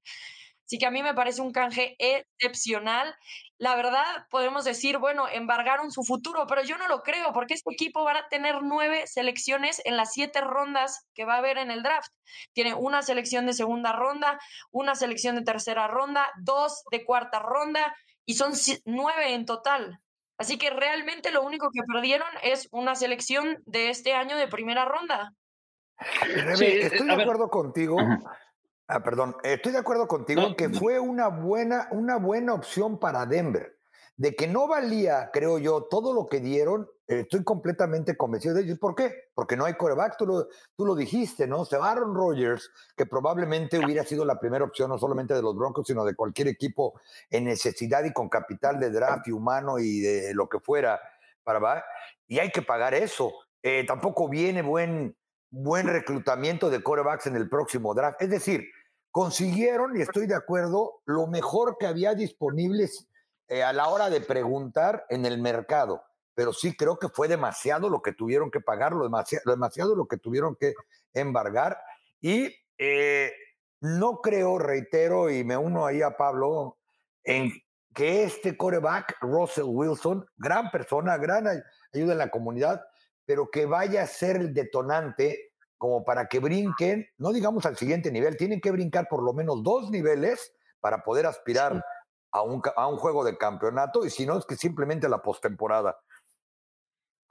Así 0.71 0.77
que 0.77 0.85
a 0.85 0.91
mí 0.91 1.03
me 1.03 1.13
parece 1.13 1.41
un 1.41 1.51
canje 1.51 1.97
excepcional. 1.99 3.13
La 3.57 3.75
verdad, 3.75 4.05
podemos 4.29 4.63
decir, 4.63 4.99
bueno, 4.99 5.27
embargaron 5.27 5.91
su 5.91 6.03
futuro, 6.03 6.47
pero 6.47 6.63
yo 6.63 6.77
no 6.77 6.87
lo 6.87 7.03
creo, 7.03 7.33
porque 7.33 7.55
este 7.55 7.73
equipo 7.73 8.05
va 8.05 8.17
a 8.17 8.29
tener 8.29 8.63
nueve 8.63 9.05
selecciones 9.05 9.81
en 9.83 9.97
las 9.97 10.13
siete 10.13 10.39
rondas 10.39 11.05
que 11.13 11.25
va 11.25 11.35
a 11.35 11.37
haber 11.39 11.57
en 11.57 11.71
el 11.71 11.83
draft. 11.83 12.13
Tiene 12.53 12.73
una 12.73 13.01
selección 13.01 13.45
de 13.47 13.51
segunda 13.51 13.91
ronda, 13.91 14.39
una 14.71 14.95
selección 14.95 15.35
de 15.35 15.43
tercera 15.43 15.89
ronda, 15.89 16.31
dos 16.41 16.83
de 16.89 17.03
cuarta 17.03 17.39
ronda, 17.39 17.93
y 18.25 18.35
son 18.35 18.53
nueve 18.85 19.33
en 19.33 19.45
total. 19.45 19.99
Así 20.41 20.57
que 20.57 20.71
realmente 20.71 21.29
lo 21.29 21.43
único 21.43 21.69
que 21.69 21.81
perdieron 21.83 22.27
es 22.41 22.67
una 22.71 22.95
selección 22.95 23.61
de 23.67 23.91
este 23.91 24.13
año 24.13 24.35
de 24.37 24.47
primera 24.47 24.85
ronda. 24.85 25.35
estoy 26.59 27.05
de 27.05 27.21
acuerdo 27.21 27.47
contigo. 27.49 27.97
Ah, 28.87 29.03
perdón, 29.03 29.35
estoy 29.43 29.71
de 29.71 29.77
acuerdo 29.77 30.07
contigo 30.07 30.41
en 30.41 30.55
que 30.55 30.69
fue 30.69 30.99
una 30.99 31.27
buena, 31.27 31.87
una 31.91 32.17
buena 32.17 32.55
opción 32.55 32.99
para 32.99 33.27
Denver. 33.27 33.77
De 34.17 34.35
que 34.35 34.47
no 34.47 34.67
valía, 34.67 35.31
creo 35.33 35.57
yo, 35.57 35.87
todo 35.89 36.13
lo 36.13 36.27
que 36.27 36.39
dieron, 36.39 36.87
estoy 37.07 37.43
completamente 37.43 38.15
convencido 38.15 38.55
de 38.55 38.61
ellos. 38.61 38.79
¿Por 38.79 38.95
qué? 38.95 39.13
Porque 39.33 39.57
no 39.57 39.65
hay 39.65 39.73
coreback, 39.73 40.17
tú 40.17 40.25
lo, 40.25 40.47
tú 40.75 40.85
lo 40.85 40.95
dijiste, 40.95 41.47
¿no? 41.47 41.65
Se 41.65 41.77
va 41.77 41.91
Aaron 41.91 42.13
Rodgers, 42.13 42.69
que 42.95 43.05
probablemente 43.05 43.83
hubiera 43.83 44.03
sido 44.03 44.23
la 44.25 44.39
primera 44.39 44.63
opción, 44.63 44.89
no 44.89 44.97
solamente 44.97 45.33
de 45.33 45.41
los 45.41 45.55
Broncos, 45.55 45.87
sino 45.87 46.05
de 46.05 46.15
cualquier 46.15 46.47
equipo 46.49 46.99
en 47.29 47.45
necesidad 47.45 48.03
y 48.03 48.13
con 48.13 48.29
capital 48.29 48.79
de 48.79 48.91
draft 48.91 49.27
y 49.27 49.31
humano 49.31 49.79
y 49.79 50.01
de 50.01 50.33
lo 50.33 50.47
que 50.47 50.59
fuera. 50.59 50.99
Para, 51.43 51.83
y 52.27 52.39
hay 52.39 52.51
que 52.51 52.61
pagar 52.61 52.93
eso. 52.93 53.33
Eh, 53.63 53.83
tampoco 53.87 54.29
viene 54.29 54.61
buen, 54.61 55.15
buen 55.49 55.87
reclutamiento 55.87 56.69
de 56.69 56.83
corebacks 56.83 57.27
en 57.27 57.35
el 57.35 57.49
próximo 57.49 57.93
draft. 57.93 58.21
Es 58.21 58.29
decir, 58.29 58.65
consiguieron, 59.11 59.97
y 59.97 60.01
estoy 60.01 60.27
de 60.27 60.35
acuerdo, 60.35 61.01
lo 61.05 61.27
mejor 61.27 61.77
que 61.79 61.87
había 61.87 62.13
disponible 62.13 62.87
eh, 63.51 63.63
a 63.63 63.73
la 63.73 63.89
hora 63.89 64.09
de 64.09 64.21
preguntar 64.21 65.05
en 65.09 65.25
el 65.25 65.37
mercado. 65.37 66.05
Pero 66.33 66.53
sí 66.53 66.73
creo 66.73 66.97
que 66.97 67.09
fue 67.09 67.27
demasiado 67.27 67.89
lo 67.89 68.01
que 68.01 68.13
tuvieron 68.13 68.49
que 68.49 68.61
pagar, 68.61 68.93
lo 68.93 69.03
demasiado, 69.03 69.43
demasiado 69.51 69.93
lo 69.93 70.07
que 70.07 70.15
tuvieron 70.15 70.55
que 70.55 70.73
embargar. 71.13 71.77
Y 72.21 72.55
eh, 72.77 73.33
no 73.81 74.21
creo, 74.21 74.57
reitero, 74.57 75.29
y 75.29 75.43
me 75.43 75.57
uno 75.57 75.85
ahí 75.85 76.01
a 76.01 76.15
Pablo, 76.15 76.77
en 77.25 77.51
que 77.93 78.23
este 78.23 78.55
coreback, 78.55 79.17
Russell 79.19 79.65
Wilson, 79.67 80.25
gran 80.37 80.71
persona, 80.71 81.17
gran 81.17 81.45
ayuda 81.93 82.13
en 82.13 82.19
la 82.19 82.31
comunidad, 82.31 82.81
pero 83.25 83.51
que 83.51 83.65
vaya 83.65 84.03
a 84.03 84.07
ser 84.07 84.37
el 84.37 84.53
detonante 84.53 85.51
como 85.77 86.05
para 86.05 86.27
que 86.27 86.39
brinquen, 86.39 87.05
no 87.17 87.33
digamos 87.33 87.65
al 87.65 87.75
siguiente 87.75 88.13
nivel, 88.13 88.37
tienen 88.37 88.61
que 88.61 88.71
brincar 88.71 89.09
por 89.09 89.21
lo 89.21 89.33
menos 89.33 89.61
dos 89.61 89.91
niveles 89.91 90.53
para 90.79 91.03
poder 91.03 91.25
aspirar 91.25 91.83
a, 92.31 92.41
un, 92.41 92.61
a 92.75 92.87
un 92.87 92.97
juego 92.97 93.23
de 93.23 93.37
campeonato 93.37 94.05
y 94.05 94.09
si 94.09 94.25
no 94.25 94.37
es 94.37 94.45
que 94.45 94.55
simplemente 94.55 95.09
la 95.09 95.21
postemporada. 95.21 95.97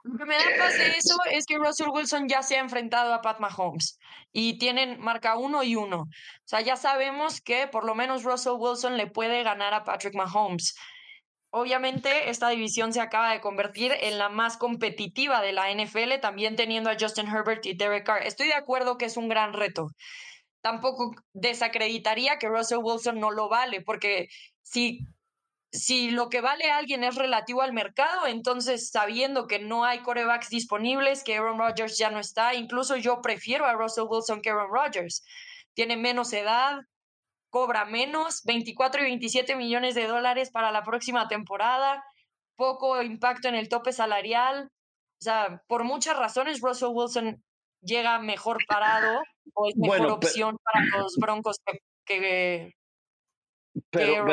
Lo 0.03 0.17
que 0.17 0.25
me 0.25 0.35
da 0.35 0.43
paz 0.57 0.77
de 0.77 0.87
eso 0.89 1.15
es 1.31 1.45
que 1.45 1.57
Russell 1.57 1.89
Wilson 1.89 2.27
ya 2.27 2.41
se 2.41 2.57
ha 2.57 2.59
enfrentado 2.59 3.13
a 3.13 3.21
Pat 3.21 3.39
Mahomes 3.39 3.99
y 4.31 4.57
tienen 4.57 4.99
marca 4.99 5.37
uno 5.37 5.61
y 5.61 5.75
uno. 5.75 6.01
O 6.01 6.07
sea, 6.43 6.61
ya 6.61 6.75
sabemos 6.75 7.39
que 7.41 7.67
por 7.67 7.85
lo 7.85 7.93
menos 7.93 8.23
Russell 8.23 8.57
Wilson 8.57 8.97
le 8.97 9.07
puede 9.07 9.43
ganar 9.43 9.73
a 9.73 9.83
Patrick 9.83 10.15
Mahomes. 10.15 10.75
Obviamente, 11.51 12.29
esta 12.29 12.49
división 12.49 12.93
se 12.93 13.01
acaba 13.01 13.31
de 13.31 13.41
convertir 13.41 13.91
en 13.99 14.17
la 14.17 14.29
más 14.29 14.57
competitiva 14.57 15.41
de 15.41 15.51
la 15.51 15.69
NFL, 15.69 16.19
también 16.21 16.55
teniendo 16.55 16.89
a 16.89 16.95
Justin 16.99 17.27
Herbert 17.27 17.65
y 17.65 17.75
Derek 17.75 18.05
Carr. 18.05 18.23
Estoy 18.25 18.47
de 18.47 18.53
acuerdo 18.53 18.97
que 18.97 19.05
es 19.05 19.17
un 19.17 19.27
gran 19.27 19.53
reto. 19.53 19.89
Tampoco 20.61 21.11
desacreditaría 21.33 22.37
que 22.37 22.47
Russell 22.47 22.79
Wilson 22.81 23.19
no 23.19 23.31
lo 23.31 23.49
vale, 23.49 23.81
porque 23.81 24.27
si, 24.61 24.99
si 25.71 26.11
lo 26.11 26.29
que 26.29 26.41
vale 26.41 26.69
alguien 26.69 27.03
es 27.03 27.15
relativo 27.15 27.61
al 27.61 27.73
mercado, 27.73 28.27
entonces 28.27 28.89
sabiendo 28.89 29.47
que 29.47 29.59
no 29.59 29.85
hay 29.85 30.01
corebacks 30.01 30.49
disponibles, 30.49 31.23
que 31.23 31.37
Aaron 31.37 31.59
Rodgers 31.59 31.97
ya 31.97 32.11
no 32.11 32.19
está, 32.19 32.53
incluso 32.53 32.95
yo 32.95 33.21
prefiero 33.21 33.65
a 33.65 33.73
Russell 33.73 34.05
Wilson 34.07 34.41
que 34.41 34.51
Aaron 34.51 34.71
Rodgers. 34.71 35.23
Tiene 35.73 35.97
menos 35.97 36.31
edad, 36.33 36.81
cobra 37.49 37.85
menos, 37.85 38.43
24 38.43 39.01
y 39.01 39.05
27 39.05 39.55
millones 39.55 39.95
de 39.95 40.07
dólares 40.07 40.51
para 40.51 40.71
la 40.71 40.83
próxima 40.83 41.27
temporada, 41.27 42.03
poco 42.55 43.01
impacto 43.01 43.47
en 43.47 43.55
el 43.55 43.69
tope 43.69 43.93
salarial. 43.93 44.69
O 45.19 45.23
sea, 45.23 45.61
por 45.67 45.83
muchas 45.83 46.17
razones 46.17 46.61
Russell 46.61 46.89
Wilson 46.93 47.43
llega 47.81 48.19
mejor 48.19 48.57
parado 48.67 49.21
o 49.53 49.67
es 49.67 49.77
mejor 49.77 50.07
opción 50.07 50.57
para 50.63 50.85
los 50.97 51.15
Broncos 51.17 51.57
que, 52.05 52.73
pero, 53.89 54.25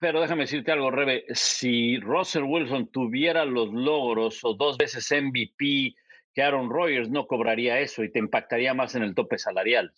pero, 0.00 0.20
déjame 0.20 0.42
decirte 0.42 0.72
algo, 0.72 0.90
Rebe. 0.90 1.24
Si 1.30 1.98
Russell 1.98 2.44
Wilson 2.44 2.88
tuviera 2.88 3.44
los 3.44 3.72
logros 3.72 4.44
o 4.44 4.54
dos 4.54 4.76
veces 4.76 5.10
MVP 5.10 5.94
que 6.34 6.42
Aaron 6.42 6.70
Rodgers, 6.70 7.08
no 7.08 7.26
cobraría 7.26 7.80
eso 7.80 8.04
y 8.04 8.12
te 8.12 8.18
impactaría 8.18 8.74
más 8.74 8.94
en 8.94 9.02
el 9.02 9.14
tope 9.14 9.38
salarial. 9.38 9.92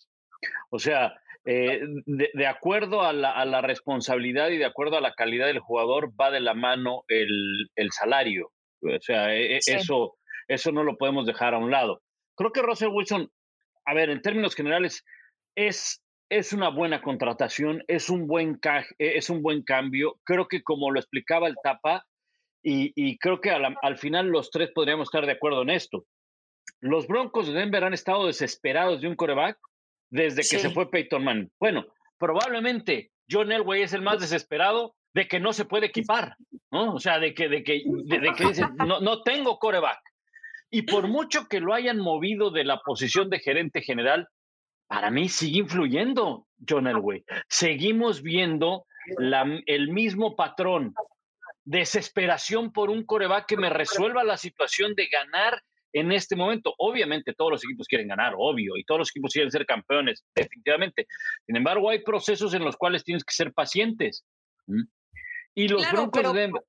O 0.69 0.79
sea, 0.79 1.19
eh, 1.45 1.81
de, 2.05 2.47
acuerdo 2.47 3.01
a 3.01 3.13
la, 3.13 3.61
responsabilidad 3.61 4.49
y 4.49 4.57
de 4.57 4.65
acuerdo 4.65 4.97
a 4.97 5.01
la 5.01 5.13
calidad 5.13 5.47
del 5.47 5.59
jugador, 5.59 6.11
va 6.19 6.31
de 6.31 6.39
la 6.39 6.53
mano 6.53 7.03
el, 7.07 7.69
salario. 7.91 8.51
O 8.81 9.01
sea, 9.01 9.35
e, 9.35 9.55
e, 9.55 9.59
eso, 9.65 10.17
eso 10.47 10.71
no 10.71 10.83
lo 10.83 10.97
podemos 10.97 11.25
dejar 11.25 11.53
a 11.53 11.57
un 11.57 11.71
lado. 11.71 12.01
Creo 12.35 12.51
que 12.51 12.61
Russell 12.61 12.89
Wilson, 12.89 13.29
a 13.89 13.93
ver, 13.93 14.11
en 14.11 14.21
términos 14.21 14.53
generales, 14.55 15.03
es, 15.55 16.03
es 16.29 16.53
una 16.53 16.69
buena 16.69 17.01
contratación, 17.01 17.83
es 17.87 18.09
un 18.09 18.27
buen, 18.27 18.59
e, 18.99 19.17
es 19.17 19.31
un 19.31 19.41
buen 19.41 19.63
cambio. 19.63 20.19
Creo 20.23 20.47
que 20.47 20.61
como 20.61 20.91
lo 20.91 20.99
explicaba 20.99 21.47
el 21.47 21.55
Tapa, 21.63 22.05
y, 22.61 23.17
creo 23.19 23.39
que 23.39 23.51
al 23.51 23.97
final 23.97 24.27
los 24.27 24.51
tres 24.51 24.69
podríamos 24.75 25.07
estar 25.07 25.25
de 25.25 25.31
acuerdo 25.31 25.61
en 25.61 25.71
esto. 25.71 26.05
Los 26.81 27.07
Broncos 27.07 27.47
de 27.47 27.53
Denver 27.53 27.83
han 27.83 27.93
estado 27.93 28.27
desesperados 28.27 29.01
de 29.01 29.07
un 29.07 29.15
coreback 29.15 29.57
desde 30.11 30.41
que 30.41 30.59
se 30.59 30.69
fue 30.69 30.91
Peyton 30.91 31.23
Manning. 31.23 31.51
Bueno, 31.59 31.87
probablemente 32.17 33.11
John 33.31 33.51
Elway 33.51 33.83
es 33.83 33.93
el 33.93 34.01
más 34.01 34.19
desesperado 34.19 34.93
de 35.15 35.27
que 35.27 35.39
no 35.39 35.53
se 35.53 35.65
puede 35.65 35.87
equipar, 35.87 36.35
¿no? 36.69 36.93
O 36.93 36.99
sea, 36.99 37.17
de 37.17 37.33
que, 37.33 37.47
de 37.47 37.63
que, 37.63 37.81
de, 37.85 38.33
que 38.33 38.45
dice, 38.45 38.65
no, 38.85 38.99
no 38.99 39.23
tengo 39.23 39.57
coreback. 39.57 39.99
Y 40.71 40.83
por 40.83 41.07
mucho 41.07 41.47
que 41.47 41.59
lo 41.59 41.73
hayan 41.73 41.97
movido 41.97 42.51
de 42.51 42.63
la 42.63 42.79
posición 42.79 43.29
de 43.29 43.39
gerente 43.39 43.81
general, 43.81 44.27
para 44.87 45.11
mí 45.11 45.29
sigue 45.29 45.59
influyendo 45.59 46.47
John 46.67 46.87
Elway. 46.87 47.23
Seguimos 47.47 48.21
viendo 48.21 48.85
la, 49.17 49.45
el 49.65 49.89
mismo 49.89 50.35
patrón. 50.35 50.93
Desesperación 51.63 52.71
por 52.71 52.89
un 52.89 53.05
coreback 53.05 53.47
que 53.47 53.57
me 53.57 53.69
resuelva 53.69 54.23
la 54.23 54.37
situación 54.37 54.95
de 54.95 55.07
ganar 55.07 55.61
en 55.93 56.11
este 56.11 56.35
momento. 56.35 56.73
Obviamente 56.77 57.33
todos 57.33 57.51
los 57.51 57.63
equipos 57.63 57.87
quieren 57.87 58.07
ganar, 58.07 58.33
obvio, 58.37 58.77
y 58.77 58.83
todos 58.83 58.99
los 58.99 59.09
equipos 59.09 59.33
quieren 59.33 59.51
ser 59.51 59.65
campeones, 59.65 60.23
definitivamente. 60.35 61.07
Sin 61.45 61.55
embargo, 61.55 61.89
hay 61.89 61.99
procesos 61.99 62.53
en 62.53 62.63
los 62.63 62.75
cuales 62.75 63.03
tienes 63.03 63.23
que 63.23 63.33
ser 63.33 63.53
pacientes. 63.53 64.25
Y 65.55 65.67
los 65.67 65.89
Broncos 65.91 66.33
de 66.33 66.39
Denver, 66.39 66.63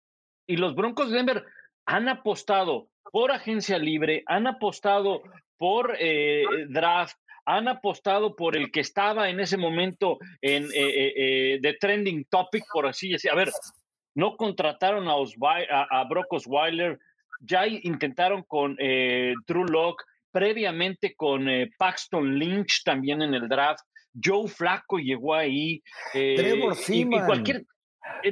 y 0.47 0.57
los 0.57 0.75
Broncos 0.75 1.11
de 1.11 1.17
Denver 1.17 1.45
han 1.90 2.09
apostado 2.09 2.88
por 3.11 3.33
agencia 3.33 3.76
libre, 3.79 4.22
han 4.26 4.46
apostado 4.46 5.22
por 5.59 5.96
eh, 5.98 6.44
draft, 6.68 7.16
han 7.44 7.66
apostado 7.66 8.37
por 8.37 8.57
el 8.57 8.70
que 8.70 8.81
estaba 8.81 9.29
en 9.29 9.40
ese 9.40 9.57
momento 9.57 10.18
en 10.40 10.66
eh, 10.66 11.12
eh, 11.16 11.59
de 11.61 11.76
trending 11.81 12.24
topic, 12.31 12.62
por 12.72 12.87
así 12.87 13.11
decir. 13.11 13.33
A 13.33 13.35
ver, 13.35 13.50
no 14.14 14.37
contrataron 14.37 15.09
a, 15.09 15.14
a, 15.14 16.00
a 16.00 16.05
Brock 16.05 16.33
Osweiler, 16.33 16.96
ya 17.40 17.66
intentaron 17.66 18.44
con 18.44 18.76
eh, 18.79 19.35
True 19.46 19.66
Lock, 19.68 20.05
previamente 20.31 21.14
con 21.16 21.48
eh, 21.48 21.70
Paxton 21.76 22.38
Lynch 22.38 22.83
también 22.85 23.20
en 23.22 23.35
el 23.35 23.48
draft. 23.48 23.85
Joe 24.22 24.48
Flaco 24.48 24.98
llegó 24.98 25.35
ahí. 25.35 25.83
Eh, 26.14 26.35
Trevor 26.37 26.76
y, 26.88 27.05
cualquier, 27.11 27.64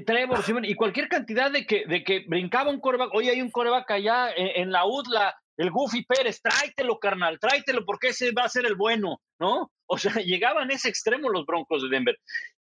Trevor 0.06 0.40
y 0.64 0.74
cualquier 0.74 1.08
cantidad 1.08 1.50
de 1.50 1.66
que, 1.66 1.84
de 1.86 2.04
que 2.04 2.24
brincaba 2.26 2.70
un 2.70 2.80
coreback. 2.80 3.14
Hoy 3.14 3.28
hay 3.28 3.40
un 3.40 3.50
coreback 3.50 3.90
allá 3.90 4.30
en, 4.36 4.70
la 4.70 4.86
UDLA, 4.86 5.34
el 5.56 5.70
Goofy 5.70 6.04
Pérez, 6.04 6.40
tráetelo, 6.42 6.98
carnal, 6.98 7.38
tráetelo, 7.40 7.84
porque 7.84 8.08
ese 8.08 8.32
va 8.32 8.44
a 8.44 8.48
ser 8.48 8.66
el 8.66 8.76
bueno, 8.76 9.20
¿no? 9.38 9.70
O 9.86 9.98
sea, 9.98 10.12
llegaban 10.24 10.70
a 10.70 10.74
ese 10.74 10.88
extremo 10.88 11.28
los 11.30 11.46
Broncos 11.46 11.82
de 11.82 11.88
Denver. 11.88 12.16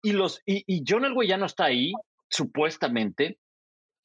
Y, 0.01 0.11
los, 0.11 0.41
y, 0.45 0.63
y 0.67 0.83
John 0.87 1.05
Elway 1.05 1.31
está 1.31 1.65
ahí, 1.65 1.93
supuestamente, 2.29 3.37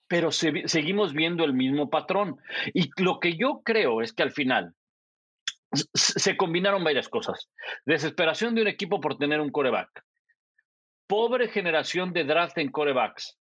pero 0.08 0.30
seguimos 0.32 1.12
viendo 1.12 1.44
el 1.44 1.52
mismo 1.52 1.90
patrón. 1.90 2.36
Y 2.72 2.90
lo 3.02 3.20
que 3.20 3.36
yo 3.36 3.60
creo 3.64 4.00
es 4.00 4.12
que 4.12 4.22
al 4.22 4.32
final 4.32 4.74
se 5.72 6.36
combinaron 6.36 6.82
varias 6.82 7.08
cosas. 7.08 7.48
Desesperación 7.84 8.54
de 8.54 8.62
un 8.62 8.68
equipo 8.68 9.00
por 9.00 9.18
tener 9.18 9.40
un 9.40 9.50
coreback. 9.50 10.02
Pobre 11.08 11.48
generación 11.48 12.12
de 12.12 12.24
draft 12.24 12.58
en 12.58 12.70
corebacks. 12.70 13.38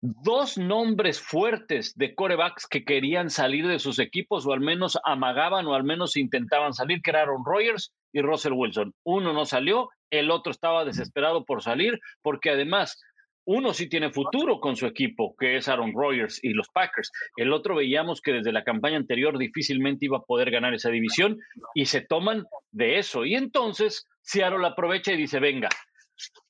Dos 0.00 0.56
nombres 0.56 1.20
fuertes 1.20 1.92
de 1.96 2.14
corebacks 2.14 2.68
que 2.68 2.84
querían 2.84 3.30
salir 3.30 3.66
de 3.66 3.80
sus 3.80 3.98
equipos 3.98 4.46
o 4.46 4.52
al 4.52 4.60
menos 4.60 4.96
amagaban 5.04 5.66
o 5.66 5.74
al 5.74 5.82
menos 5.82 6.16
intentaban 6.16 6.72
salir, 6.72 7.02
que 7.02 7.10
eran 7.10 7.22
Aaron 7.22 7.42
Rodgers 7.44 7.92
y 8.12 8.22
Russell 8.22 8.52
Wilson. 8.52 8.94
Uno 9.04 9.32
no 9.32 9.44
salió 9.44 9.88
el 10.10 10.30
otro 10.30 10.52
estaba 10.52 10.84
desesperado 10.84 11.44
por 11.44 11.62
salir, 11.62 11.98
porque 12.22 12.50
además 12.50 13.00
uno 13.44 13.74
sí 13.74 13.88
tiene 13.88 14.12
futuro 14.12 14.60
con 14.60 14.76
su 14.76 14.86
equipo, 14.86 15.34
que 15.36 15.56
es 15.56 15.66
Aaron 15.68 15.92
Rodgers 15.92 16.38
y 16.44 16.50
los 16.52 16.68
Packers. 16.68 17.10
El 17.36 17.52
otro 17.52 17.74
veíamos 17.74 18.20
que 18.20 18.34
desde 18.34 18.52
la 18.52 18.62
campaña 18.62 18.98
anterior 18.98 19.36
difícilmente 19.36 20.04
iba 20.04 20.18
a 20.18 20.22
poder 20.22 20.52
ganar 20.52 20.74
esa 20.74 20.90
división 20.90 21.38
y 21.74 21.86
se 21.86 22.02
toman 22.02 22.44
de 22.70 22.98
eso. 22.98 23.24
Y 23.24 23.34
entonces 23.34 24.06
Seattle 24.22 24.64
aprovecha 24.64 25.12
y 25.12 25.16
dice, 25.16 25.40
venga, 25.40 25.68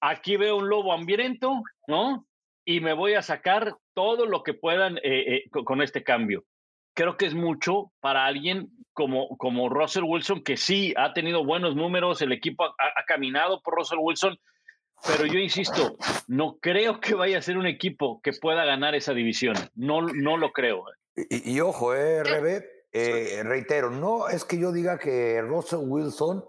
aquí 0.01 0.37
veo 0.37 0.57
un 0.57 0.69
lobo 0.69 0.93
hambriento, 0.93 1.63
¿no? 1.87 2.27
Y 2.65 2.81
me 2.81 2.93
voy 2.93 3.15
a 3.15 3.23
sacar 3.23 3.77
todo 3.95 4.27
lo 4.27 4.43
que 4.43 4.55
puedan 4.55 4.99
eh, 4.99 5.45
eh, 5.45 5.51
con 5.65 5.83
este 5.83 6.03
cambio. 6.05 6.45
Creo 6.95 7.17
que 7.17 7.27
es 7.27 7.35
mucho 7.35 7.93
para 8.01 8.27
alguien 8.27 8.71
como, 8.93 9.37
como 9.39 9.69
Russell 9.69 10.05
Wilson, 10.05 10.43
que 10.43 10.57
sí 10.57 10.93
ha 10.97 11.13
tenido 11.13 11.45
buenos 11.45 11.77
números, 11.77 12.21
el 12.21 12.33
equipo 12.33 12.65
ha 12.65 13.05
caminado 13.07 13.63
por 13.63 13.75
Russell 13.77 13.99
Wilson, 14.01 14.37
pero 15.07 15.25
yo 15.25 15.39
insisto, 15.39 15.97
no 16.29 16.59
creo 16.61 17.01
que 17.01 17.15
vaya 17.15 17.39
a 17.39 17.43
ser 17.43 17.57
un 17.57 17.67
equipo 17.67 18.21
que 18.23 18.33
pueda 18.33 18.65
ganar 18.65 18.95
esa 18.95 19.15
división. 19.15 19.55
No, 19.75 20.03
no 20.03 20.37
lo 20.37 20.53
creo. 20.53 20.85
Y, 21.17 21.61
ojo, 21.61 21.95
eh, 21.95 22.23
Rebe, 22.23 22.67
eh, 22.93 23.43
reitero, 23.43 23.91
no 23.91 24.29
es 24.29 24.45
que 24.45 24.59
yo 24.59 24.73
diga 24.73 24.99
que 24.99 25.41
Russell 25.43 25.81
Wilson 25.83 26.45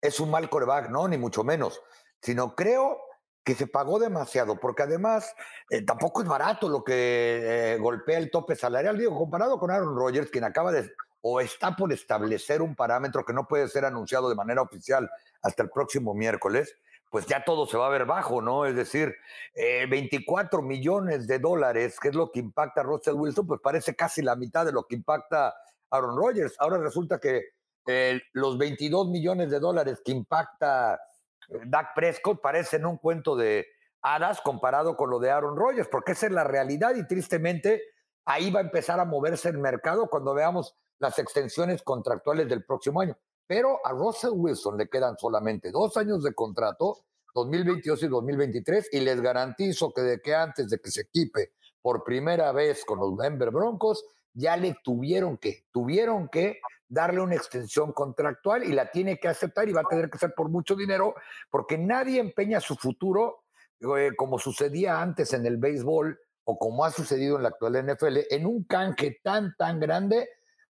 es 0.00 0.20
un 0.20 0.30
mal 0.30 0.48
coreback, 0.48 0.90
no, 0.90 1.08
ni 1.08 1.18
mucho 1.18 1.42
menos, 1.42 1.82
sino 2.20 2.54
creo 2.54 2.98
que 3.44 3.54
se 3.54 3.66
pagó 3.68 3.98
demasiado, 3.98 4.58
porque 4.58 4.82
además 4.82 5.34
eh, 5.70 5.82
tampoco 5.82 6.22
es 6.22 6.28
barato 6.28 6.68
lo 6.68 6.82
que 6.82 7.74
eh, 7.74 7.78
golpea 7.78 8.18
el 8.18 8.30
tope 8.30 8.56
salarial, 8.56 8.98
digo, 8.98 9.16
comparado 9.16 9.58
con 9.58 9.70
Aaron 9.70 9.96
Rodgers, 9.96 10.30
quien 10.30 10.42
acaba 10.42 10.72
de, 10.72 10.90
o 11.20 11.40
está 11.40 11.76
por 11.76 11.92
establecer 11.92 12.60
un 12.60 12.74
parámetro 12.74 13.24
que 13.24 13.32
no 13.32 13.46
puede 13.46 13.68
ser 13.68 13.84
anunciado 13.84 14.28
de 14.28 14.34
manera 14.34 14.62
oficial 14.62 15.08
hasta 15.42 15.62
el 15.62 15.70
próximo 15.70 16.12
miércoles, 16.12 16.76
pues 17.10 17.26
ya 17.26 17.44
todo 17.44 17.66
se 17.66 17.76
va 17.76 17.86
a 17.86 17.90
ver 17.90 18.04
bajo, 18.04 18.42
¿no? 18.42 18.66
Es 18.66 18.74
decir, 18.74 19.14
24 19.54 20.58
eh, 20.58 20.62
millones 20.62 21.26
de 21.26 21.38
dólares, 21.38 21.98
que 22.00 22.08
es 22.08 22.14
lo 22.14 22.30
que 22.32 22.40
impacta 22.40 22.80
a 22.80 22.84
Russell 22.84 23.14
Wilson, 23.14 23.46
pues 23.46 23.60
parece 23.60 23.94
casi 23.94 24.22
la 24.22 24.36
mitad 24.36 24.66
de 24.66 24.72
lo 24.72 24.86
que 24.86 24.96
impacta 24.96 25.54
Aaron 25.90 26.16
Rodgers. 26.16 26.54
Ahora 26.58 26.78
resulta 26.78 27.18
que 27.18 27.44
eh, 27.86 28.20
los 28.32 28.58
22 28.58 29.08
millones 29.08 29.50
de 29.50 29.60
dólares 29.60 30.00
que 30.04 30.12
impacta 30.12 31.00
Dak 31.48 31.94
Prescott 31.94 32.40
parecen 32.40 32.86
un 32.86 32.98
cuento 32.98 33.36
de 33.36 33.66
hadas 34.02 34.40
comparado 34.40 34.96
con 34.96 35.10
lo 35.10 35.18
de 35.18 35.30
Aaron 35.30 35.56
Rodgers, 35.56 35.88
porque 35.88 36.12
esa 36.12 36.26
es 36.26 36.32
la 36.32 36.44
realidad 36.44 36.94
y 36.94 37.06
tristemente 37.06 37.82
ahí 38.24 38.50
va 38.50 38.60
a 38.60 38.64
empezar 38.64 39.00
a 39.00 39.04
moverse 39.04 39.48
el 39.48 39.58
mercado 39.58 40.08
cuando 40.08 40.34
veamos 40.34 40.76
las 40.98 41.18
extensiones 41.18 41.82
contractuales 41.82 42.48
del 42.48 42.64
próximo 42.64 43.00
año. 43.00 43.16
Pero 43.46 43.80
a 43.84 43.92
Russell 43.92 44.32
Wilson 44.34 44.76
le 44.76 44.88
quedan 44.88 45.16
solamente 45.16 45.70
dos 45.70 45.96
años 45.96 46.22
de 46.22 46.34
contrato, 46.34 47.04
2022 47.34 48.02
y 48.02 48.08
2023, 48.08 48.88
y 48.92 49.00
les 49.00 49.20
garantizo 49.20 49.92
que 49.92 50.02
de 50.02 50.20
que 50.20 50.34
antes 50.34 50.68
de 50.68 50.78
que 50.78 50.90
se 50.90 51.02
equipe 51.02 51.52
por 51.80 52.02
primera 52.02 52.50
vez 52.52 52.84
con 52.84 52.98
los 52.98 53.16
Denver 53.16 53.50
Broncos, 53.50 54.04
ya 54.32 54.56
le 54.56 54.74
tuvieron 54.82 55.38
que, 55.38 55.66
tuvieron 55.70 56.28
que 56.28 56.60
darle 56.88 57.20
una 57.20 57.34
extensión 57.34 57.92
contractual 57.92 58.64
y 58.64 58.72
la 58.72 58.90
tiene 58.90 59.18
que 59.18 59.28
aceptar 59.28 59.68
y 59.68 59.72
va 59.72 59.82
a 59.82 59.88
tener 59.88 60.10
que 60.10 60.18
ser 60.18 60.34
por 60.34 60.48
mucho 60.48 60.76
dinero, 60.76 61.14
porque 61.50 61.78
nadie 61.78 62.20
empeña 62.20 62.60
su 62.60 62.76
futuro, 62.76 63.44
eh, 63.80 64.12
como 64.16 64.38
sucedía 64.38 65.00
antes 65.00 65.32
en 65.32 65.46
el 65.46 65.56
béisbol 65.56 66.18
o 66.44 66.58
como 66.58 66.84
ha 66.84 66.90
sucedido 66.90 67.36
en 67.36 67.42
la 67.42 67.48
actual 67.48 67.76
NFL, 67.76 68.18
en 68.30 68.46
un 68.46 68.64
canje 68.64 69.20
tan, 69.22 69.54
tan 69.56 69.80
grande 69.80 70.28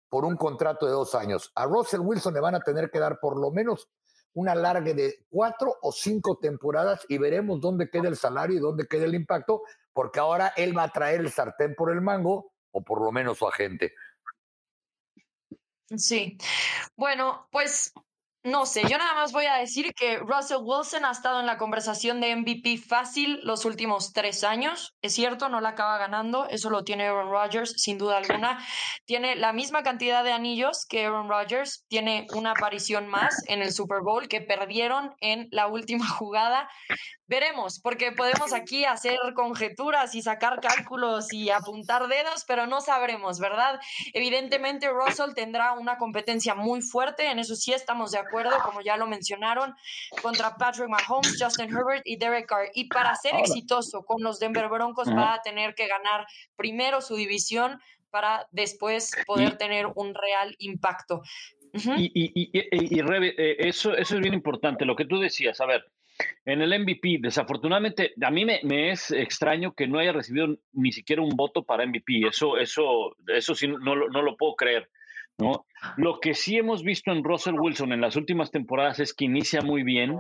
por 0.09 0.25
un 0.25 0.37
contrato 0.37 0.87
de 0.87 0.93
dos 0.93 1.15
años. 1.15 1.53
A 1.55 1.67
Russell 1.67 2.01
Wilson 2.01 2.35
le 2.35 2.41
van 2.41 2.55
a 2.55 2.61
tener 2.61 2.91
que 2.91 2.99
dar 2.99 3.21
por 3.21 3.39
lo 3.39 3.51
menos 3.51 3.89
una 4.33 4.55
larga 4.55 4.93
de 4.93 5.27
cuatro 5.31 5.77
o 5.83 5.93
cinco 5.93 6.39
temporadas 6.39 7.05
y 7.09 7.19
veremos 7.19 7.61
dónde 7.61 7.89
queda 7.91 8.09
el 8.09 8.17
salario 8.17 8.57
y 8.57 8.61
dónde 8.61 8.87
queda 8.87 9.05
el 9.05 9.15
impacto, 9.15 9.63
porque 9.93 10.21
ahora 10.21 10.53
él 10.57 10.77
va 10.77 10.85
a 10.85 10.93
traer 10.93 11.21
el 11.21 11.31
sartén 11.31 11.75
por 11.75 11.91
el 11.91 12.01
mango, 12.01 12.53
o 12.71 12.85
por 12.85 13.03
lo 13.03 13.11
menos 13.11 13.39
su 13.39 13.49
agente. 13.49 13.95
Sí. 15.95 16.37
Bueno, 16.97 17.49
pues 17.53 17.93
no 18.47 18.65
sé, 18.65 18.83
yo 18.89 18.97
nada 18.97 19.15
más 19.15 19.33
voy 19.33 19.47
a 19.47 19.57
decir 19.57 19.93
que 19.93 20.19
Russell 20.19 20.59
Wilson 20.63 21.05
ha 21.05 21.11
estado 21.11 21.41
en 21.41 21.47
la 21.47 21.59
conversación 21.59 22.21
de 22.21 22.37
MVP 22.37 22.79
fácil 22.79 23.41
los 23.43 23.65
últimos 23.65 24.13
tres 24.13 24.45
años. 24.45 24.95
Es 25.03 25.15
cierto, 25.15 25.49
no 25.49 25.61
la 25.61 25.71
acaba 25.71 25.99
ganando, 25.99 26.47
eso 26.49 26.71
lo 26.71 26.85
tiene 26.85 27.09
Aaron 27.09 27.29
Rodgers, 27.29 27.75
sin 27.77 27.99
duda 27.99 28.19
alguna. 28.19 28.65
Tiene 29.05 29.35
la 29.35 29.53
misma 29.53 29.83
cantidad 29.83 30.23
de 30.23 30.31
anillos 30.31 30.87
que 30.89 31.07
Aaron 31.07 31.29
Rodgers, 31.29 31.85
tiene 31.89 32.29
una 32.35 32.53
aparición 32.53 33.09
más 33.09 33.43
en 33.49 33.63
el 33.63 33.73
Super 33.73 34.03
Bowl 34.03 34.29
que 34.29 34.41
perdieron 34.41 35.17
en 35.21 35.49
la 35.51 35.67
última 35.67 36.07
jugada. 36.09 36.71
Veremos, 37.29 37.81
porque 37.81 38.13
podemos 38.13 38.53
aquí 38.53 38.85
hacer 38.85 39.19
conjeturas 39.35 40.15
y 40.15 40.23
sacar 40.23 40.61
cálculos 40.61 41.33
y 41.33 41.51
apuntar 41.51 42.07
dedos, 42.07 42.45
pero 42.47 42.69
no 42.69 42.81
sabremos, 42.81 43.41
¿verdad? 43.41 43.81
Evidentemente, 44.13 44.89
Russell 44.89 45.35
tendrá 45.35 45.73
una 45.73 45.99
competencia 45.99 46.55
muy 46.55 46.83
fuerte, 46.83 47.29
en 47.29 47.41
eso 47.41 47.57
sí 47.57 47.73
estamos 47.73 48.13
de 48.13 48.19
acuerdo, 48.19 48.36
como 48.63 48.81
ya 48.81 48.97
lo 48.97 49.07
mencionaron, 49.07 49.75
contra 50.23 50.57
Patrick 50.57 50.89
Mahomes, 50.89 51.37
Justin 51.41 51.69
Herbert 51.69 52.03
y 52.05 52.17
Derek 52.17 52.47
Carr. 52.47 52.71
Y 52.75 52.89
para 52.89 53.15
ser 53.17 53.35
exitoso 53.37 54.05
con 54.05 54.23
los 54.23 54.39
Denver 54.39 54.69
Broncos, 54.69 55.09
va 55.09 55.35
a 55.35 55.43
tener 55.43 55.75
que 55.75 55.87
ganar 55.87 56.27
primero 56.57 57.01
su 57.01 57.17
división 57.17 57.81
para 58.11 58.47
después 58.51 59.11
poder 59.27 59.59
tener 59.59 59.87
un 59.95 60.15
real 60.15 60.55
impacto. 60.59 61.23
Y, 61.75 62.11
y, 62.15 62.33
y, 62.35 62.51
eh, 62.59 63.57
eso, 63.59 63.95
eso 63.95 64.15
es 64.15 64.21
bien 64.21 64.35
importante, 64.35 64.85
lo 64.85 64.97
que 64.97 65.05
tú 65.05 65.19
decías. 65.19 65.61
A 65.61 65.67
ver, 65.67 65.85
en 66.45 66.63
el 66.63 66.79
MVP, 66.81 67.19
desafortunadamente, 67.21 68.15
a 68.23 68.31
mí 68.31 68.45
me, 68.45 68.91
es 68.91 69.11
extraño 69.11 69.75
que 69.75 69.87
no 69.87 69.99
haya 69.99 70.13
recibido 70.13 70.57
ni 70.73 70.93
siquiera 70.93 71.23
un 71.23 71.37
voto 71.37 71.65
para 71.65 71.87
MVP. 71.87 72.27
Eso, 72.29 72.57
eso, 72.57 73.17
eso 73.27 73.55
sí 73.55 73.69
no, 73.69 73.95
no 73.95 74.23
lo 74.23 74.37
puedo 74.37 74.55
creer. 74.55 74.89
¿No? 75.39 75.67
Lo 75.97 76.21
que 76.21 76.35
sí 76.35 76.57
hemos 76.57 76.83
visto 76.83 77.13
en 77.13 77.25
Russell 77.25 77.59
Wilson 77.59 77.93
en 77.93 78.01
las 78.01 78.17
últimas 78.17 78.51
temporadas 78.51 79.01
es 79.01 79.15
que 79.15 79.27
inicia 79.27 79.63
muy 79.63 79.83
bien 79.83 80.19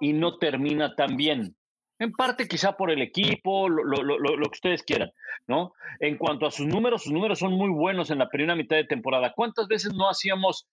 y 0.00 0.12
no 0.12 0.38
termina 0.38 0.94
tan 0.94 1.16
bien. 1.16 1.56
En 1.98 2.12
parte 2.12 2.48
quizá 2.48 2.76
por 2.76 2.90
el 2.90 3.02
equipo, 3.02 3.68
lo, 3.68 4.02
lo, 4.02 4.18
que 4.18 4.56
ustedes 4.56 4.82
quieran, 4.82 5.10
¿no? 5.46 5.74
En 5.98 6.16
cuanto 6.16 6.46
a 6.46 6.50
sus 6.50 6.66
números, 6.66 7.02
sus 7.02 7.12
números 7.12 7.38
son 7.38 7.52
muy 7.52 7.68
buenos 7.68 8.10
en 8.10 8.18
la 8.18 8.28
primera 8.28 8.56
mitad 8.56 8.76
de 8.76 8.84
temporada. 8.84 9.34
¿Cuántas 9.36 9.68
veces 9.68 9.92
no 9.92 10.08
hacíamos 10.08 10.66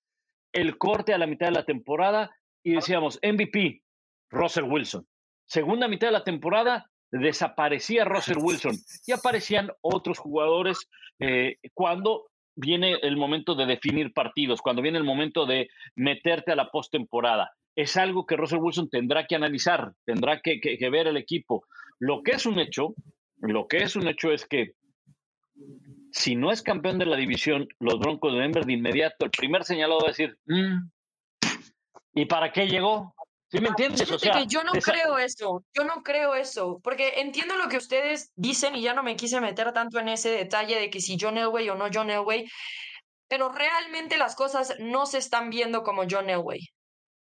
el 0.54 0.78
corte 0.78 1.13
a 1.13 1.17
la 1.17 1.28
mitad 1.28 1.47
de 1.47 1.54
la 1.54 1.65
temporada 1.65 2.32
y 2.63 2.73
decíamos 2.73 3.19
MVP, 3.21 3.82
Russell 4.30 4.65
Wilson. 4.65 5.08
Segunda 5.45 5.88
mitad 5.88 6.08
de 6.08 6.13
la 6.13 6.23
temporada 6.23 6.89
desaparecía 7.12 8.04
Russell 8.04 8.39
Wilson 8.39 8.76
y 9.06 9.13
aparecían 9.13 9.71
otros 9.82 10.19
jugadores 10.19 10.89
eh, 11.19 11.58
cuando 11.73 12.26
viene 12.57 12.97
el 13.03 13.15
momento 13.15 13.55
de 13.55 13.65
definir 13.65 14.11
partidos, 14.11 14.61
cuando 14.61 14.81
viene 14.81 14.97
el 14.97 15.03
momento 15.03 15.45
de 15.45 15.69
meterte 15.95 16.51
a 16.51 16.55
la 16.55 16.69
postemporada. 16.69 17.51
Es 17.75 17.95
algo 17.95 18.25
que 18.25 18.35
Russell 18.35 18.59
Wilson 18.59 18.89
tendrá 18.89 19.27
que 19.27 19.35
analizar, 19.35 19.93
tendrá 20.03 20.41
que, 20.41 20.59
que 20.59 20.89
ver 20.89 21.07
el 21.07 21.17
equipo. 21.17 21.63
Lo 21.99 22.23
que 22.23 22.31
es 22.31 22.45
un 22.45 22.59
hecho, 22.59 22.95
lo 23.37 23.67
que 23.67 23.77
es 23.77 23.95
un 23.95 24.07
hecho 24.07 24.31
es 24.31 24.45
que 24.45 24.71
si 26.11 26.35
no 26.35 26.51
es 26.51 26.63
campeón 26.63 26.97
de 26.97 27.05
la 27.05 27.15
división, 27.15 27.67
los 27.79 27.99
Broncos 27.99 28.33
de 28.33 28.39
Denver 28.39 28.65
de 28.65 28.73
inmediato, 28.73 29.25
el 29.25 29.31
primer 29.31 29.63
señalado 29.63 29.99
va 29.99 30.07
a 30.07 30.11
decir, 30.11 30.37
mm, 30.47 30.89
¿y 32.15 32.25
para 32.25 32.51
qué 32.51 32.67
llegó? 32.67 33.13
¿Sí 33.49 33.62
me 33.62 33.69
entiendes? 33.69 34.12
O 34.12 34.19
sea, 34.19 34.43
yo 34.43 34.63
no 34.63 34.73
creo 34.73 35.17
eso, 35.17 35.63
yo 35.73 35.86
no 35.86 36.03
creo 36.03 36.36
eso, 36.36 36.81
porque 36.83 37.21
entiendo 37.21 37.55
lo 37.55 37.69
que 37.69 37.77
ustedes 37.77 38.31
dicen 38.36 38.75
y 38.75 38.81
ya 38.81 38.93
no 38.93 39.03
me 39.03 39.15
quise 39.15 39.39
meter 39.39 39.71
tanto 39.71 39.99
en 39.99 40.10
ese 40.10 40.29
detalle 40.29 40.77
de 40.77 40.89
que 40.89 40.99
si 40.99 41.17
John 41.19 41.38
Elway 41.38 41.69
o 41.69 41.75
no 41.75 41.88
John 41.93 42.10
Elway, 42.10 42.45
pero 43.29 43.49
realmente 43.49 44.17
las 44.17 44.36
cosas 44.36 44.75
no 44.79 45.05
se 45.05 45.19
están 45.19 45.49
viendo 45.49 45.83
como 45.83 46.03
John 46.10 46.29
Elway. 46.29 46.60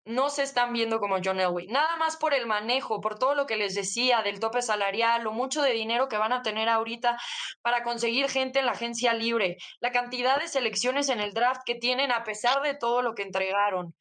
No 0.04 0.30
se 0.30 0.44
están 0.44 0.72
viendo 0.72 1.00
como 1.00 1.18
John 1.22 1.40
Elway. 1.40 1.66
Nada 1.66 1.96
más 1.96 2.16
por 2.16 2.32
el 2.32 2.46
manejo, 2.46 3.00
por 3.00 3.18
todo 3.18 3.34
lo 3.34 3.46
que 3.46 3.56
les 3.56 3.74
decía 3.74 4.22
del 4.22 4.38
tope 4.38 4.62
salarial, 4.62 5.24
lo 5.24 5.32
mucho 5.32 5.62
de 5.62 5.72
dinero 5.72 6.08
que 6.08 6.16
van 6.16 6.32
a 6.32 6.42
tener 6.42 6.68
ahorita 6.68 7.18
para 7.60 7.82
conseguir 7.82 8.28
gente 8.28 8.60
en 8.60 8.66
la 8.66 8.72
agencia 8.72 9.14
libre, 9.14 9.56
la 9.80 9.90
cantidad 9.90 10.38
de 10.40 10.46
selecciones 10.46 11.08
en 11.08 11.20
el 11.20 11.32
draft 11.32 11.62
que 11.64 11.74
tienen 11.74 12.12
a 12.12 12.22
pesar 12.22 12.62
de 12.62 12.74
todo 12.74 13.02
lo 13.02 13.14
que 13.14 13.22
entregaron 13.22 13.94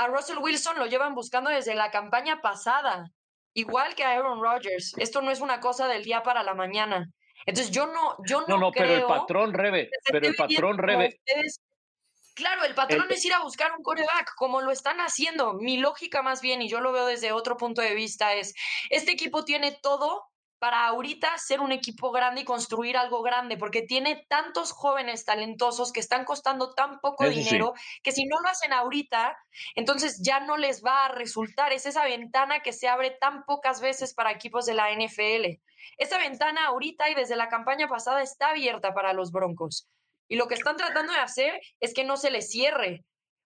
a 0.00 0.06
Russell 0.06 0.38
Wilson 0.38 0.78
lo 0.78 0.86
llevan 0.86 1.14
buscando 1.14 1.50
desde 1.50 1.74
la 1.74 1.90
campaña 1.90 2.40
pasada, 2.40 3.10
igual 3.52 3.94
que 3.94 4.02
a 4.02 4.12
Aaron 4.12 4.40
Rodgers. 4.42 4.94
Esto 4.96 5.20
no 5.20 5.30
es 5.30 5.42
una 5.42 5.60
cosa 5.60 5.88
del 5.88 6.04
día 6.04 6.22
para 6.22 6.42
la 6.42 6.54
mañana. 6.54 7.06
Entonces 7.44 7.70
yo 7.70 7.86
no, 7.86 8.16
yo 8.26 8.40
no, 8.40 8.46
no, 8.48 8.58
no 8.58 8.72
pero 8.72 8.94
el 8.94 9.04
patrón 9.04 9.52
Rebe, 9.52 9.90
pero 10.10 10.26
el 10.26 10.34
patrón 10.34 10.78
Rebe. 10.78 11.20
Claro, 12.34 12.64
el 12.64 12.74
patrón 12.74 13.08
es 13.10 13.22
ir 13.26 13.34
a 13.34 13.42
buscar 13.42 13.72
un 13.76 13.82
coreback, 13.82 14.34
como 14.36 14.62
lo 14.62 14.70
están 14.70 15.00
haciendo. 15.00 15.52
Mi 15.52 15.76
lógica 15.76 16.22
más 16.22 16.40
bien, 16.40 16.62
y 16.62 16.70
yo 16.70 16.80
lo 16.80 16.92
veo 16.92 17.04
desde 17.04 17.32
otro 17.32 17.58
punto 17.58 17.82
de 17.82 17.94
vista, 17.94 18.32
es, 18.32 18.54
este 18.88 19.12
equipo 19.12 19.44
tiene 19.44 19.78
todo 19.82 20.29
para 20.60 20.86
ahorita 20.86 21.38
ser 21.38 21.60
un 21.60 21.72
equipo 21.72 22.12
grande 22.12 22.42
y 22.42 22.44
construir 22.44 22.98
algo 22.98 23.22
grande, 23.22 23.56
porque 23.56 23.80
tiene 23.80 24.26
tantos 24.28 24.72
jóvenes 24.72 25.24
talentosos 25.24 25.90
que 25.90 26.00
están 26.00 26.26
costando 26.26 26.74
tan 26.74 27.00
poco 27.00 27.26
dinero 27.26 27.72
que 28.02 28.12
si 28.12 28.26
no 28.26 28.38
lo 28.40 28.48
hacen 28.50 28.74
ahorita, 28.74 29.38
entonces 29.74 30.20
ya 30.22 30.40
no 30.40 30.58
les 30.58 30.84
va 30.84 31.06
a 31.06 31.12
resultar. 31.12 31.72
Es 31.72 31.86
esa 31.86 32.04
ventana 32.04 32.60
que 32.60 32.74
se 32.74 32.88
abre 32.88 33.10
tan 33.10 33.44
pocas 33.46 33.80
veces 33.80 34.12
para 34.12 34.32
equipos 34.32 34.66
de 34.66 34.74
la 34.74 34.92
NFL. 34.92 35.58
Esa 35.96 36.18
ventana 36.18 36.66
ahorita 36.66 37.08
y 37.08 37.14
desde 37.14 37.36
la 37.36 37.48
campaña 37.48 37.88
pasada 37.88 38.22
está 38.22 38.50
abierta 38.50 38.92
para 38.92 39.14
los 39.14 39.32
Broncos. 39.32 39.88
Y 40.28 40.36
lo 40.36 40.46
que 40.46 40.54
están 40.56 40.76
tratando 40.76 41.14
de 41.14 41.20
hacer 41.20 41.58
es 41.80 41.94
que 41.94 42.04
no 42.04 42.18
se 42.18 42.30
les 42.30 42.50
cierre. 42.50 43.02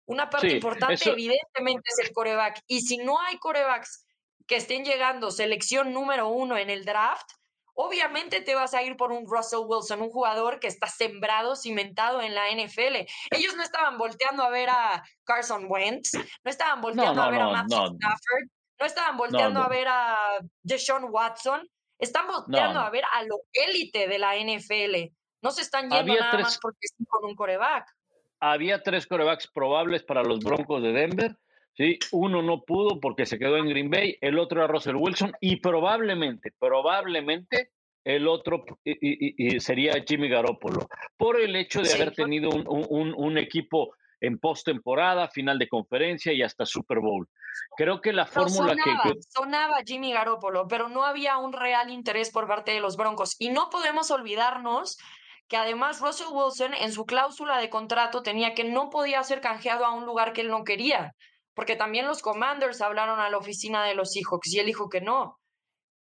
Una 0.06 0.28
parte 0.30 0.50
importante, 0.50 1.10
evidentemente, 1.10 1.88
es 1.96 2.04
el 2.04 2.12
coreback. 2.12 2.60
Y 2.66 2.80
si 2.80 2.96
no 2.98 3.20
hay 3.20 3.38
corebacks 3.38 4.03
que 4.46 4.56
estén 4.56 4.84
llegando 4.84 5.30
selección 5.30 5.92
número 5.92 6.28
uno 6.28 6.56
en 6.56 6.70
el 6.70 6.84
draft, 6.84 7.30
obviamente 7.74 8.40
te 8.40 8.54
vas 8.54 8.74
a 8.74 8.82
ir 8.82 8.96
por 8.96 9.12
un 9.12 9.26
Russell 9.26 9.64
Wilson, 9.66 10.02
un 10.02 10.10
jugador 10.10 10.60
que 10.60 10.68
está 10.68 10.86
sembrado, 10.86 11.56
cimentado 11.56 12.22
en 12.22 12.34
la 12.34 12.50
NFL. 12.50 13.06
Ellos 13.30 13.56
no 13.56 13.62
estaban 13.62 13.98
volteando 13.98 14.42
a 14.42 14.50
ver 14.50 14.70
a 14.70 15.02
Carson 15.24 15.66
Wentz, 15.68 16.14
no 16.14 16.50
estaban 16.50 16.80
volteando 16.80 17.22
a 17.22 17.30
ver 17.30 17.40
a 17.40 17.48
Matthew 17.48 17.96
Stafford, 17.96 18.48
no 18.80 18.86
estaban 18.86 19.16
volteando 19.16 19.62
a 19.62 19.68
ver 19.68 19.88
a 19.88 20.16
Deshaun 20.62 21.06
Watson, 21.10 21.68
están 21.98 22.26
volteando 22.26 22.80
a 22.80 22.90
ver 22.90 23.04
a 23.12 23.22
lo 23.24 23.40
élite 23.52 24.08
de 24.08 24.18
la 24.18 24.36
NFL. 24.36 25.12
No 25.42 25.50
se 25.50 25.62
están 25.62 25.90
yendo 25.90 26.14
nada 26.14 26.38
más 26.38 26.58
porque 26.58 26.78
están 26.82 27.06
con 27.08 27.28
un 27.28 27.34
coreback. 27.34 27.86
Había 28.40 28.82
tres 28.82 29.06
corebacks 29.06 29.46
probables 29.48 30.02
para 30.02 30.22
los 30.22 30.40
Broncos 30.40 30.82
de 30.82 30.92
Denver 30.92 31.36
¿sí? 31.76 31.98
Uno 32.12 32.42
no 32.42 32.62
pudo 32.62 33.00
porque 33.00 33.26
se 33.26 33.38
quedó 33.38 33.56
en 33.56 33.68
Green 33.68 33.90
Bay, 33.90 34.16
el 34.20 34.38
otro 34.38 34.60
era 34.60 34.72
Russell 34.72 34.96
Wilson 34.96 35.32
y 35.40 35.56
probablemente, 35.56 36.52
probablemente 36.58 37.70
el 38.04 38.28
otro 38.28 38.64
y, 38.84 39.60
sería 39.60 40.04
Jimmy 40.06 40.28
Garoppolo, 40.28 40.88
por 41.16 41.40
el 41.40 41.56
hecho 41.56 41.82
de 41.82 41.92
haber 41.94 42.12
tenido 42.12 42.50
un, 42.50 43.38
equipo 43.38 43.94
en 44.20 44.38
postemporada, 44.38 45.28
final 45.28 45.58
de 45.58 45.68
conferencia 45.68 46.32
y 46.32 46.42
hasta 46.42 46.66
Super 46.66 47.00
Bowl. 47.00 47.28
Creo 47.76 48.00
que 48.00 48.12
la 48.12 48.26
fórmula 48.26 48.74
que... 48.74 49.20
Sonaba 49.28 49.78
Jimmy 49.84 50.12
Garoppolo, 50.12 50.68
pero 50.68 50.88
no 50.88 51.04
había 51.04 51.38
un 51.38 51.52
real 51.52 51.90
interés 51.90 52.30
por 52.30 52.46
parte 52.46 52.72
de 52.72 52.80
los 52.80 52.96
Broncos. 52.96 53.36
Y 53.38 53.50
no 53.50 53.70
podemos 53.70 54.10
olvidarnos 54.10 54.98
que 55.48 55.56
además 55.56 56.00
Russell 56.00 56.32
Wilson 56.32 56.74
en 56.74 56.92
su 56.92 57.04
cláusula 57.04 57.58
de 57.58 57.70
contrato 57.70 58.22
tenía 58.22 58.54
que 58.54 58.64
no 58.64 58.90
podía 58.90 59.22
ser 59.24 59.40
canjeado 59.40 59.84
a 59.84 59.92
un 59.92 60.06
lugar 60.06 60.32
que 60.32 60.40
él 60.40 60.48
no 60.48 60.64
quería 60.64 61.14
porque 61.54 61.76
también 61.76 62.06
los 62.06 62.22
Commanders 62.22 62.80
hablaron 62.80 63.20
a 63.20 63.30
la 63.30 63.38
oficina 63.38 63.84
de 63.84 63.94
los 63.94 64.12
Seahawks 64.12 64.52
y 64.52 64.58
él 64.58 64.66
dijo 64.66 64.88
que 64.88 65.00
no. 65.00 65.38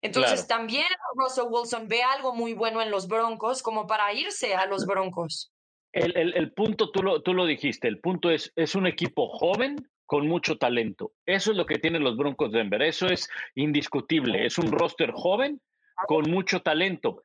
Entonces 0.01 0.47
también 0.47 0.85
Russell 1.15 1.47
Wilson 1.49 1.87
ve 1.87 2.03
algo 2.03 2.33
muy 2.33 2.53
bueno 2.53 2.81
en 2.81 2.91
los 2.91 3.07
Broncos 3.07 3.63
como 3.63 3.87
para 3.87 4.13
irse 4.13 4.55
a 4.55 4.65
los 4.67 4.85
Broncos. 4.85 5.51
El, 5.91 6.15
el, 6.35 6.53
punto, 6.53 6.91
tú 6.91 7.01
lo, 7.01 7.23
tú 7.23 7.33
lo 7.33 7.45
dijiste, 7.45 7.87
el 7.87 7.99
punto 7.99 8.29
es, 8.29 8.51
es 8.55 8.75
un 8.75 8.85
equipo 8.85 9.29
joven 9.29 9.77
con 10.05 10.27
mucho 10.27 10.57
talento. 10.57 11.13
Eso 11.25 11.51
es 11.51 11.57
lo 11.57 11.65
que 11.65 11.79
tienen 11.79 12.03
los 12.03 12.17
Broncos 12.17 12.51
de 12.51 12.59
Denver, 12.59 12.81
eso 12.81 13.07
es 13.07 13.29
indiscutible, 13.55 14.45
es 14.45 14.57
un 14.57 14.71
roster 14.71 15.11
joven 15.11 15.59
con 16.07 16.29
mucho 16.29 16.61
talento. 16.61 17.23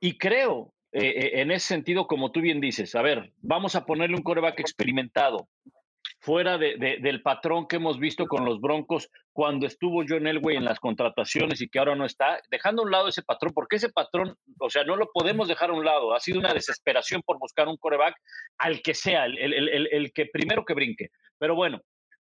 Y 0.00 0.16
creo, 0.16 0.72
eh, 0.92 1.08
eh, 1.08 1.40
en 1.40 1.50
ese 1.50 1.68
sentido, 1.68 2.06
como 2.06 2.32
tú 2.32 2.40
bien 2.40 2.60
dices, 2.60 2.94
a 2.94 3.02
ver, 3.02 3.32
vamos 3.42 3.76
a 3.76 3.84
ponerle 3.84 4.16
un 4.16 4.22
coreback 4.22 4.60
experimentado, 4.60 5.48
fuera 6.20 6.58
de, 6.58 6.98
del 7.00 7.22
patrón 7.22 7.66
que 7.66 7.76
hemos 7.76 7.98
visto 7.98 8.26
con 8.26 8.44
los 8.44 8.60
Broncos 8.60 9.08
cuando 9.32 9.66
estuvo 9.66 10.04
John 10.06 10.26
Elway 10.26 10.56
en 10.56 10.64
las 10.64 10.80
contrataciones 10.80 11.60
y 11.60 11.68
que 11.68 11.78
ahora 11.78 11.94
no 11.94 12.04
está, 12.04 12.40
dejando 12.50 12.82
a 12.82 12.84
un 12.84 12.90
lado 12.90 13.08
ese 13.08 13.22
patrón, 13.22 13.52
porque 13.54 13.76
ese 13.76 13.90
patrón, 13.90 14.36
o 14.58 14.70
sea, 14.70 14.84
no 14.84 14.96
lo 14.96 15.10
podemos 15.12 15.48
dejar 15.48 15.70
a 15.70 15.74
un 15.74 15.84
lado, 15.84 16.14
ha 16.14 16.20
sido 16.20 16.38
una 16.38 16.52
desesperación 16.52 17.22
por 17.22 17.38
buscar 17.38 17.68
un 17.68 17.76
coreback 17.76 18.14
al 18.58 18.82
que 18.82 18.94
sea, 18.94 19.26
el, 19.26 19.38
el, 19.38 19.88
el 19.90 20.12
que 20.12 20.26
primero 20.26 20.64
que 20.64 20.74
brinque. 20.74 21.08
Pero 21.38 21.54
bueno, 21.54 21.80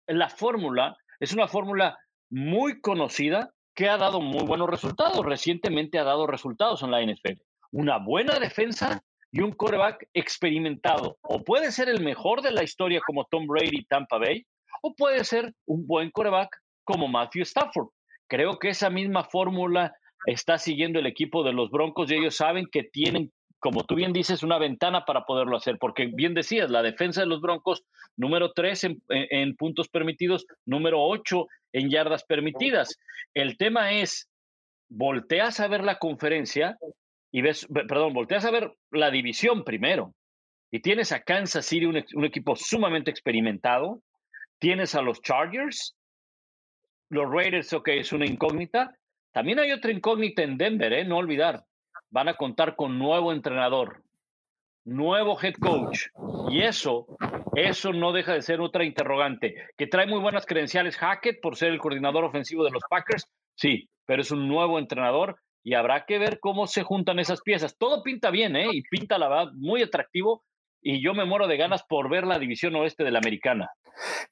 la 0.06 0.28
fórmula 0.28 0.96
es 1.18 1.32
una 1.32 1.48
fórmula 1.48 1.98
muy 2.30 2.80
conocida 2.80 3.50
que 3.74 3.88
ha 3.88 3.96
dado 3.96 4.20
muy 4.20 4.44
buenos 4.44 4.68
resultados, 4.68 5.24
recientemente 5.24 5.98
ha 5.98 6.04
dado 6.04 6.26
resultados 6.26 6.82
en 6.82 6.90
la 6.90 7.02
NFL. 7.02 7.40
Una 7.72 7.98
buena 7.98 8.38
defensa 8.38 9.02
y 9.32 9.40
un 9.40 9.52
coreback 9.52 10.08
experimentado. 10.14 11.18
O 11.22 11.42
puede 11.42 11.72
ser 11.72 11.88
el 11.88 12.02
mejor 12.02 12.42
de 12.42 12.50
la 12.50 12.62
historia 12.62 13.00
como 13.06 13.26
Tom 13.30 13.46
Brady 13.46 13.84
Tampa 13.84 14.18
Bay, 14.18 14.44
o 14.82 14.94
puede 14.94 15.24
ser 15.24 15.52
un 15.66 15.86
buen 15.86 16.10
coreback 16.10 16.56
como 16.84 17.08
Matthew 17.08 17.42
Stafford. 17.42 17.88
Creo 18.28 18.58
que 18.58 18.70
esa 18.70 18.90
misma 18.90 19.24
fórmula 19.24 19.94
está 20.26 20.58
siguiendo 20.58 20.98
el 20.98 21.06
equipo 21.06 21.42
de 21.42 21.52
los 21.52 21.70
Broncos 21.70 22.10
y 22.10 22.14
ellos 22.14 22.36
saben 22.36 22.66
que 22.70 22.84
tienen, 22.84 23.32
como 23.58 23.84
tú 23.84 23.94
bien 23.94 24.12
dices, 24.12 24.42
una 24.42 24.58
ventana 24.58 25.04
para 25.04 25.24
poderlo 25.24 25.56
hacer, 25.56 25.78
porque 25.78 26.10
bien 26.12 26.34
decías, 26.34 26.70
la 26.70 26.82
defensa 26.82 27.20
de 27.20 27.26
los 27.26 27.40
Broncos, 27.40 27.84
número 28.16 28.52
3 28.52 28.84
en, 28.84 29.02
en 29.08 29.56
puntos 29.56 29.88
permitidos, 29.88 30.46
número 30.66 31.02
8 31.02 31.46
en 31.72 31.90
yardas 31.90 32.24
permitidas. 32.24 32.98
El 33.34 33.56
tema 33.56 33.92
es, 33.92 34.28
volteas 34.88 35.60
a 35.60 35.68
ver 35.68 35.84
la 35.84 35.98
conferencia 35.98 36.76
y 37.32 37.42
ves, 37.42 37.66
perdón, 37.72 38.12
volteas 38.12 38.44
a 38.44 38.50
ver 38.50 38.74
la 38.90 39.10
división 39.10 39.64
primero 39.64 40.14
y 40.70 40.80
tienes 40.80 41.12
a 41.12 41.22
Kansas 41.22 41.66
City, 41.66 41.86
un, 41.86 42.24
equipo 42.24 42.54
sumamente 42.56 43.10
experimentado, 43.10 44.02
tienes 44.58 44.94
a 44.94 45.02
los 45.02 45.20
Chargers, 45.20 45.96
los 47.08 47.28
Raiders, 47.28 47.72
ok, 47.72 47.88
es 47.88 48.12
una 48.12 48.26
incógnita, 48.26 48.96
también 49.32 49.58
hay 49.58 49.72
otra 49.72 49.90
incógnita 49.90 50.42
en 50.42 50.56
Denver, 50.56 50.92
¿eh? 50.92 51.04
no 51.04 51.16
olvidar, 51.16 51.64
van 52.10 52.28
a 52.28 52.34
contar 52.34 52.76
con 52.76 52.98
nuevo 52.98 53.32
entrenador, 53.32 54.04
nuevo 54.84 55.36
head 55.40 55.54
coach, 55.54 56.06
y 56.50 56.62
eso, 56.62 57.06
eso 57.56 57.92
no 57.92 58.12
deja 58.12 58.34
de 58.34 58.42
ser 58.42 58.60
otra 58.60 58.84
interrogante, 58.84 59.56
que 59.76 59.88
trae 59.88 60.06
muy 60.06 60.20
buenas 60.20 60.46
credenciales 60.46 60.96
Hackett 60.96 61.40
por 61.40 61.56
ser 61.56 61.72
el 61.72 61.80
coordinador 61.80 62.24
ofensivo 62.24 62.64
de 62.64 62.70
los 62.70 62.82
Packers, 62.88 63.26
sí, 63.56 63.88
pero 64.06 64.22
es 64.22 64.30
un 64.30 64.46
nuevo 64.46 64.78
entrenador 64.78 65.40
y 65.62 65.74
habrá 65.74 66.04
que 66.06 66.18
ver 66.18 66.40
cómo 66.40 66.66
se 66.66 66.82
juntan 66.82 67.18
esas 67.18 67.42
piezas. 67.42 67.76
Todo 67.76 68.02
pinta 68.02 68.30
bien, 68.30 68.56
¿eh? 68.56 68.68
Y 68.72 68.82
pinta, 68.82 69.18
la 69.18 69.28
verdad, 69.28 69.52
muy 69.54 69.82
atractivo. 69.82 70.44
Y 70.82 71.02
yo 71.02 71.12
me 71.12 71.26
muero 71.26 71.46
de 71.46 71.58
ganas 71.58 71.82
por 71.82 72.08
ver 72.08 72.26
la 72.26 72.38
división 72.38 72.74
oeste 72.74 73.04
de 73.04 73.10
la 73.10 73.18
americana. 73.18 73.70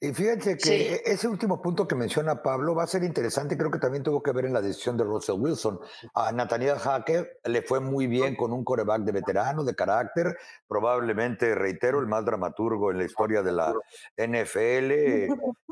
Y 0.01 0.13
fíjense 0.13 0.57
que 0.57 0.93
e-, 0.93 1.01
ese 1.05 1.27
último 1.27 1.61
punto 1.61 1.87
que 1.87 1.93
menciona 1.93 2.41
Pablo 2.41 2.73
va 2.73 2.83
a 2.83 2.87
ser 2.87 3.03
interesante. 3.03 3.55
Creo 3.55 3.69
que 3.69 3.77
también 3.77 4.03
tuvo 4.03 4.23
que 4.23 4.31
ver 4.31 4.45
en 4.45 4.53
la 4.53 4.61
decisión 4.61 4.97
de 4.97 5.03
Russell 5.03 5.39
Wilson. 5.39 5.79
A 6.15 6.31
Nathaniel 6.31 6.77
Hacker 6.77 7.39
le 7.43 7.61
fue 7.61 7.79
muy 7.79 8.07
bien 8.07 8.35
con 8.35 8.51
un 8.51 8.63
coreback 8.63 9.01
de 9.01 9.11
veterano, 9.11 9.63
de 9.63 9.75
carácter. 9.75 10.37
Probablemente, 10.67 11.53
reitero, 11.53 11.99
el 11.99 12.07
más 12.07 12.25
dramaturgo 12.25 12.91
en 12.91 12.97
la 12.97 13.05
historia 13.05 13.43
de 13.43 13.51
la 13.51 13.73
NFL. 14.17 14.91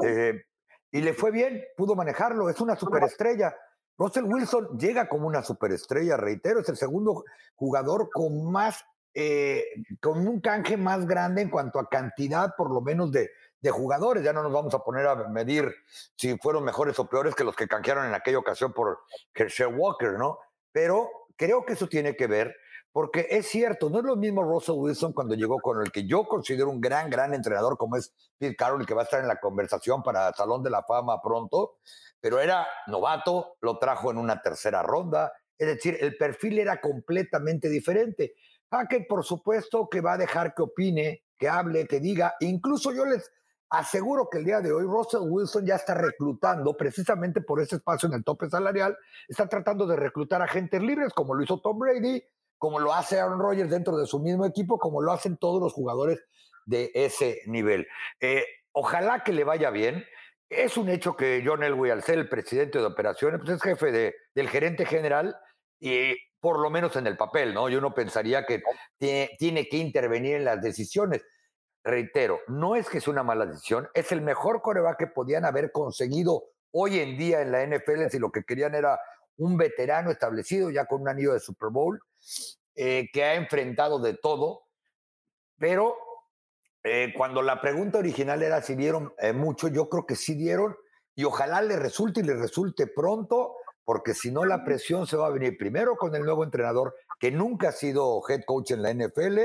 Eh, 0.04 0.43
y 0.91 1.02
le 1.02 1.13
fue 1.13 1.32
bien, 1.32 1.63
pudo 1.76 1.96
manejarlo. 1.96 2.50
Es 2.50 2.62
una 2.62 2.76
superestrella 2.76 3.56
Russell 3.98 4.26
Wilson 4.26 4.78
llega 4.78 5.10
como 5.10 5.28
una 5.28 5.44
superestrella, 5.44 6.18
reitero, 6.18 6.60
es 6.60 6.70
el 6.70 6.78
segundo 6.78 7.24
jugador 7.56 8.10
con 8.12 8.52
más, 8.52 8.86
eh, 9.14 9.64
con 10.00 10.28
un 10.28 10.40
canje 10.40 10.78
más 10.78 11.08
grande 11.08 11.42
en 11.42 11.50
cuanto 11.50 11.80
a 11.80 11.90
cantidad, 11.90 12.54
por 12.56 12.72
lo 12.72 12.82
menos, 12.82 13.12
de, 13.12 13.30
jugadores. 13.70 14.24
Ya 14.24 14.32
no 14.32 14.44
nos 14.44 14.54
vamos 14.54 14.74
a 14.74 14.80
poner 14.80 15.06
a 15.08 15.28
medir 15.28 15.76
si 16.16 16.38
fueron 16.38 16.64
mejores 16.64 16.98
o 17.00 17.10
peores 17.10 17.36
que 17.36 17.44
los 17.44 17.54
que 17.54 17.68
canjearon 17.68 18.06
en 18.06 18.14
aquella 18.14 18.38
ocasión 18.38 18.72
por 18.72 19.00
Herschel 19.34 19.76
Walker, 19.76 20.14
¿no? 20.14 20.40
Pero 20.72 21.10
creo 21.36 21.66
que 21.66 21.74
eso 21.74 21.88
tiene 21.88 22.16
que 22.16 22.28
ver, 22.28 22.56
porque 22.98 23.28
es 23.30 23.46
cierto, 23.48 23.92
no 23.92 24.00
es 24.00 24.06
lo 24.06 24.16
mismo 24.16 24.42
Russell 24.42 24.74
Wilson 24.74 25.14
cuando 25.14 25.36
llegó 25.36 25.60
con 25.60 25.80
el 25.84 25.92
que 25.92 26.08
yo 26.08 26.28
considero 26.28 26.72
un 26.72 26.82
gran, 26.82 27.12
gran 27.12 27.32
entrenador 27.36 27.78
como 27.78 27.96
es 27.96 28.12
Pete 28.40 28.56
Carroll, 28.56 28.88
que 28.88 28.96
va 28.96 29.02
a 29.02 29.04
estar 29.04 29.22
en 29.22 29.28
la 29.28 29.40
conversación 29.40 30.02
para 30.02 30.34
Salón 30.34 30.64
de 30.64 30.72
la 30.72 30.82
Fama 30.82 31.22
pronto 31.22 31.78
pero 32.20 32.40
era 32.40 32.66
novato, 32.88 33.58
lo 33.62 33.78
trajo 33.78 34.10
en 34.10 34.18
una 34.18 34.42
tercera 34.42 34.82
ronda, 34.82 35.32
es 35.60 35.68
decir, 35.68 35.96
el 36.02 36.18
perfil 36.18 36.58
era 36.58 36.82
completamente 36.82 37.70
diferente. 37.70 38.34
Hackett, 38.72 39.08
por 39.08 39.24
supuesto, 39.24 39.88
que 39.88 40.02
va 40.02 40.14
a 40.14 40.18
dejar 40.18 40.56
que 40.56 40.64
opine, 40.64 41.22
que 41.38 41.48
hable, 41.48 41.86
que 41.86 42.00
diga, 42.00 42.34
incluso 42.40 42.92
yo 42.94 43.06
les 43.06 43.32
aseguro 43.70 44.28
que 44.28 44.40
el 44.40 44.46
día 44.46 44.60
de 44.60 44.72
hoy 44.72 44.86
Russell 44.86 45.30
Wilson 45.30 45.68
ya 45.68 45.76
está 45.76 45.94
reclutando, 45.94 46.76
precisamente 46.76 47.42
por 47.42 47.62
ese 47.62 47.76
espacio 47.76 48.10
en 48.10 48.16
el 48.16 48.24
tope 48.24 48.50
salarial, 48.50 48.98
está 49.28 49.48
tratando 49.48 49.86
de 49.86 49.98
reclutar 49.98 50.42
agentes 50.42 50.82
libres, 50.82 51.14
como 51.14 51.36
lo 51.36 51.44
hizo 51.44 51.62
Tom 51.62 51.78
Brady, 51.78 52.24
como 52.58 52.80
lo 52.80 52.93
hace 52.93 53.20
Aaron 53.20 53.39
Rodgers 53.39 53.70
dentro 53.70 53.98
de 53.98 54.08
su 54.08 54.20
mismo 54.20 54.46
equipo, 54.46 54.80
como 54.80 55.02
lo 55.02 55.12
hacen 55.12 55.38
todos 55.38 55.62
los 55.62 55.74
jugadores 55.74 56.24
de 56.65 56.91
ese 56.93 57.41
nivel. 57.46 57.88
Eh, 58.20 58.46
ojalá 58.72 59.24
que 59.24 59.34
le 59.34 59.43
vaya 59.43 59.70
bien. 59.70 60.06
Es 60.50 60.78
un 60.78 60.89
hecho 60.89 61.15
que 61.15 61.43
John 61.46 61.63
Elway, 61.63 61.91
al 61.91 62.04
ser 62.04 62.20
el 62.20 62.30
presidente 62.30 62.80
de 62.80 62.86
operaciones, 62.86 63.41
pues 63.41 63.58
es 63.58 63.62
jefe 63.62 63.91
de, 63.91 64.15
del 64.34 64.48
gerente 64.48 64.86
general 64.86 65.36
y 65.80 66.15
por 66.39 66.60
lo 66.60 66.70
menos 66.70 66.96
en 66.96 67.08
el 67.08 67.18
papel, 67.18 67.53
¿no? 67.53 67.68
Yo 67.70 67.82
no 67.82 67.93
pensaría 67.93 68.45
que 68.45 68.62
tiene, 68.97 69.68
que 69.68 69.78
intervenir 69.78 70.36
en 70.36 70.45
las 70.45 70.62
decisiones. 70.62 71.26
Reitero, 71.84 72.39
no 72.47 72.76
es 72.76 72.89
que 72.89 72.99
es 72.99 73.08
una 73.08 73.24
mala 73.24 73.45
decisión, 73.45 73.89
es 73.93 74.12
el 74.12 74.22
mejor 74.22 74.62
coreback 74.62 74.97
que 74.97 75.08
podían 75.08 75.45
haber 75.45 75.72
conseguido 75.72 76.43
hoy 76.72 76.99
en 76.99 77.18
día 77.18 77.41
en 77.41 77.51
la 77.51 77.66
NFL 77.66 78.08
si 78.10 78.20
lo 78.20 78.32
que 78.32 78.43
querían 78.43 78.76
era 78.76 78.99
un 79.38 79.58
veterano 79.58 80.12
establecido 80.12 80.70
ya 80.70 80.86
con 80.86 81.01
un 81.01 81.10
anillo 81.10 81.34
de 81.34 81.39
Super 81.39 81.70
Bowl, 81.70 82.01
eh, 82.75 83.09
que 83.11 83.23
ha 83.23 83.36
enfrentado 83.36 83.99
de 83.99 84.13
todo, 84.13 84.63
pero 85.57 85.95
eh, 86.84 87.13
cuando 87.15 87.41
la 87.41 87.59
pregunta 87.59 87.97
original 87.97 88.43
era 88.43 88.61
si 88.61 88.75
dieron 88.75 89.13
eh, 89.19 89.34
mucho, 89.34 89.67
yo 89.67 89.89
creo 89.89 90.05
que 90.05 90.15
sí 90.15 90.36
dieron 90.36 90.78
y 91.15 91.23
ojalá 91.23 91.61
le 91.61 91.78
resulte 91.78 92.19
y 92.19 92.23
le 92.23 92.36
resulte 92.36 92.88
pronto, 92.88 93.55
porque 93.84 94.13
si 94.13 94.32
no 94.32 94.45
la 94.45 94.63
presión 94.63 95.07
se 95.07 95.17
va 95.17 95.28
a 95.28 95.32
venir 95.32 95.57
primero 95.57 95.97
con 95.97 96.15
el 96.15 96.23
nuevo 96.23 96.43
entrenador 96.43 96.95
que 97.19 97.32
nunca 97.32 97.69
ha 97.69 97.71
sido 97.71 98.21
head 98.30 98.43
coach 98.45 98.71
en 98.71 98.84
la 98.84 98.93
NFL 98.93 99.39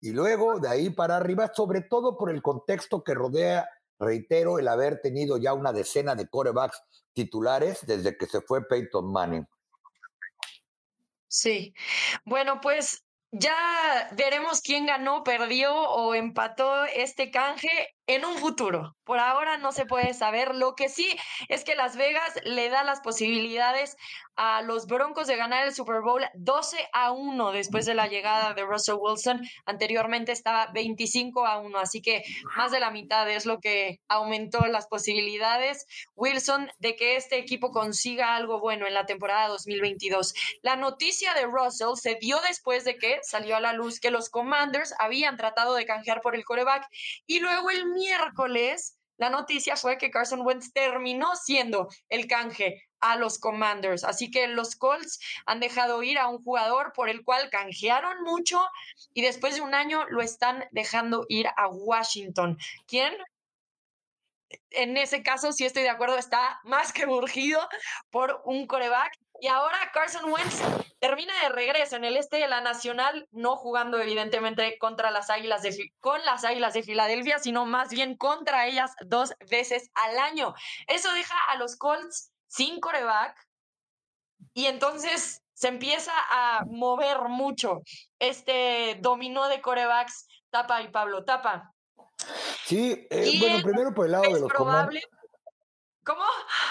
y 0.00 0.12
luego 0.12 0.58
de 0.58 0.68
ahí 0.68 0.90
para 0.90 1.16
arriba, 1.16 1.52
sobre 1.54 1.82
todo 1.82 2.16
por 2.16 2.30
el 2.30 2.40
contexto 2.40 3.04
que 3.04 3.14
rodea, 3.14 3.68
reitero, 3.98 4.58
el 4.58 4.66
haber 4.66 5.00
tenido 5.02 5.36
ya 5.36 5.52
una 5.52 5.72
decena 5.72 6.14
de 6.14 6.28
corebacks 6.28 6.82
titulares 7.12 7.86
desde 7.86 8.16
que 8.16 8.26
se 8.26 8.40
fue 8.40 8.66
Peyton 8.66 9.12
Manning. 9.12 9.46
Sí. 11.30 11.74
Bueno, 12.24 12.60
pues 12.60 13.04
ya 13.30 14.10
veremos 14.12 14.60
quién 14.62 14.86
ganó, 14.86 15.22
perdió 15.22 15.72
o 15.72 16.14
empató 16.14 16.84
este 16.86 17.30
canje 17.30 17.68
en 18.06 18.24
un 18.24 18.38
futuro. 18.38 18.96
Por 19.04 19.18
ahora 19.18 19.56
no 19.56 19.72
se 19.72 19.86
puede 19.86 20.14
saber. 20.14 20.54
Lo 20.54 20.74
que 20.74 20.88
sí 20.88 21.16
es 21.48 21.64
que 21.64 21.74
Las 21.74 21.96
Vegas 21.96 22.40
le 22.44 22.68
da 22.68 22.82
las 22.84 23.00
posibilidades 23.00 23.96
a 24.36 24.62
los 24.62 24.86
Broncos 24.86 25.26
de 25.26 25.36
ganar 25.36 25.66
el 25.66 25.74
Super 25.74 26.00
Bowl 26.00 26.24
12 26.34 26.88
a 26.92 27.12
1 27.12 27.52
después 27.52 27.84
de 27.86 27.94
la 27.94 28.06
llegada 28.06 28.54
de 28.54 28.64
Russell 28.64 28.96
Wilson. 28.98 29.42
Anteriormente 29.66 30.32
estaba 30.32 30.68
25 30.72 31.46
a 31.46 31.58
1, 31.58 31.78
así 31.78 32.00
que 32.00 32.22
más 32.56 32.72
de 32.72 32.80
la 32.80 32.90
mitad 32.90 33.28
es 33.30 33.44
lo 33.44 33.60
que 33.60 34.00
aumentó 34.08 34.64
las 34.66 34.86
posibilidades 34.86 35.86
Wilson 36.14 36.70
de 36.78 36.96
que 36.96 37.16
este 37.16 37.36
equipo 37.36 37.70
consiga 37.70 38.34
algo 38.34 38.60
bueno 38.60 38.86
en 38.86 38.94
la 38.94 39.06
temporada 39.06 39.48
2022. 39.48 40.34
La 40.62 40.76
noticia 40.76 41.34
de 41.34 41.44
Russell 41.44 41.96
se 41.96 42.14
dio 42.14 42.40
después 42.40 42.84
de 42.84 42.96
que 42.96 43.18
salió 43.22 43.56
a 43.56 43.60
la 43.60 43.72
luz 43.72 44.00
que 44.00 44.10
los 44.10 44.30
Commanders 44.30 44.94
habían 44.98 45.36
tratado 45.36 45.74
de 45.74 45.84
canjear 45.84 46.22
por 46.22 46.34
el 46.34 46.44
coreback 46.44 46.88
y 47.26 47.40
luego 47.40 47.70
el 47.70 47.86
miércoles 47.94 48.96
la 49.20 49.28
noticia 49.28 49.76
fue 49.76 49.98
que 49.98 50.10
Carson 50.10 50.40
Wentz 50.40 50.72
terminó 50.72 51.36
siendo 51.36 51.88
el 52.08 52.26
canje 52.26 52.88
a 53.00 53.16
los 53.16 53.38
Commanders. 53.38 54.02
Así 54.02 54.30
que 54.30 54.48
los 54.48 54.76
Colts 54.76 55.20
han 55.44 55.60
dejado 55.60 56.02
ir 56.02 56.18
a 56.18 56.26
un 56.28 56.42
jugador 56.42 56.94
por 56.94 57.10
el 57.10 57.22
cual 57.22 57.50
canjearon 57.50 58.22
mucho 58.22 58.58
y 59.12 59.20
después 59.20 59.54
de 59.54 59.60
un 59.60 59.74
año 59.74 60.06
lo 60.08 60.22
están 60.22 60.64
dejando 60.70 61.26
ir 61.28 61.48
a 61.58 61.68
Washington. 61.68 62.56
¿Quién? 62.86 63.12
En 64.70 64.96
ese 64.96 65.22
caso, 65.22 65.52
si 65.52 65.66
estoy 65.66 65.82
de 65.82 65.90
acuerdo, 65.90 66.16
está 66.16 66.58
más 66.64 66.90
que 66.94 67.04
urgido 67.04 67.60
por 68.08 68.40
un 68.46 68.66
coreback. 68.66 69.12
Y 69.40 69.48
ahora 69.48 69.78
Carson 69.92 70.30
Wentz 70.30 70.60
termina 70.98 71.32
de 71.42 71.48
regreso 71.48 71.96
en 71.96 72.04
el 72.04 72.16
este 72.16 72.36
de 72.36 72.48
la 72.48 72.60
Nacional, 72.60 73.26
no 73.30 73.56
jugando 73.56 73.98
evidentemente 73.98 74.76
contra 74.78 75.10
las 75.10 75.30
Águilas 75.30 75.62
de 75.62 75.92
con 76.00 76.22
las 76.24 76.44
Águilas 76.44 76.74
de 76.74 76.82
Filadelfia, 76.82 77.38
sino 77.38 77.64
más 77.64 77.88
bien 77.88 78.16
contra 78.16 78.66
ellas 78.66 78.92
dos 79.06 79.32
veces 79.50 79.90
al 79.94 80.18
año. 80.18 80.54
Eso 80.86 81.12
deja 81.14 81.34
a 81.48 81.56
los 81.56 81.76
Colts 81.76 82.32
sin 82.48 82.80
coreback 82.80 83.34
y 84.52 84.66
entonces 84.66 85.42
se 85.54 85.68
empieza 85.68 86.12
a 86.30 86.64
mover 86.66 87.20
mucho 87.28 87.82
este 88.18 88.98
dominó 89.00 89.48
de 89.48 89.60
corebacks 89.60 90.26
Tapa 90.50 90.82
y 90.82 90.88
Pablo 90.88 91.24
Tapa. 91.24 91.72
Sí, 92.64 93.06
eh, 93.10 93.38
bueno, 93.40 93.62
primero 93.62 93.94
por 93.94 94.06
el 94.06 94.12
lado 94.12 94.24
de 94.24 94.40
los 94.40 94.52
probable, 94.52 95.02
¿Cómo? 96.10 96.24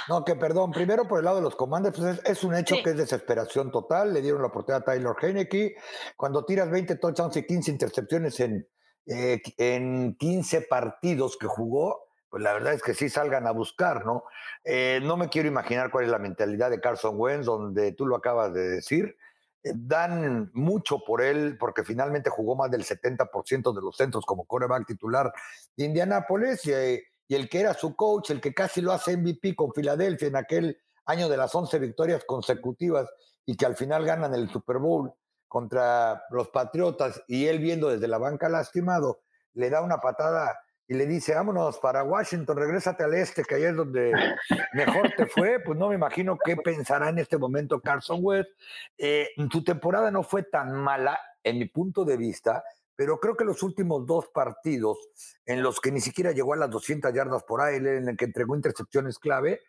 No, 0.09 0.25
que 0.25 0.35
perdón, 0.35 0.71
primero 0.71 1.07
por 1.07 1.19
el 1.19 1.25
lado 1.25 1.37
de 1.37 1.43
los 1.43 1.55
comandos, 1.55 1.93
pues 1.95 2.19
es, 2.25 2.43
un 2.43 2.55
hecho 2.55 2.75
que 2.83 2.89
es 2.89 2.97
desesperación 2.97 3.71
total. 3.71 4.13
Le 4.13 4.21
dieron 4.21 4.41
la 4.41 4.47
oportunidad 4.47 4.81
a 4.81 4.85
Tyler 4.85 5.15
Heineke. 5.21 5.75
Cuando 6.17 6.43
tiras 6.43 6.69
20 6.69 6.95
touchdowns 6.95 7.37
y 7.37 7.45
15 7.45 7.71
intercepciones 7.71 8.39
en, 8.41 8.67
eh, 9.05 9.41
en 9.57 10.15
15 10.15 10.63
partidos 10.63 11.37
que 11.37 11.47
jugó, 11.47 12.09
pues 12.29 12.43
la 12.43 12.53
verdad 12.53 12.73
es 12.73 12.83
que 12.83 12.93
sí 12.93 13.09
salgan 13.09 13.47
a 13.47 13.51
buscar, 13.51 14.05
¿no? 14.05 14.25
Eh, 14.65 14.99
no 15.03 15.15
me 15.15 15.29
quiero 15.29 15.47
imaginar 15.47 15.89
cuál 15.89 16.05
es 16.05 16.11
la 16.11 16.19
mentalidad 16.19 16.69
de 16.69 16.81
Carson 16.81 17.15
Wentz, 17.17 17.45
donde 17.45 17.93
tú 17.93 18.05
lo 18.05 18.17
acabas 18.17 18.53
de 18.53 18.67
decir. 18.67 19.15
Eh, 19.63 19.71
dan 19.75 20.51
mucho 20.53 20.99
por 21.05 21.21
él, 21.21 21.57
porque 21.57 21.83
finalmente 21.83 22.29
jugó 22.29 22.55
más 22.55 22.71
del 22.71 22.83
70% 22.83 23.73
de 23.73 23.81
los 23.81 23.95
centros 23.95 24.25
como 24.25 24.45
coreback 24.45 24.85
titular 24.85 25.31
de 25.75 25.85
Indianápolis. 25.85 26.65
Y, 26.65 26.99
y 27.29 27.35
el 27.35 27.47
que 27.47 27.59
era 27.61 27.75
su 27.75 27.95
coach, 27.95 28.31
el 28.31 28.41
que 28.41 28.55
casi 28.55 28.81
lo 28.81 28.91
hace 28.91 29.15
MVP 29.15 29.55
con 29.55 29.71
Filadelfia 29.71 30.27
en 30.27 30.35
aquel 30.35 30.81
año 31.05 31.29
de 31.29 31.37
las 31.37 31.53
11 31.53 31.77
victorias 31.77 32.25
consecutivas 32.25 33.07
y 33.45 33.55
que 33.55 33.67
al 33.67 33.77
final 33.77 34.03
ganan 34.03 34.33
el 34.33 34.49
Super 34.49 34.79
Bowl 34.79 35.13
contra 35.47 36.23
los 36.31 36.49
Patriotas 36.49 37.21
y 37.27 37.45
él 37.45 37.59
viendo 37.59 37.89
desde 37.89 38.07
la 38.07 38.17
banca 38.17 38.49
lastimado, 38.49 39.21
le 39.53 39.69
da 39.69 39.81
una 39.81 39.99
patada 39.99 40.59
y 40.87 40.95
le 40.95 41.05
dice, 41.05 41.35
vámonos 41.35 41.77
para 41.77 42.03
Washington, 42.03 42.57
regrésate 42.57 43.03
al 43.03 43.13
este, 43.13 43.43
que 43.43 43.55
ahí 43.55 43.63
es 43.63 43.75
donde 43.75 44.11
mejor 44.73 45.11
te 45.15 45.27
fue, 45.27 45.59
pues 45.59 45.77
no 45.77 45.89
me 45.89 45.95
imagino 45.95 46.35
qué 46.43 46.57
pensará 46.57 47.09
en 47.09 47.19
este 47.19 47.37
momento 47.37 47.79
Carson 47.79 48.21
West. 48.23 48.49
Eh, 48.97 49.29
tu 49.51 49.63
temporada 49.63 50.09
no 50.09 50.23
fue 50.23 50.41
tan 50.41 50.73
mala, 50.73 51.19
en 51.43 51.59
mi 51.59 51.65
punto 51.65 52.03
de 52.05 52.17
vista, 52.17 52.63
pero 52.99 53.17
creo 53.17 53.37
que 53.37 53.45
los 53.45 53.63
últimos 53.63 54.05
dos 54.05 54.27
partidos 54.27 54.97
en 55.45 55.63
los 55.63 55.79
que 55.79 55.89
ni 55.89 56.01
siquiera 56.01 56.33
llegó 56.33 56.51
a 56.51 56.57
las 56.57 56.69
200 56.69 57.13
yardas 57.13 57.45
por 57.45 57.61
aire, 57.61 57.95
en 57.95 58.09
el 58.09 58.17
que 58.17 58.25
entregó 58.25 58.57
intercepciones 58.57 59.19
clave, 59.19 59.61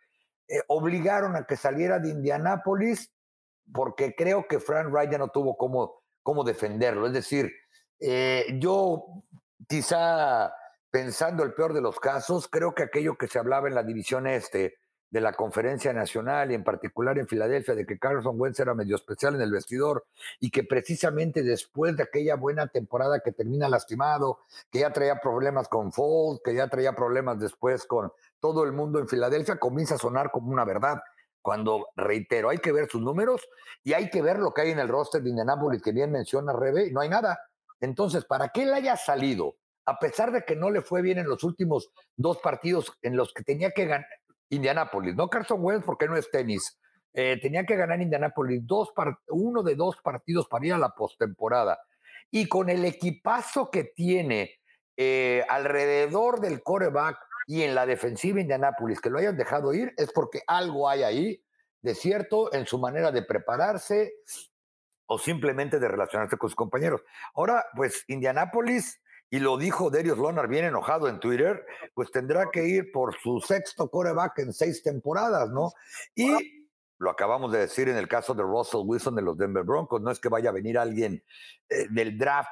eh, 0.48 0.60
obligaron 0.66 1.36
a 1.36 1.46
que 1.46 1.56
saliera 1.56 2.00
de 2.00 2.08
Indianápolis 2.08 3.12
porque 3.72 4.16
creo 4.16 4.48
que 4.48 4.58
Frank 4.58 4.92
ya 5.08 5.16
no 5.16 5.28
tuvo 5.28 5.56
cómo, 5.56 6.02
cómo 6.24 6.42
defenderlo. 6.42 7.06
Es 7.06 7.12
decir, 7.12 7.52
eh, 8.00 8.46
yo 8.58 9.04
quizá 9.68 10.52
pensando 10.90 11.44
el 11.44 11.54
peor 11.54 11.72
de 11.72 11.82
los 11.82 12.00
casos, 12.00 12.48
creo 12.48 12.74
que 12.74 12.82
aquello 12.82 13.16
que 13.16 13.28
se 13.28 13.38
hablaba 13.38 13.68
en 13.68 13.76
la 13.76 13.84
división 13.84 14.26
este, 14.26 14.74
de 15.10 15.20
la 15.20 15.32
conferencia 15.32 15.92
nacional 15.92 16.50
y 16.50 16.54
en 16.54 16.62
particular 16.62 17.18
en 17.18 17.26
Filadelfia 17.26 17.74
de 17.74 17.84
que 17.84 17.98
Carson 17.98 18.40
Wentz 18.40 18.60
era 18.60 18.74
medio 18.74 18.96
especial 18.96 19.34
en 19.34 19.40
el 19.40 19.50
vestidor 19.50 20.06
y 20.38 20.50
que 20.50 20.62
precisamente 20.62 21.42
después 21.42 21.96
de 21.96 22.04
aquella 22.04 22.36
buena 22.36 22.68
temporada 22.68 23.20
que 23.20 23.32
termina 23.32 23.68
lastimado, 23.68 24.38
que 24.70 24.80
ya 24.80 24.92
traía 24.92 25.20
problemas 25.20 25.68
con 25.68 25.92
Fold, 25.92 26.40
que 26.44 26.54
ya 26.54 26.68
traía 26.68 26.94
problemas 26.94 27.40
después 27.40 27.86
con 27.86 28.12
todo 28.38 28.64
el 28.64 28.72
mundo 28.72 29.00
en 29.00 29.08
Filadelfia, 29.08 29.58
comienza 29.58 29.96
a 29.96 29.98
sonar 29.98 30.30
como 30.30 30.52
una 30.52 30.64
verdad. 30.64 31.02
Cuando, 31.42 31.88
reitero, 31.96 32.50
hay 32.50 32.58
que 32.58 32.70
ver 32.70 32.88
sus 32.88 33.00
números 33.00 33.48
y 33.82 33.94
hay 33.94 34.10
que 34.10 34.22
ver 34.22 34.38
lo 34.38 34.52
que 34.52 34.62
hay 34.62 34.70
en 34.70 34.78
el 34.78 34.88
roster 34.88 35.22
de 35.22 35.30
Indianapolis 35.30 35.82
que 35.82 35.92
bien 35.92 36.12
menciona 36.12 36.52
Rebe 36.52 36.86
y 36.86 36.92
no 36.92 37.00
hay 37.00 37.08
nada. 37.08 37.40
Entonces, 37.80 38.26
para 38.26 38.50
que 38.50 38.64
él 38.64 38.74
haya 38.74 38.96
salido, 38.96 39.56
a 39.86 39.98
pesar 39.98 40.32
de 40.32 40.44
que 40.44 40.54
no 40.54 40.70
le 40.70 40.82
fue 40.82 41.02
bien 41.02 41.18
en 41.18 41.28
los 41.28 41.42
últimos 41.42 41.90
dos 42.16 42.38
partidos 42.38 42.92
en 43.02 43.16
los 43.16 43.32
que 43.32 43.42
tenía 43.42 43.70
que 43.70 43.86
ganar, 43.86 44.06
Indianapolis, 44.50 45.16
no 45.16 45.28
Carson 45.28 45.58
Wentz 45.62 45.84
porque 45.84 46.06
no 46.06 46.16
es 46.16 46.30
tenis. 46.30 46.78
Eh, 47.12 47.38
tenía 47.40 47.64
que 47.64 47.76
ganar 47.76 48.00
Indianapolis 48.00 48.64
dos 48.66 48.92
uno 49.28 49.62
de 49.62 49.74
dos 49.74 49.96
partidos 50.02 50.46
para 50.48 50.66
ir 50.66 50.74
a 50.74 50.78
la 50.78 50.90
postemporada. 50.90 51.80
Y 52.30 52.46
con 52.46 52.68
el 52.68 52.84
equipazo 52.84 53.70
que 53.70 53.84
tiene 53.84 54.60
eh, 54.96 55.44
alrededor 55.48 56.40
del 56.40 56.62
coreback 56.62 57.18
y 57.46 57.62
en 57.62 57.74
la 57.74 57.86
defensiva 57.86 58.40
Indianapolis, 58.40 59.00
que 59.00 59.10
lo 59.10 59.18
hayan 59.18 59.36
dejado 59.36 59.72
ir, 59.74 59.92
es 59.96 60.12
porque 60.12 60.42
algo 60.46 60.88
hay 60.88 61.02
ahí 61.02 61.44
de 61.82 61.94
cierto 61.94 62.52
en 62.52 62.66
su 62.66 62.78
manera 62.78 63.10
de 63.10 63.22
prepararse 63.22 64.12
o 65.06 65.18
simplemente 65.18 65.80
de 65.80 65.88
relacionarse 65.88 66.36
con 66.36 66.48
sus 66.48 66.56
compañeros. 66.56 67.02
Ahora, 67.34 67.64
pues 67.74 68.04
Indianapolis 68.06 69.00
y 69.30 69.38
lo 69.38 69.56
dijo 69.56 69.90
Darius 69.90 70.18
Lonar 70.18 70.48
bien 70.48 70.64
enojado 70.64 71.08
en 71.08 71.20
Twitter, 71.20 71.64
pues 71.94 72.10
tendrá 72.10 72.50
que 72.50 72.66
ir 72.66 72.90
por 72.92 73.16
su 73.16 73.40
sexto 73.40 73.88
coreback 73.88 74.40
en 74.40 74.52
seis 74.52 74.82
temporadas, 74.82 75.50
¿no? 75.50 75.72
Y 76.14 76.66
lo 76.98 77.10
acabamos 77.10 77.52
de 77.52 77.60
decir 77.60 77.88
en 77.88 77.96
el 77.96 78.08
caso 78.08 78.34
de 78.34 78.42
Russell 78.42 78.82
Wilson 78.84 79.14
de 79.14 79.22
los 79.22 79.38
Denver 79.38 79.64
Broncos, 79.64 80.02
no 80.02 80.10
es 80.10 80.18
que 80.18 80.28
vaya 80.28 80.50
a 80.50 80.52
venir 80.52 80.76
alguien 80.78 81.22
eh, 81.68 81.86
del 81.90 82.18
draft 82.18 82.50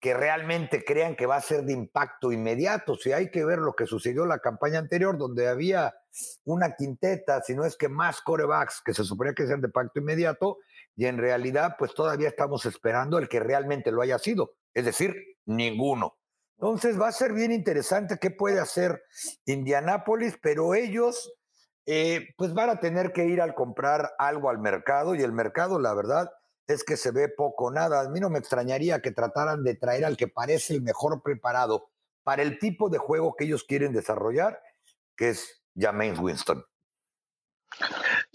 que 0.00 0.14
realmente 0.14 0.84
crean 0.84 1.16
que 1.16 1.26
va 1.26 1.36
a 1.36 1.40
ser 1.40 1.64
de 1.64 1.72
impacto 1.72 2.30
inmediato. 2.30 2.96
Si 2.96 3.12
hay 3.12 3.30
que 3.30 3.44
ver 3.44 3.58
lo 3.58 3.74
que 3.74 3.86
sucedió 3.86 4.24
en 4.24 4.28
la 4.30 4.38
campaña 4.38 4.78
anterior, 4.78 5.16
donde 5.16 5.48
había 5.48 5.94
una 6.44 6.76
quinteta, 6.76 7.42
si 7.42 7.54
no 7.54 7.64
es 7.64 7.76
que 7.76 7.88
más 7.88 8.20
corebacks 8.20 8.82
que 8.84 8.94
se 8.94 9.04
suponía 9.04 9.34
que 9.34 9.46
sean 9.46 9.60
de 9.60 9.68
impacto 9.68 10.00
inmediato, 10.00 10.58
y 10.96 11.06
en 11.06 11.18
realidad, 11.18 11.76
pues 11.78 11.94
todavía 11.94 12.28
estamos 12.28 12.66
esperando 12.66 13.18
el 13.18 13.28
que 13.28 13.40
realmente 13.40 13.90
lo 13.90 14.02
haya 14.02 14.18
sido, 14.18 14.54
es 14.76 14.84
decir, 14.84 15.16
ninguno. 15.46 16.18
Entonces 16.58 17.00
va 17.00 17.08
a 17.08 17.12
ser 17.12 17.32
bien 17.32 17.50
interesante 17.50 18.18
qué 18.20 18.30
puede 18.30 18.60
hacer 18.60 19.02
Indianápolis, 19.46 20.38
pero 20.42 20.74
ellos 20.74 21.32
eh, 21.86 22.28
pues 22.36 22.52
van 22.52 22.68
a 22.68 22.78
tener 22.78 23.12
que 23.12 23.24
ir 23.24 23.40
al 23.40 23.54
comprar 23.54 24.12
algo 24.18 24.50
al 24.50 24.58
mercado 24.58 25.14
y 25.14 25.22
el 25.22 25.32
mercado, 25.32 25.78
la 25.78 25.94
verdad, 25.94 26.30
es 26.66 26.84
que 26.84 26.98
se 26.98 27.10
ve 27.10 27.30
poco 27.30 27.70
nada. 27.70 28.02
A 28.02 28.08
mí 28.10 28.20
no 28.20 28.28
me 28.28 28.38
extrañaría 28.38 29.00
que 29.00 29.12
trataran 29.12 29.64
de 29.64 29.76
traer 29.76 30.04
al 30.04 30.18
que 30.18 30.28
parece 30.28 30.74
el 30.74 30.82
mejor 30.82 31.22
preparado 31.22 31.88
para 32.22 32.42
el 32.42 32.58
tipo 32.58 32.90
de 32.90 32.98
juego 32.98 33.34
que 33.34 33.44
ellos 33.44 33.64
quieren 33.64 33.94
desarrollar, 33.94 34.60
que 35.16 35.30
es 35.30 35.62
James 35.74 36.18
Winston. 36.18 36.62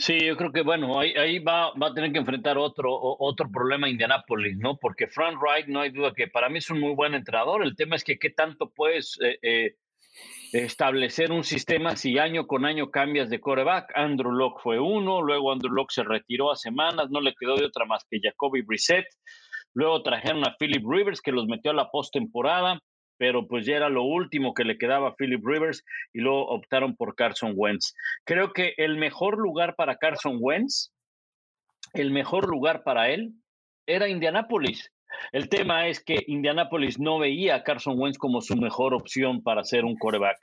Sí, 0.01 0.17
yo 0.19 0.35
creo 0.35 0.51
que 0.51 0.63
bueno, 0.63 0.99
ahí, 0.99 1.13
ahí 1.13 1.37
va, 1.37 1.73
va 1.73 1.89
a 1.89 1.93
tener 1.93 2.11
que 2.11 2.17
enfrentar 2.17 2.57
otro, 2.57 2.89
otro 2.91 3.51
problema 3.51 3.87
Indianapolis, 3.87 4.57
¿no? 4.57 4.75
Porque 4.77 5.05
Frank 5.05 5.39
Wright, 5.39 5.67
no 5.67 5.81
hay 5.81 5.91
duda 5.91 6.11
que 6.15 6.27
para 6.27 6.49
mí 6.49 6.57
es 6.57 6.71
un 6.71 6.79
muy 6.79 6.95
buen 6.95 7.13
entrenador. 7.13 7.63
El 7.63 7.75
tema 7.75 7.97
es 7.97 8.03
que 8.03 8.17
qué 8.17 8.31
tanto 8.31 8.71
puedes 8.71 9.19
eh, 9.21 9.37
eh, 9.43 9.75
establecer 10.53 11.31
un 11.31 11.43
sistema 11.43 11.95
si 11.95 12.17
año 12.17 12.47
con 12.47 12.65
año 12.65 12.89
cambias 12.89 13.29
de 13.29 13.39
coreback. 13.39 13.91
Andrew 13.93 14.31
Locke 14.31 14.63
fue 14.63 14.79
uno, 14.79 15.21
luego 15.21 15.51
Andrew 15.51 15.71
Locke 15.71 15.93
se 15.93 16.03
retiró 16.03 16.51
a 16.51 16.55
semanas, 16.55 17.11
no 17.11 17.21
le 17.21 17.35
quedó 17.39 17.55
de 17.55 17.65
otra 17.65 17.85
más 17.85 18.03
que 18.09 18.19
Jacoby 18.19 18.63
Brissett. 18.63 19.05
Luego 19.75 20.01
trajeron 20.01 20.43
a 20.47 20.55
Philip 20.57 20.83
Rivers, 20.83 21.21
que 21.21 21.31
los 21.31 21.45
metió 21.45 21.69
a 21.69 21.75
la 21.75 21.91
postemporada 21.91 22.81
pero 23.21 23.45
pues 23.45 23.67
ya 23.67 23.75
era 23.75 23.87
lo 23.87 24.01
último 24.01 24.55
que 24.55 24.63
le 24.63 24.79
quedaba 24.79 25.09
a 25.09 25.15
Philip 25.15 25.45
Rivers 25.45 25.85
y 26.11 26.21
luego 26.21 26.47
optaron 26.47 26.95
por 26.95 27.13
Carson 27.13 27.53
Wentz. 27.55 27.93
Creo 28.25 28.51
que 28.51 28.73
el 28.77 28.97
mejor 28.97 29.37
lugar 29.37 29.75
para 29.75 29.97
Carson 29.97 30.37
Wentz, 30.39 30.91
el 31.93 32.09
mejor 32.09 32.49
lugar 32.49 32.81
para 32.81 33.11
él, 33.11 33.33
era 33.85 34.09
Indianápolis. 34.09 34.91
El 35.33 35.49
tema 35.49 35.87
es 35.87 36.03
que 36.03 36.23
Indianápolis 36.25 36.99
no 36.99 37.19
veía 37.19 37.53
a 37.53 37.63
Carson 37.63 37.93
Wentz 37.99 38.17
como 38.17 38.41
su 38.41 38.55
mejor 38.55 38.95
opción 38.95 39.43
para 39.43 39.63
ser 39.63 39.85
un 39.85 39.99
coreback. 39.99 40.39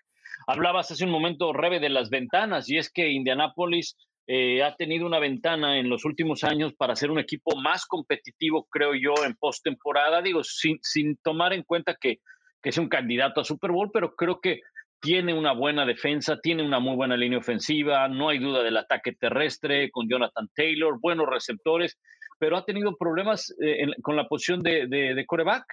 Hablabas 0.47 0.93
hace 0.93 1.05
un 1.05 1.11
momento, 1.11 1.53
Rebe, 1.53 1.81
de 1.81 1.89
las 1.89 2.11
ventanas, 2.11 2.70
y 2.70 2.79
es 2.79 2.93
que 2.93 3.11
Indianápolis 3.11 3.97
eh, 4.29 4.62
ha 4.62 4.76
tenido 4.76 5.05
una 5.05 5.18
ventana 5.18 5.81
en 5.81 5.89
los 5.89 6.05
últimos 6.05 6.45
años 6.45 6.74
para 6.74 6.95
ser 6.95 7.11
un 7.11 7.18
equipo 7.18 7.57
más 7.57 7.87
competitivo, 7.87 8.68
creo 8.70 8.95
yo, 8.95 9.24
en 9.24 9.35
postemporada. 9.35 10.22
Digo, 10.22 10.45
sin, 10.45 10.79
sin 10.81 11.16
tomar 11.16 11.53
en 11.53 11.64
cuenta 11.64 11.97
que 12.01 12.20
que 12.63 12.71
es 12.71 12.79
un 12.79 12.89
candidato 12.89 13.41
a 13.41 13.45
Super 13.45 13.71
Bowl, 13.71 13.91
pero 13.93 14.15
creo 14.15 14.41
que 14.41 14.61
tiene 15.01 15.33
una 15.33 15.53
buena 15.53 15.87
defensa, 15.87 16.41
tiene 16.41 16.65
una 16.65 16.81
muy 16.81 16.97
buena 16.97 17.17
línea 17.17 17.39
ofensiva, 17.39 18.09
no 18.09 18.29
hay 18.29 18.39
duda 18.39 18.63
del 18.63 18.77
ataque 18.77 19.13
terrestre 19.13 19.91
con 19.91 20.09
Jonathan 20.09 20.49
Taylor, 20.55 20.99
buenos 21.01 21.29
receptores, 21.29 21.99
pero 22.39 22.57
ha 22.57 22.65
tenido 22.65 22.97
problemas 22.97 23.55
eh, 23.61 23.87
con 24.03 24.17
la 24.17 24.27
posición 24.27 24.61
de, 24.61 24.87
de, 24.87 25.27
coreback 25.27 25.65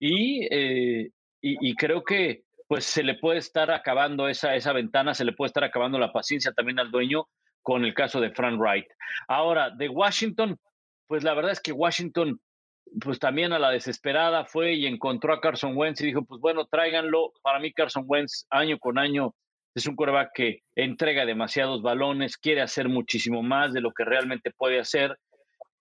eh, 0.00 1.10
y, 1.40 1.70
y, 1.70 1.74
creo 1.74 2.02
que 2.02 2.42
pues 2.66 2.84
se 2.84 3.02
le 3.02 3.14
puede 3.14 3.38
estar 3.38 3.70
acabando 3.70 4.28
esa, 4.28 4.54
esa 4.56 4.72
ventana, 4.72 5.14
se 5.14 5.24
le 5.24 5.32
puede 5.32 5.48
estar 5.48 5.64
acabando 5.64 5.98
la 5.98 6.12
paciencia 6.12 6.52
también 6.52 6.78
al 6.78 6.90
dueño 6.90 7.28
con 7.62 7.84
el 7.84 7.94
caso 7.94 8.20
de 8.20 8.30
Frank 8.30 8.58
Wright. 8.58 8.86
Ahora, 9.28 9.70
de 9.70 9.88
Washington, 9.88 10.58
pues 11.06 11.24
la 11.24 11.34
verdad 11.34 11.52
es 11.52 11.60
que 11.60 11.72
Washington 11.72 12.40
pues 13.00 13.18
también 13.18 13.52
a 13.52 13.58
la 13.58 13.70
desesperada 13.70 14.44
fue 14.44 14.74
y 14.74 14.86
encontró 14.86 15.34
a 15.34 15.40
Carson 15.40 15.76
Wentz 15.76 16.00
y 16.00 16.06
dijo, 16.06 16.24
pues 16.24 16.40
bueno, 16.40 16.66
tráiganlo. 16.66 17.32
Para 17.42 17.58
mí 17.58 17.72
Carson 17.72 18.04
Wentz 18.06 18.46
año 18.50 18.78
con 18.78 18.98
año 18.98 19.34
es 19.74 19.86
un 19.86 19.96
coreback 19.96 20.30
que 20.34 20.60
entrega 20.74 21.26
demasiados 21.26 21.82
balones, 21.82 22.38
quiere 22.38 22.62
hacer 22.62 22.88
muchísimo 22.88 23.42
más 23.42 23.72
de 23.74 23.82
lo 23.82 23.92
que 23.92 24.04
realmente 24.04 24.50
puede 24.50 24.80
hacer. 24.80 25.18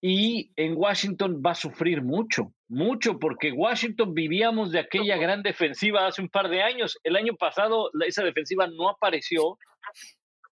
Y 0.02 0.52
en 0.56 0.74
Washington 0.76 1.42
va 1.44 1.52
a 1.52 1.54
sufrir 1.54 2.02
mucho, 2.02 2.52
mucho, 2.68 3.18
porque 3.18 3.52
Washington 3.52 4.14
vivíamos 4.14 4.70
de 4.70 4.80
aquella 4.80 5.16
gran 5.16 5.42
defensiva 5.42 6.06
hace 6.06 6.22
un 6.22 6.28
par 6.28 6.48
de 6.48 6.62
años. 6.62 6.98
El 7.04 7.16
año 7.16 7.34
pasado 7.34 7.90
esa 8.06 8.22
defensiva 8.22 8.66
no 8.66 8.88
apareció 8.88 9.58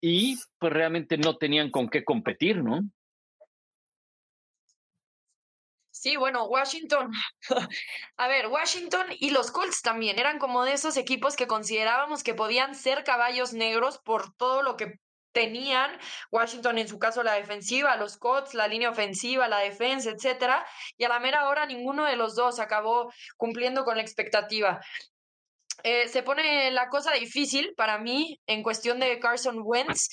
y 0.02 0.38
pues 0.60 0.72
realmente 0.72 1.18
no 1.18 1.36
tenían 1.38 1.70
con 1.72 1.90
qué 1.90 2.04
competir, 2.04 2.64
¿no? 2.64 2.82
Sí, 6.02 6.16
bueno, 6.16 6.45
Washington. 6.45 7.12
A 8.18 8.28
ver, 8.28 8.48
Washington 8.48 9.08
y 9.20 9.32
los 9.32 9.52
Colts 9.52 9.82
también 9.82 10.20
eran 10.20 10.38
como 10.38 10.64
de 10.64 10.74
esos 10.74 10.95
equipos 10.98 11.36
que 11.36 11.48
considerábamos 11.48 12.24
que 12.24 12.36
podían 12.36 12.76
ser 12.76 13.04
caballos 13.04 13.54
negros 13.54 14.00
por 14.00 14.34
todo 14.36 14.62
lo 14.62 14.78
que 14.78 15.00
tenían. 15.32 15.98
Washington, 16.32 16.78
en 16.78 16.88
su 16.88 17.00
caso, 17.00 17.24
la 17.24 17.34
defensiva, 17.34 17.95
los 17.98 18.18
Colts, 18.18 18.54
la 18.54 18.68
línea 18.68 18.89
ofensiva, 18.91 19.48
la 19.48 19.60
defensa, 19.60 20.12
etcétera. 20.12 20.66
Y 20.98 21.04
a 21.06 21.10
la 21.10 21.20
mera 21.20 21.48
hora, 21.50 21.66
ninguno 21.66 22.06
de 22.06 22.16
los 22.16 22.36
dos 22.36 22.60
acabó 22.60 23.12
cumpliendo 23.38 23.84
con 23.84 23.98
la 23.98 24.04
expectativa. 24.04 24.80
Eh, 25.84 26.08
se 26.08 26.24
pone 26.24 26.72
la 26.72 26.89
cosa 26.89 27.12
difícil 27.14 27.74
para 27.76 27.98
mí 27.98 28.39
en 28.48 28.64
cuestión 28.64 29.00
de 29.00 29.20
Carson 29.20 29.62
Wentz. 29.64 30.10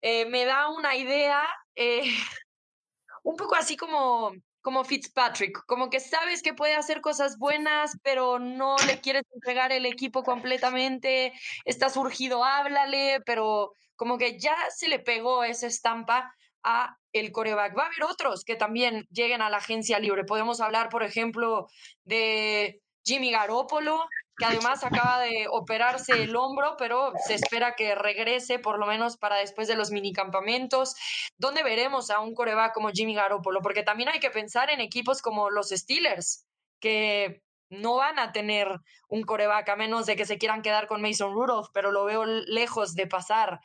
Eh, 0.00 0.26
me 0.26 0.44
da 0.44 0.68
una 0.70 0.96
idea 0.96 1.42
eh, 1.76 2.02
un 3.22 3.36
poco 3.36 3.56
así 3.56 3.76
como 3.76 4.32
como 4.64 4.82
Fitzpatrick, 4.82 5.66
como 5.66 5.90
que 5.90 6.00
sabes 6.00 6.40
que 6.40 6.54
puede 6.54 6.74
hacer 6.74 7.02
cosas 7.02 7.36
buenas, 7.36 7.98
pero 8.02 8.38
no 8.38 8.76
le 8.86 8.98
quieres 8.98 9.24
entregar 9.34 9.72
el 9.72 9.84
equipo 9.84 10.22
completamente, 10.22 11.34
está 11.66 11.90
surgido, 11.90 12.42
háblale, 12.44 13.20
pero 13.26 13.74
como 13.94 14.16
que 14.16 14.38
ya 14.38 14.56
se 14.74 14.88
le 14.88 15.00
pegó 15.00 15.44
esa 15.44 15.66
estampa 15.66 16.34
a 16.62 16.96
el 17.12 17.30
coreback. 17.30 17.76
Va 17.76 17.82
a 17.82 17.86
haber 17.88 18.04
otros 18.04 18.42
que 18.42 18.56
también 18.56 19.06
lleguen 19.10 19.42
a 19.42 19.50
la 19.50 19.58
agencia 19.58 19.98
libre. 19.98 20.24
Podemos 20.24 20.62
hablar, 20.62 20.88
por 20.88 21.02
ejemplo, 21.02 21.68
de 22.04 22.80
Jimmy 23.04 23.32
Garoppolo, 23.32 24.06
que 24.36 24.44
además 24.44 24.82
acaba 24.84 25.20
de 25.20 25.46
operarse 25.50 26.12
el 26.12 26.34
hombro, 26.34 26.76
pero 26.76 27.12
se 27.26 27.34
espera 27.34 27.74
que 27.76 27.94
regrese 27.94 28.58
por 28.58 28.78
lo 28.78 28.86
menos 28.86 29.16
para 29.16 29.36
después 29.36 29.68
de 29.68 29.76
los 29.76 29.90
minicampamentos. 29.90 30.96
¿Dónde 31.38 31.62
veremos 31.62 32.10
a 32.10 32.20
un 32.20 32.34
coreback 32.34 32.74
como 32.74 32.90
Jimmy 32.90 33.14
Garoppolo? 33.14 33.62
Porque 33.62 33.82
también 33.82 34.08
hay 34.08 34.20
que 34.20 34.30
pensar 34.30 34.70
en 34.70 34.80
equipos 34.80 35.22
como 35.22 35.50
los 35.50 35.68
Steelers, 35.68 36.46
que 36.80 37.42
no 37.70 37.96
van 37.96 38.18
a 38.18 38.32
tener 38.32 38.80
un 39.08 39.22
coreback 39.22 39.68
a 39.68 39.76
menos 39.76 40.06
de 40.06 40.16
que 40.16 40.26
se 40.26 40.38
quieran 40.38 40.62
quedar 40.62 40.86
con 40.86 41.00
Mason 41.00 41.32
Rudolph, 41.32 41.68
pero 41.72 41.92
lo 41.92 42.04
veo 42.04 42.24
lejos 42.24 42.94
de 42.94 43.06
pasar. 43.06 43.60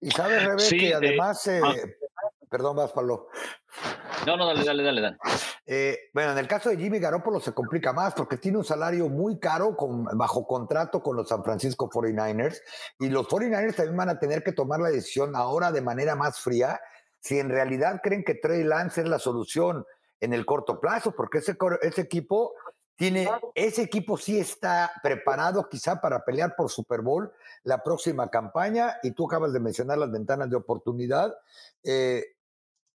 Y 0.00 0.10
sabes, 0.10 0.44
Rebe, 0.44 0.68
que 0.68 0.94
además, 0.94 1.46
eh, 1.46 1.60
ah. 1.62 1.74
Perdón, 2.50 2.76
vas, 2.76 2.92
Pablo. 2.92 3.28
No, 4.26 4.36
no, 4.36 4.46
dale, 4.46 4.64
dale, 4.64 4.82
dale. 4.82 5.00
dale. 5.00 5.16
Eh, 5.66 5.98
bueno, 6.14 6.32
en 6.32 6.38
el 6.38 6.48
caso 6.48 6.70
de 6.70 6.76
Jimmy 6.76 6.98
Garoppolo 6.98 7.40
se 7.40 7.52
complica 7.52 7.92
más 7.92 8.14
porque 8.14 8.38
tiene 8.38 8.58
un 8.58 8.64
salario 8.64 9.08
muy 9.08 9.38
caro 9.38 9.76
con, 9.76 10.04
bajo 10.16 10.46
contrato 10.46 11.02
con 11.02 11.16
los 11.16 11.28
San 11.28 11.44
Francisco 11.44 11.90
49ers 11.90 12.60
y 12.98 13.10
los 13.10 13.26
49ers 13.28 13.76
también 13.76 13.96
van 13.96 14.08
a 14.08 14.18
tener 14.18 14.42
que 14.42 14.52
tomar 14.52 14.80
la 14.80 14.88
decisión 14.88 15.36
ahora 15.36 15.70
de 15.70 15.82
manera 15.82 16.16
más 16.16 16.40
fría 16.40 16.80
si 17.20 17.38
en 17.38 17.50
realidad 17.50 18.00
creen 18.02 18.24
que 18.24 18.34
Trey 18.34 18.64
Lance 18.64 19.02
es 19.02 19.08
la 19.08 19.18
solución 19.18 19.84
en 20.20 20.32
el 20.32 20.46
corto 20.46 20.80
plazo, 20.80 21.12
porque 21.12 21.38
ese, 21.38 21.56
ese 21.82 22.00
equipo 22.00 22.54
tiene, 22.96 23.28
ese 23.54 23.82
equipo 23.82 24.16
sí 24.16 24.38
está 24.38 24.90
preparado 25.02 25.68
quizá 25.68 26.00
para 26.00 26.24
pelear 26.24 26.56
por 26.56 26.68
Super 26.68 27.00
Bowl 27.00 27.30
la 27.62 27.82
próxima 27.84 28.28
campaña 28.28 28.96
y 29.02 29.12
tú 29.12 29.26
acabas 29.26 29.52
de 29.52 29.60
mencionar 29.60 29.98
las 29.98 30.10
ventanas 30.10 30.50
de 30.50 30.56
oportunidad. 30.56 31.32
Eh, 31.84 32.24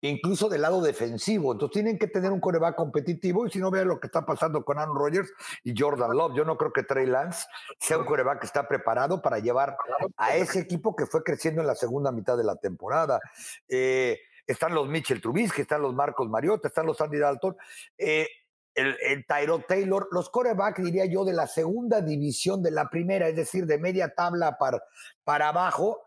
incluso 0.03 0.48
del 0.48 0.62
lado 0.62 0.80
defensivo. 0.80 1.53
Entonces 1.53 1.74
tienen 1.74 1.98
que 1.98 2.07
tener 2.07 2.32
un 2.32 2.40
coreback 2.40 2.76
competitivo 2.76 3.46
y 3.46 3.51
si 3.51 3.59
no 3.59 3.70
vean 3.70 3.88
lo 3.88 4.01
que 4.01 4.07
está 4.07 4.24
pasando 4.24 4.64
con 4.64 4.78
Aaron 4.78 4.96
Rodgers 4.96 5.30
y 5.64 5.74
Jordan 5.76 6.16
Love, 6.16 6.36
yo 6.36 6.44
no 6.44 6.57
creo 6.57 6.72
que 6.72 6.82
Trey 6.82 7.07
Lance 7.07 7.46
sea 7.78 7.98
un 7.98 8.05
coreback 8.05 8.40
que 8.40 8.46
está 8.46 8.66
preparado 8.66 9.20
para 9.20 9.38
llevar 9.38 9.76
a 10.16 10.36
ese 10.36 10.61
equipo 10.61 10.96
que 10.96 11.07
fue 11.07 11.22
creciendo 11.22 11.61
en 11.61 11.66
la 11.66 11.74
segunda 11.74 12.12
mitad 12.12 12.36
de 12.36 12.44
la 12.44 12.57
temporada. 12.57 13.20
Eh, 13.68 14.18
están 14.46 14.74
los 14.74 14.88
Mitchell 14.88 15.20
Trubisky, 15.20 15.62
están 15.62 15.82
los 15.82 15.94
Marcos 15.94 16.28
Mariota, 16.28 16.68
están 16.68 16.86
los 16.86 17.01
Andy 17.01 17.18
Dalton. 17.18 17.57
Eh, 17.96 18.26
el, 18.74 18.96
el 19.01 19.26
Tyro 19.26 19.61
Taylor, 19.66 20.09
los 20.11 20.30
corebacks, 20.30 20.82
diría 20.82 21.05
yo, 21.05 21.24
de 21.24 21.32
la 21.32 21.46
segunda 21.46 22.01
división 22.01 22.62
de 22.62 22.70
la 22.70 22.88
primera, 22.88 23.28
es 23.28 23.36
decir, 23.36 23.66
de 23.66 23.78
media 23.78 24.14
tabla 24.14 24.59
para, 24.59 24.82
para 25.24 25.48
abajo, 25.48 26.05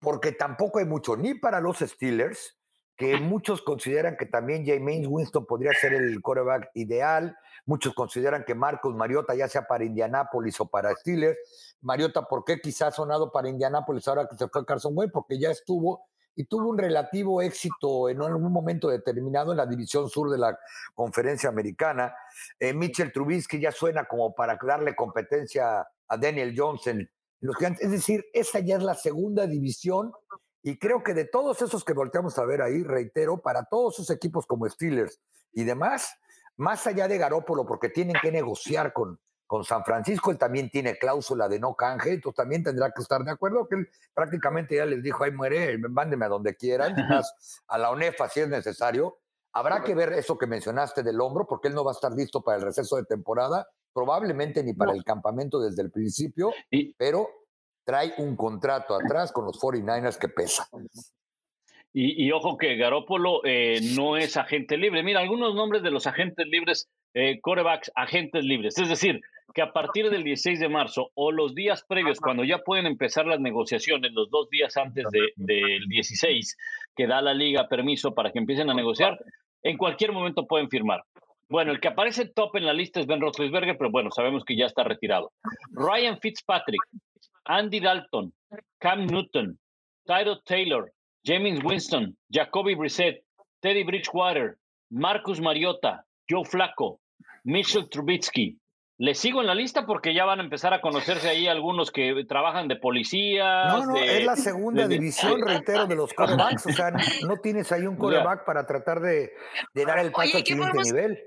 porque 0.00 0.32
tampoco 0.32 0.78
hay 0.78 0.86
mucho 0.86 1.16
ni 1.16 1.34
para 1.34 1.60
los 1.60 1.78
Steelers, 1.78 2.57
que 2.98 3.16
muchos 3.16 3.62
consideran 3.62 4.16
que 4.16 4.26
también 4.26 4.66
James 4.66 5.06
Winston 5.06 5.46
podría 5.46 5.72
ser 5.72 5.94
el 5.94 6.20
quarterback 6.20 6.70
ideal. 6.74 7.38
Muchos 7.64 7.94
consideran 7.94 8.44
que 8.44 8.56
Marcos 8.56 8.96
Mariota, 8.96 9.36
ya 9.36 9.46
sea 9.46 9.68
para 9.68 9.84
Indianápolis 9.84 10.60
o 10.60 10.66
para 10.66 10.92
Steelers. 10.96 11.38
Mariota, 11.80 12.22
¿por 12.22 12.44
qué 12.44 12.60
quizás 12.60 12.88
ha 12.88 12.90
sonado 12.90 13.30
para 13.30 13.48
Indianápolis 13.48 14.08
ahora 14.08 14.26
que 14.28 14.36
se 14.36 14.48
fue 14.48 14.66
Carson 14.66 14.94
Wentz? 14.96 15.12
Porque 15.12 15.38
ya 15.38 15.48
estuvo 15.50 16.08
y 16.34 16.44
tuvo 16.44 16.70
un 16.70 16.78
relativo 16.78 17.40
éxito 17.40 18.08
en 18.08 18.20
algún 18.20 18.52
momento 18.52 18.88
determinado 18.88 19.52
en 19.52 19.58
la 19.58 19.66
división 19.66 20.08
sur 20.08 20.28
de 20.28 20.38
la 20.38 20.58
conferencia 20.92 21.48
americana. 21.48 22.12
Eh, 22.58 22.74
Mitchell 22.74 23.12
Trubisky 23.12 23.60
ya 23.60 23.70
suena 23.70 24.06
como 24.06 24.34
para 24.34 24.58
darle 24.60 24.96
competencia 24.96 25.86
a 26.08 26.16
Daniel 26.16 26.52
Johnson. 26.56 27.08
Es 27.80 27.90
decir, 27.92 28.24
esa 28.32 28.58
ya 28.58 28.76
es 28.76 28.82
la 28.82 28.94
segunda 28.94 29.46
división 29.46 30.12
y 30.62 30.78
creo 30.78 31.02
que 31.02 31.14
de 31.14 31.24
todos 31.24 31.62
esos 31.62 31.84
que 31.84 31.92
volteamos 31.92 32.38
a 32.38 32.44
ver 32.44 32.62
ahí, 32.62 32.82
reitero, 32.82 33.38
para 33.38 33.64
todos 33.64 33.94
esos 33.94 34.10
equipos 34.10 34.46
como 34.46 34.68
Steelers 34.68 35.20
y 35.52 35.64
demás, 35.64 36.14
más 36.56 36.86
allá 36.86 37.08
de 37.08 37.18
Garópolo, 37.18 37.64
porque 37.66 37.88
tienen 37.88 38.16
que 38.20 38.32
negociar 38.32 38.92
con, 38.92 39.20
con 39.46 39.64
San 39.64 39.84
Francisco, 39.84 40.30
él 40.30 40.38
también 40.38 40.68
tiene 40.70 40.98
cláusula 40.98 41.48
de 41.48 41.60
no 41.60 41.74
canje, 41.74 42.12
entonces 42.12 42.36
también 42.36 42.62
tendrá 42.62 42.90
que 42.90 43.00
estar 43.00 43.24
de 43.24 43.30
acuerdo, 43.30 43.66
que 43.68 43.76
él 43.76 43.88
prácticamente 44.12 44.76
ya 44.76 44.84
les 44.84 45.02
dijo, 45.02 45.24
ahí 45.24 45.30
muere, 45.30 45.78
mándeme 45.78 46.26
a 46.26 46.28
donde 46.28 46.54
quieran, 46.56 46.94
más 47.08 47.62
a 47.66 47.78
la 47.78 47.90
ONEFA 47.90 48.28
si 48.28 48.40
es 48.40 48.48
necesario. 48.48 49.18
Habrá 49.52 49.82
que 49.82 49.94
ver 49.94 50.12
eso 50.12 50.36
que 50.36 50.46
mencionaste 50.46 51.02
del 51.02 51.20
hombro, 51.20 51.46
porque 51.46 51.68
él 51.68 51.74
no 51.74 51.82
va 51.82 51.92
a 51.92 51.94
estar 51.94 52.12
listo 52.12 52.42
para 52.42 52.58
el 52.58 52.62
receso 52.62 52.96
de 52.96 53.04
temporada, 53.04 53.66
probablemente 53.94 54.62
ni 54.62 54.74
para 54.74 54.92
el 54.92 55.02
campamento 55.02 55.58
desde 55.58 55.82
el 55.82 55.90
principio, 55.90 56.52
pero 56.98 57.28
trae 57.88 58.12
un 58.18 58.36
contrato 58.36 58.94
atrás 58.94 59.32
con 59.32 59.46
los 59.46 59.58
49ers 59.58 60.18
que 60.18 60.28
pesa. 60.28 60.68
Y, 61.94 62.30
ojo 62.32 62.58
que 62.58 62.76
Garópolo 62.76 63.40
eh, 63.44 63.80
no 63.96 64.18
es 64.18 64.36
agente 64.36 64.76
libre. 64.76 65.02
Mira, 65.02 65.20
algunos 65.20 65.54
nombres 65.54 65.82
de 65.82 65.90
los 65.90 66.06
agentes 66.06 66.46
libres, 66.46 66.86
eh, 67.14 67.40
corebacks, 67.40 67.90
agentes 67.94 68.44
libres. 68.44 68.76
Es 68.76 68.90
decir, 68.90 69.22
que 69.54 69.62
a 69.62 69.72
partir 69.72 70.10
del 70.10 70.22
16 70.22 70.60
de 70.60 70.68
marzo 70.68 71.10
o 71.14 71.32
los 71.32 71.54
días 71.54 71.82
previos, 71.88 72.20
cuando 72.20 72.44
ya 72.44 72.58
pueden 72.58 72.86
empezar 72.86 73.24
las 73.24 73.40
negociaciones, 73.40 74.12
los 74.12 74.28
dos 74.28 74.50
días 74.50 74.76
antes 74.76 75.06
del 75.36 75.88
16, 75.88 76.56
que 76.94 77.06
da 77.06 77.22
la 77.22 77.32
liga 77.32 77.68
permiso 77.68 78.14
para 78.14 78.30
que 78.30 78.38
empiecen 78.38 78.68
a 78.68 78.74
negociar, 78.74 79.18
en 79.62 79.78
cualquier 79.78 80.12
momento 80.12 80.46
pueden 80.46 80.68
firmar. 80.68 81.04
Bueno, 81.48 81.72
el 81.72 81.80
que 81.80 81.88
aparece 81.88 82.26
top 82.26 82.56
en 82.56 82.66
la 82.66 82.74
lista 82.74 83.00
es 83.00 83.06
Ben 83.06 83.22
Roethlisberger, 83.22 83.78
pero 83.78 83.90
bueno, 83.90 84.10
sabemos 84.10 84.44
que 84.44 84.54
ya 84.54 84.66
está 84.66 84.84
retirado. 84.84 85.32
Ryan 85.70 86.18
Fitzpatrick, 86.20 86.82
Andy 87.48 87.80
Dalton, 87.80 88.32
Cam 88.78 89.06
Newton, 89.06 89.58
Tyler 90.06 90.36
Taylor, 90.44 90.92
James 91.24 91.62
Winston, 91.64 92.16
Jacoby 92.30 92.74
Brissett, 92.74 93.24
Teddy 93.60 93.84
Bridgewater, 93.84 94.58
Marcus 94.90 95.40
Mariota, 95.40 96.04
Joe 96.28 96.44
Flacco, 96.44 97.00
Mitchell 97.44 97.88
Trubitsky. 97.88 98.58
Le 99.00 99.14
sigo 99.14 99.40
en 99.40 99.46
la 99.46 99.54
lista 99.54 99.86
porque 99.86 100.12
ya 100.12 100.24
van 100.24 100.40
a 100.40 100.42
empezar 100.42 100.74
a 100.74 100.80
conocerse 100.80 101.28
ahí 101.28 101.46
algunos 101.46 101.92
que 101.92 102.24
trabajan 102.28 102.66
de 102.66 102.76
policía. 102.76 103.66
No, 103.68 103.86
no, 103.86 103.96
es 103.96 104.24
la 104.24 104.34
segunda 104.34 104.88
división, 104.88 105.40
reitero, 105.40 105.86
de 105.86 105.94
los 105.94 106.12
corebacks. 106.12 106.66
O 106.66 106.72
sea, 106.72 106.90
no 107.24 107.36
tienes 107.36 107.70
ahí 107.70 107.86
un 107.86 107.96
coreback 107.96 108.44
para 108.44 108.66
tratar 108.66 109.00
de, 109.00 109.30
dar 109.74 110.00
el 110.00 110.10
paso 110.10 110.38
al 110.38 110.44
siguiente 110.44 110.78
nivel. 110.82 111.18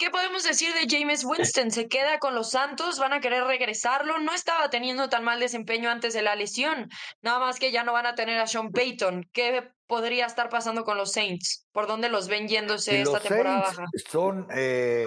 ¿Qué 0.00 0.08
podemos 0.08 0.44
decir 0.44 0.70
de 0.72 0.86
James 0.88 1.26
Winston? 1.26 1.70
Se 1.70 1.86
queda 1.86 2.18
con 2.18 2.34
los 2.34 2.52
Santos, 2.52 2.98
van 2.98 3.12
a 3.12 3.20
querer 3.20 3.44
regresarlo. 3.44 4.18
No 4.18 4.32
estaba 4.32 4.70
teniendo 4.70 5.10
tan 5.10 5.22
mal 5.22 5.38
desempeño 5.38 5.90
antes 5.90 6.14
de 6.14 6.22
la 6.22 6.34
lesión. 6.36 6.88
Nada 7.20 7.38
más 7.38 7.58
que 7.58 7.70
ya 7.70 7.84
no 7.84 7.92
van 7.92 8.06
a 8.06 8.14
tener 8.14 8.40
a 8.40 8.46
Sean 8.46 8.72
Payton. 8.72 9.28
¿Qué 9.30 9.70
podría 9.86 10.24
estar 10.24 10.48
pasando 10.48 10.84
con 10.84 10.96
los 10.96 11.12
Saints? 11.12 11.66
¿Por 11.70 11.86
dónde 11.86 12.08
los 12.08 12.28
ven 12.28 12.48
yéndose 12.48 13.02
esta 13.02 13.20
temporada 13.20 13.60
baja? 13.60 13.84
Son. 14.08 14.46
Eh, 14.54 15.06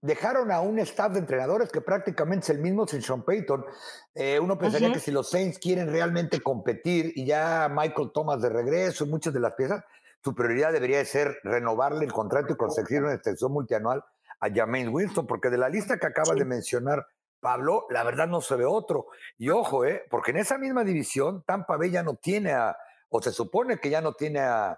dejaron 0.00 0.50
a 0.50 0.62
un 0.62 0.78
staff 0.78 1.12
de 1.12 1.18
entrenadores 1.18 1.70
que 1.70 1.82
prácticamente 1.82 2.44
es 2.44 2.50
el 2.50 2.58
mismo 2.60 2.86
sin 2.86 3.02
Sean 3.02 3.26
Payton. 3.26 3.66
Eh, 4.14 4.38
uno 4.40 4.56
pensaría 4.56 4.90
que 4.94 5.00
si 5.00 5.10
los 5.10 5.28
Saints 5.28 5.58
quieren 5.58 5.92
realmente 5.92 6.40
competir 6.40 7.12
y 7.16 7.26
ya 7.26 7.68
Michael 7.70 8.12
Thomas 8.14 8.40
de 8.40 8.48
regreso 8.48 9.04
y 9.04 9.08
muchas 9.08 9.34
de 9.34 9.40
las 9.40 9.52
piezas, 9.52 9.84
su 10.24 10.34
prioridad 10.34 10.72
debería 10.72 11.04
ser 11.04 11.38
renovarle 11.42 12.06
el 12.06 12.12
contrato 12.14 12.54
y 12.54 12.56
conseguir 12.56 13.02
una 13.02 13.12
extensión 13.12 13.52
multianual 13.52 14.02
a 14.42 14.48
James 14.52 14.88
Winston, 14.88 15.26
porque 15.26 15.50
de 15.50 15.56
la 15.56 15.68
lista 15.68 15.98
que 15.98 16.06
acaba 16.06 16.34
de 16.34 16.44
mencionar 16.44 17.06
Pablo, 17.40 17.86
la 17.90 18.02
verdad 18.02 18.26
no 18.26 18.40
se 18.40 18.56
ve 18.56 18.64
otro. 18.64 19.06
Y 19.38 19.50
ojo, 19.50 19.84
¿eh? 19.84 20.02
porque 20.10 20.32
en 20.32 20.38
esa 20.38 20.58
misma 20.58 20.82
división, 20.82 21.44
Tampa 21.46 21.76
Bay 21.76 21.90
ya 21.90 22.02
no 22.02 22.16
tiene 22.16 22.50
a, 22.52 22.76
o 23.08 23.22
se 23.22 23.30
supone 23.30 23.78
que 23.78 23.88
ya 23.88 24.00
no 24.00 24.14
tiene 24.14 24.40
a, 24.40 24.76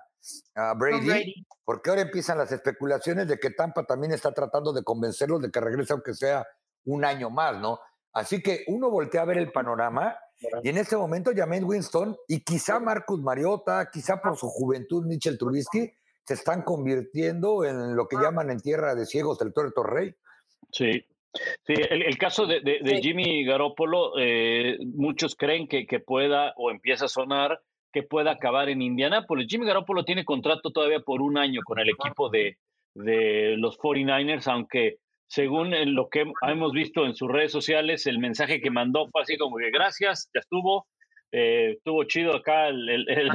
Brady, 0.77 1.47
porque 1.65 1.91
ahora 1.91 2.03
empiezan 2.03 2.39
las 2.39 2.51
especulaciones 2.51 3.29
de 3.29 3.39
que 3.39 3.51
Tampa 3.51 3.85
también 3.85 4.13
está 4.13 4.33
tratando 4.33 4.73
de 4.73 4.83
convencerlos 4.83 5.43
de 5.43 5.51
que 5.51 5.61
regrese 5.61 5.93
aunque 5.93 6.15
sea 6.15 6.47
un 6.87 7.05
año 7.05 7.29
más, 7.29 7.59
¿no? 7.59 7.79
Así 8.11 8.43
que 8.43 8.65
uno 8.69 8.91
voltea 8.91 9.21
a 9.21 9.27
ver 9.27 9.37
el 9.37 9.53
panorama 9.53 10.17
y 10.63 10.69
en 10.71 10.79
este 10.79 10.97
momento 10.97 11.31
James 11.37 11.63
Winston 11.63 12.17
y 12.27 12.43
quizá 12.43 12.81
Marcus 12.81 13.21
Mariota, 13.21 13.91
quizá 13.91 14.23
por 14.23 14.39
su 14.39 14.49
juventud 14.49 15.05
Mitchell 15.05 15.37
Trubisky, 15.37 15.93
se 16.25 16.35
están 16.35 16.63
convirtiendo 16.63 17.65
en 17.65 17.97
lo 17.97 18.09
que 18.09 18.17
ah. 18.17 18.23
llaman 18.25 18.51
en 18.51 18.61
tierra 18.61 18.95
de 18.95 19.07
ciegos 19.07 19.41
el 19.43 19.53
Tuerto 19.53 19.83
Rey. 19.83 20.15
Sí, 20.71 21.05
Sí, 21.67 21.75
el, 21.91 22.17
caso 22.17 22.47
de, 22.47 22.61
Jimmy 23.03 23.45
Garoppolo, 23.45 24.13
eh, 24.19 24.79
muchos 24.95 25.35
creen 25.35 25.67
que, 25.67 25.85
que, 25.85 25.99
pueda 25.99 26.55
o 26.57 26.71
empieza 26.71 27.07
a 27.07 27.09
sonar 27.09 27.61
que 27.93 28.03
pueda 28.03 28.33
acabar 28.33 28.69
en 28.69 28.83
Indianápolis. 28.83 29.49
Jimmy 29.49 29.67
Garoppolo 29.67 30.05
tiene 30.05 30.25
contrato 30.25 30.71
todavía 30.71 31.01
por 31.01 31.23
un 31.23 31.39
año 31.39 31.61
con 31.65 31.79
el 31.81 31.89
equipo 31.89 32.29
de, 32.29 32.57
de 32.95 33.57
los 33.57 33.79
49ers, 33.79 34.47
aunque 34.47 34.99
según 35.27 35.75
lo 35.95 36.09
que 36.09 36.25
hemos 36.43 36.73
visto 36.73 37.05
en 37.05 37.15
sus 37.15 37.29
redes 37.29 37.51
sociales, 37.51 38.07
el 38.07 38.19
mensaje 38.19 38.61
que 38.61 38.71
mandó 38.71 39.09
fue 39.11 39.23
así 39.23 39.37
como 39.37 39.57
que 39.57 39.71
gracias, 39.71 40.31
ya 40.35 40.41
estuvo, 40.41 40.87
eh, 41.33 41.75
estuvo 41.77 42.05
chido 42.05 42.37
acá 42.37 42.69
el, 42.69 42.89
el 43.09 43.31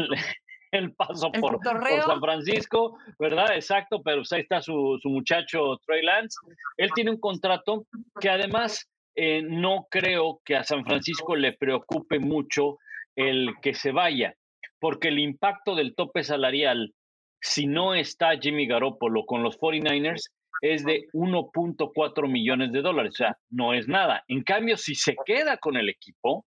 paso 0.95 1.31
por, 1.31 1.59
San 1.63 2.21
Francisco, 2.21 2.97
¿verdad? 3.17 3.55
Exacto, 3.55 4.01
pero 4.03 4.17
pues 4.17 4.31
ahí 4.33 4.41
está 4.41 4.61
su, 4.61 4.99
muchacho 5.05 5.77
Trey 5.85 6.03
Lance. 6.03 6.37
Él 6.77 6.91
tiene 6.93 7.11
un 7.11 7.19
contrato 7.19 7.85
que 8.19 8.29
además 8.29 8.87
eh, 9.15 9.41
no 9.41 9.87
creo 9.89 10.41
que 10.45 10.55
a 10.55 10.63
San 10.63 10.85
Francisco 10.85 11.35
le 11.35 11.53
preocupe 11.53 12.19
mucho 12.19 12.77
el 13.15 13.55
que 13.61 13.73
se 13.73 13.91
vaya, 13.91 14.35
porque 14.79 15.09
el 15.09 15.19
impacto 15.19 15.75
del 15.75 15.95
tope 15.95 16.23
salarial, 16.23 16.93
si 17.41 17.65
no 17.65 17.95
está 17.95 18.37
Jimmy 18.39 18.67
Garoppolo 18.67 19.25
con 19.25 19.43
los 19.43 19.59
49ers, 19.59 20.29
es 20.61 20.85
de 20.85 21.07
1.4 21.13 22.29
millones 22.29 22.71
de 22.71 22.81
dólares, 22.81 23.13
o 23.13 23.17
sea, 23.17 23.37
no 23.49 23.73
es 23.73 23.87
nada. 23.87 24.23
En 24.27 24.43
cambio, 24.43 24.77
si 24.77 24.93
se 24.93 25.15
queda 25.25 25.57
con 25.57 25.77
el 25.77 25.89
equipo, 25.89 26.45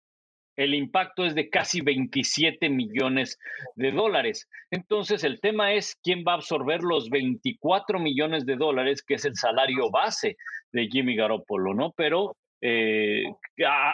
el 0.56 0.74
impacto 0.74 1.26
es 1.26 1.36
de 1.36 1.50
casi 1.50 1.82
27 1.82 2.70
millones 2.70 3.38
de 3.76 3.92
dólares. 3.92 4.48
Entonces, 4.72 5.24
el 5.24 5.40
tema 5.42 5.74
es 5.74 5.96
quién 6.02 6.24
va 6.28 6.34
a 6.34 6.36
absorber 6.36 6.82
los 6.82 7.10
24 7.10 8.00
millones 8.00 8.46
de 8.46 8.56
dólares, 8.56 9.04
que 9.04 9.16
es 9.16 9.26
el 9.26 9.36
salario 9.36 9.90
base 9.92 10.38
de 10.72 10.88
Jimmy 10.88 11.16
Garoppolo, 11.16 11.74
¿no? 11.74 11.94
Pero 11.96 12.38
eh, 12.62 13.26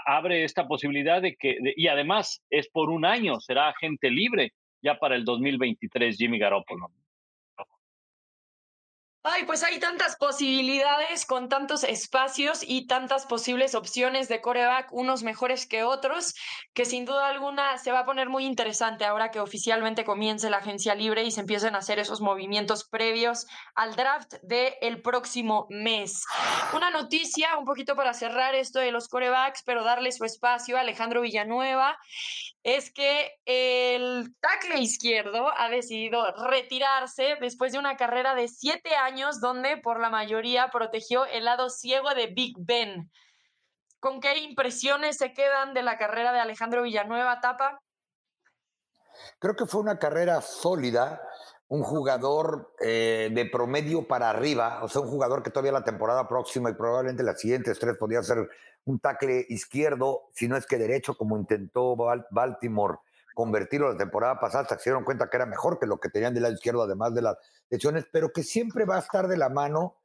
abre 0.05 0.43
esta 0.43 0.67
posibilidad 0.67 1.21
de 1.21 1.35
que, 1.35 1.57
y 1.75 1.87
además 1.87 2.41
es 2.49 2.69
por 2.69 2.89
un 2.89 3.05
año, 3.05 3.39
será 3.39 3.69
agente 3.69 4.09
libre 4.09 4.53
ya 4.81 4.97
para 4.97 5.15
el 5.15 5.25
2023 5.25 6.17
Jimmy 6.17 6.39
Garoppolo. 6.39 6.87
Ay, 9.23 9.43
pues 9.45 9.61
hay 9.61 9.79
tantas 9.79 10.15
posibilidades 10.15 11.27
con 11.27 11.47
tantos 11.47 11.83
espacios 11.83 12.63
y 12.65 12.87
tantas 12.87 13.27
posibles 13.27 13.75
opciones 13.75 14.27
de 14.29 14.41
coreback, 14.41 14.91
unos 14.91 15.21
mejores 15.21 15.67
que 15.67 15.83
otros, 15.83 16.33
que 16.73 16.85
sin 16.85 17.05
duda 17.05 17.27
alguna 17.27 17.77
se 17.77 17.91
va 17.91 17.99
a 17.99 18.05
poner 18.05 18.29
muy 18.29 18.45
interesante 18.45 19.05
ahora 19.05 19.29
que 19.29 19.39
oficialmente 19.39 20.05
comience 20.05 20.49
la 20.49 20.57
agencia 20.57 20.95
libre 20.95 21.23
y 21.23 21.29
se 21.29 21.41
empiecen 21.41 21.75
a 21.75 21.79
hacer 21.79 21.99
esos 21.99 22.19
movimientos 22.19 22.89
previos 22.89 23.45
al 23.75 23.95
draft 23.95 24.33
del 24.41 24.73
el 24.81 25.03
próximo 25.03 25.67
mes. 25.69 26.25
Una 26.73 26.89
noticia, 26.89 27.57
un 27.59 27.65
poquito 27.65 27.95
para 27.95 28.15
cerrar 28.15 28.55
esto 28.55 28.79
de 28.79 28.91
los 28.91 29.07
corebacks, 29.07 29.61
pero 29.63 29.83
darle 29.83 30.11
su 30.13 30.25
espacio 30.25 30.77
a 30.77 30.79
Alejandro 30.79 31.21
Villanueva, 31.21 31.95
es 32.63 32.91
que 32.91 33.33
el 33.45 34.35
tackle 34.39 34.79
izquierdo 34.79 35.51
ha 35.55 35.69
decidido 35.69 36.31
retirarse 36.49 37.35
después 37.39 37.71
de 37.71 37.79
una 37.79 37.97
carrera 37.97 38.33
de 38.33 38.47
siete 38.47 38.95
años 38.95 39.10
donde 39.39 39.77
por 39.77 39.99
la 39.99 40.09
mayoría 40.09 40.69
protegió 40.71 41.25
el 41.25 41.45
lado 41.45 41.69
ciego 41.69 42.13
de 42.13 42.27
Big 42.27 42.55
Ben. 42.59 43.11
¿Con 43.99 44.19
qué 44.19 44.37
impresiones 44.39 45.17
se 45.17 45.33
quedan 45.33 45.73
de 45.73 45.83
la 45.83 45.97
carrera 45.97 46.31
de 46.33 46.39
Alejandro 46.39 46.83
Villanueva, 46.83 47.39
Tapa? 47.39 47.81
Creo 49.39 49.55
que 49.55 49.65
fue 49.65 49.81
una 49.81 49.99
carrera 49.99 50.41
sólida, 50.41 51.21
un 51.67 51.83
jugador 51.83 52.73
eh, 52.79 53.29
de 53.31 53.45
promedio 53.45 54.07
para 54.07 54.29
arriba, 54.29 54.79
o 54.83 54.87
sea, 54.87 55.01
un 55.01 55.09
jugador 55.09 55.43
que 55.43 55.51
todavía 55.51 55.73
la 55.73 55.83
temporada 55.83 56.27
próxima 56.27 56.69
y 56.69 56.73
probablemente 56.73 57.23
las 57.23 57.39
siguientes 57.39 57.77
tres 57.77 57.97
podría 57.97 58.23
ser 58.23 58.49
un 58.85 58.99
tackle 58.99 59.45
izquierdo, 59.49 60.29
si 60.33 60.47
no 60.47 60.57
es 60.57 60.65
que 60.65 60.77
derecho, 60.77 61.15
como 61.15 61.37
intentó 61.37 61.95
Baltimore 62.31 62.99
convertirlo 63.33 63.91
la 63.91 63.97
temporada 63.97 64.39
pasada, 64.39 64.67
se 64.67 64.89
dieron 64.89 65.03
cuenta 65.03 65.29
que 65.29 65.37
era 65.37 65.45
mejor 65.45 65.79
que 65.79 65.85
lo 65.85 65.99
que 65.99 66.09
tenían 66.09 66.33
del 66.33 66.43
lado 66.43 66.55
izquierdo, 66.55 66.83
además 66.83 67.13
de 67.13 67.21
las 67.21 67.37
lesiones, 67.69 68.05
pero 68.11 68.31
que 68.31 68.43
siempre 68.43 68.85
va 68.85 68.97
a 68.97 68.99
estar 68.99 69.27
de 69.27 69.37
la 69.37 69.49
mano 69.49 69.97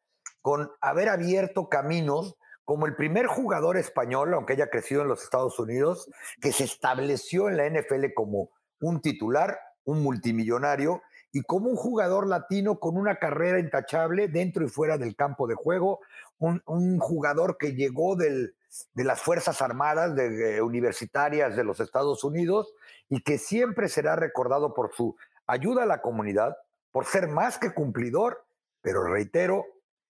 con 0.42 0.70
haber 0.80 1.08
abierto 1.08 1.68
caminos 1.68 2.36
como 2.64 2.86
el 2.86 2.96
primer 2.96 3.26
jugador 3.26 3.76
español, 3.76 4.34
aunque 4.34 4.54
haya 4.54 4.70
crecido 4.70 5.02
en 5.02 5.08
los 5.08 5.22
Estados 5.22 5.58
Unidos, 5.60 6.10
que 6.40 6.52
se 6.52 6.64
estableció 6.64 7.48
en 7.48 7.56
la 7.56 7.70
NFL 7.70 8.12
como 8.14 8.50
un 8.80 9.00
titular, 9.00 9.58
un 9.84 10.02
multimillonario, 10.02 11.00
y 11.32 11.42
como 11.42 11.70
un 11.70 11.76
jugador 11.76 12.26
latino 12.26 12.80
con 12.80 12.96
una 12.96 13.16
carrera 13.16 13.60
intachable 13.60 14.26
dentro 14.26 14.64
y 14.64 14.68
fuera 14.68 14.98
del 14.98 15.14
campo 15.14 15.46
de 15.46 15.54
juego, 15.54 16.00
un, 16.38 16.98
jugador 16.98 17.56
que 17.56 17.74
llegó 17.74 18.16
del, 18.16 18.55
de 18.94 19.04
las 19.04 19.20
Fuerzas 19.20 19.62
Armadas 19.62 20.14
de, 20.14 20.60
universitarias 20.62 21.56
de 21.56 21.64
los 21.64 21.80
Estados 21.80 22.24
Unidos 22.24 22.72
y 23.08 23.22
que 23.22 23.38
siempre 23.38 23.88
será 23.88 24.16
recordado 24.16 24.74
por 24.74 24.94
su 24.94 25.16
ayuda 25.46 25.84
a 25.84 25.86
la 25.86 26.02
comunidad, 26.02 26.56
por 26.90 27.04
ser 27.04 27.28
más 27.28 27.58
que 27.58 27.72
cumplidor, 27.72 28.44
pero 28.82 29.04
reitero 29.04 29.64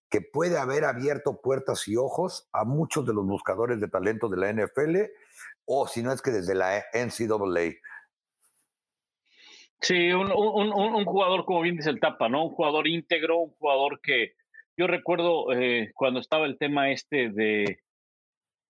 que 0.08 0.20
puede 0.20 0.58
haber 0.58 0.84
abierto 0.84 1.40
puertas 1.40 1.88
y 1.88 1.96
ojos 1.96 2.48
a 2.52 2.64
muchos 2.64 3.06
de 3.06 3.12
los 3.12 3.26
buscadores 3.26 3.80
de 3.80 3.88
talento 3.88 4.28
de 4.28 4.36
la 4.36 4.52
NFL, 4.52 4.96
o 5.64 5.88
si 5.88 6.02
no 6.02 6.12
es 6.12 6.22
que 6.22 6.30
desde 6.30 6.54
la 6.54 6.84
NCAA. 6.92 7.74
Sí, 9.80 10.12
un, 10.12 10.32
un, 10.32 11.04
jugador, 11.04 11.44
como 11.44 11.60
bien 11.60 11.76
dice 11.76 11.90
el 11.90 12.00
Tapa, 12.00 12.28
¿no? 12.28 12.44
Un 12.44 12.54
jugador 12.54 12.86
íntegro, 12.86 13.38
un 13.38 13.50
jugador 13.58 14.00
que 14.00 14.34
yo 14.76 14.86
recuerdo 14.86 15.52
eh, 15.52 15.92
cuando 15.94 16.20
estaba 16.20 16.46
el 16.46 16.58
tema 16.58 16.90
este 16.90 17.30
de 17.30 17.80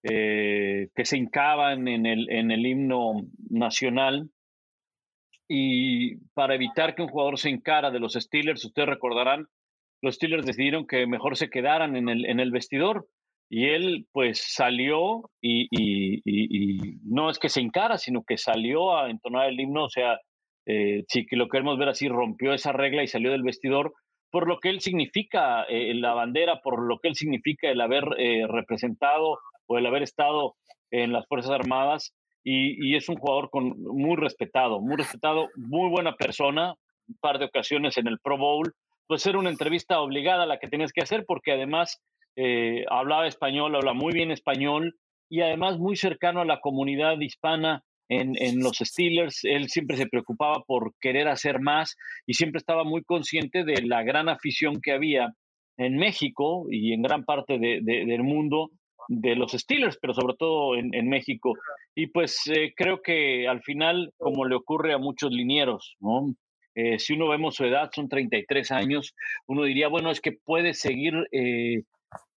eh, 0.03 0.89
que 0.95 1.05
se 1.05 1.17
hincaban 1.17 1.89
en 1.89 2.07
el, 2.07 2.31
en 2.31 2.51
el 2.51 2.67
himno 2.67 3.23
nacional. 3.51 4.31
Y 5.49 6.17
para 6.35 6.55
evitar 6.55 6.95
que 6.95 7.03
un 7.03 7.09
jugador 7.09 7.39
se 7.39 7.51
encara 7.51 7.91
de 7.91 8.01
los 8.01 8.15
Steelers, 8.15 8.65
ustedes 8.65 8.89
recordarán, 8.89 9.47
los 10.03 10.17
Steelers 10.17 10.45
decidieron 10.45 10.87
que 10.87 11.07
mejor 11.07 11.37
se 11.37 11.51
quedaran 11.51 11.97
en 11.97 12.09
el, 12.09 12.27
en 12.27 12.41
el 12.41 12.51
vestidor. 12.51 13.07
Y 13.49 13.67
él 13.67 14.07
pues 14.13 14.43
salió 14.55 15.31
y, 15.41 15.69
y, 15.71 16.99
no 17.05 17.31
es 17.31 17.39
que 17.39 17.49
se 17.49 17.61
encara, 17.61 17.97
sino 17.97 18.25
que 18.25 18.39
salió 18.39 18.99
a 18.99 19.09
entonar 19.09 19.49
el 19.49 19.61
himno, 19.61 19.85
o 19.85 19.89
sea, 19.89 20.19
eh, 20.67 21.05
si 21.07 21.25
lo 21.31 21.49
queremos 21.49 21.79
ver 21.79 21.89
así, 21.89 22.09
rompió 22.09 22.53
esa 22.53 22.73
regla 22.73 23.05
y 23.05 23.07
salió 23.07 23.31
del 23.31 23.45
vestidor 23.45 23.95
por 24.31 24.49
lo 24.49 24.59
que 24.61 24.69
él 24.69 24.81
significa 24.81 25.63
eh, 25.65 25.95
la 25.95 26.13
bandera, 26.13 26.61
por 26.61 26.83
lo 26.87 26.99
que 26.99 27.09
él 27.09 27.15
significa 27.15 27.71
el 27.71 27.81
haber 27.81 28.05
eh, 28.19 28.47
representado 28.47 29.39
o 29.67 29.79
el 29.79 29.87
haber 29.87 30.03
estado 30.03 30.55
en 30.91 31.13
las 31.13 31.27
Fuerzas 31.27 31.53
Armadas. 31.53 32.15
Y, 32.49 32.95
es 32.95 33.09
un 33.09 33.17
jugador 33.17 33.51
con, 33.51 33.75
muy 33.83 34.17
respetado, 34.17 34.81
muy 34.81 34.97
respetado, 34.97 35.49
muy 35.57 35.91
buena 35.91 36.15
persona, 36.15 36.75
un 37.09 37.17
par 37.21 37.41
de 37.41 37.47
ocasiones 37.47 37.99
en 37.99 38.07
el 38.07 38.21
Pro 38.21 38.39
Bowl. 38.39 38.73
Pues 39.09 39.27
era 39.27 39.39
una 39.39 39.51
entrevista 39.51 40.01
obligada 40.01 40.47
la 40.47 40.59
que 40.59 40.69
tenías 40.69 40.93
que 40.93 41.03
hacer 41.03 41.25
porque 41.27 41.53
además 41.53 42.01
eh, 42.37 42.85
hablaba 42.89 43.27
español, 43.27 43.75
habla 43.75 43.95
muy 43.95 44.13
bien 44.13 44.31
español 44.31 44.95
y 45.29 45.41
además 45.41 45.79
muy 45.79 45.97
cercano 45.97 46.41
a 46.41 46.45
la 46.45 46.61
comunidad 46.61 47.19
hispana 47.19 47.83
en, 48.09 48.41
en, 48.41 48.61
los 48.61 48.79
Steelers. 48.79 49.43
Él 49.43 49.69
siempre 49.69 49.97
se 49.97 50.07
preocupaba 50.07 50.63
por 50.67 50.93
querer 51.01 51.27
hacer 51.27 51.61
más 51.61 51.97
y 52.27 52.35
siempre 52.35 52.59
estaba 52.59 52.85
muy 52.85 53.03
consciente 53.03 53.65
de 53.65 53.83
la 53.83 54.05
gran 54.05 54.29
afición 54.29 54.81
que 54.81 54.93
había 54.93 55.33
en 55.79 55.97
México 55.97 56.67
y 56.71 56.93
en 56.93 57.03
gran 57.03 57.25
parte 57.25 57.59
de, 57.59 57.81
del 57.83 58.23
mundo 58.23 58.71
de 59.09 59.37
los 59.37 59.53
Steelers, 59.53 59.99
pero 60.01 60.15
sobre 60.15 60.35
todo 60.39 60.77
en, 60.77 60.95
en 60.95 61.09
México. 61.09 61.55
Y 61.95 62.09
pues 62.09 62.41
eh, 62.47 62.73
creo 62.77 63.03
que 63.03 63.49
al 63.49 63.63
final, 63.63 64.13
como 64.19 64.45
le 64.45 64.55
ocurre 64.55 64.93
a 64.93 64.99
muchos 64.99 65.33
linieros. 65.33 65.97
Eh, 66.75 66.99
si 66.99 67.15
uno 67.15 67.29
vemos 67.29 67.55
su 67.55 67.65
edad, 67.65 67.91
son 67.95 68.09
33 68.09 68.71
años, 68.71 69.15
uno 69.47 69.65
diría, 69.65 69.89
bueno, 69.89 70.11
es 70.11 70.21
que 70.21 70.33
puede 70.33 70.75
seguir 70.75 71.15
eh, 71.33 71.83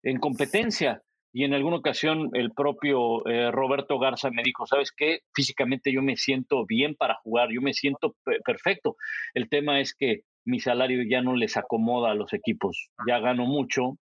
en 0.03 0.19
competencia, 0.19 1.01
y 1.31 1.43
en 1.43 1.53
alguna 1.53 1.77
ocasión 1.77 2.31
el 2.33 2.51
propio 2.53 3.21
Roberto 3.51 3.99
Garza 3.99 4.31
me 4.31 4.41
dijo, 4.41 4.65
¿sabes 4.65 4.91
qué? 4.91 5.19
Físicamente 5.35 5.93
yo 5.93 6.01
me 6.01 6.15
siento 6.15 6.65
bien 6.65 6.95
para 6.95 7.19
jugar, 7.21 7.49
yo 7.51 7.61
me 7.61 7.73
siento 7.75 8.15
perfecto. 8.43 8.95
El 9.35 9.47
tema 9.47 9.79
es 9.79 9.93
que 9.93 10.21
mi 10.43 10.59
salario 10.59 11.03
ya 11.07 11.21
no 11.21 11.35
les 11.35 11.55
acomoda 11.55 12.09
a 12.09 12.15
los 12.15 12.33
equipos, 12.33 12.89
ya 13.07 13.19
gano 13.19 13.45
mucho 13.45 13.99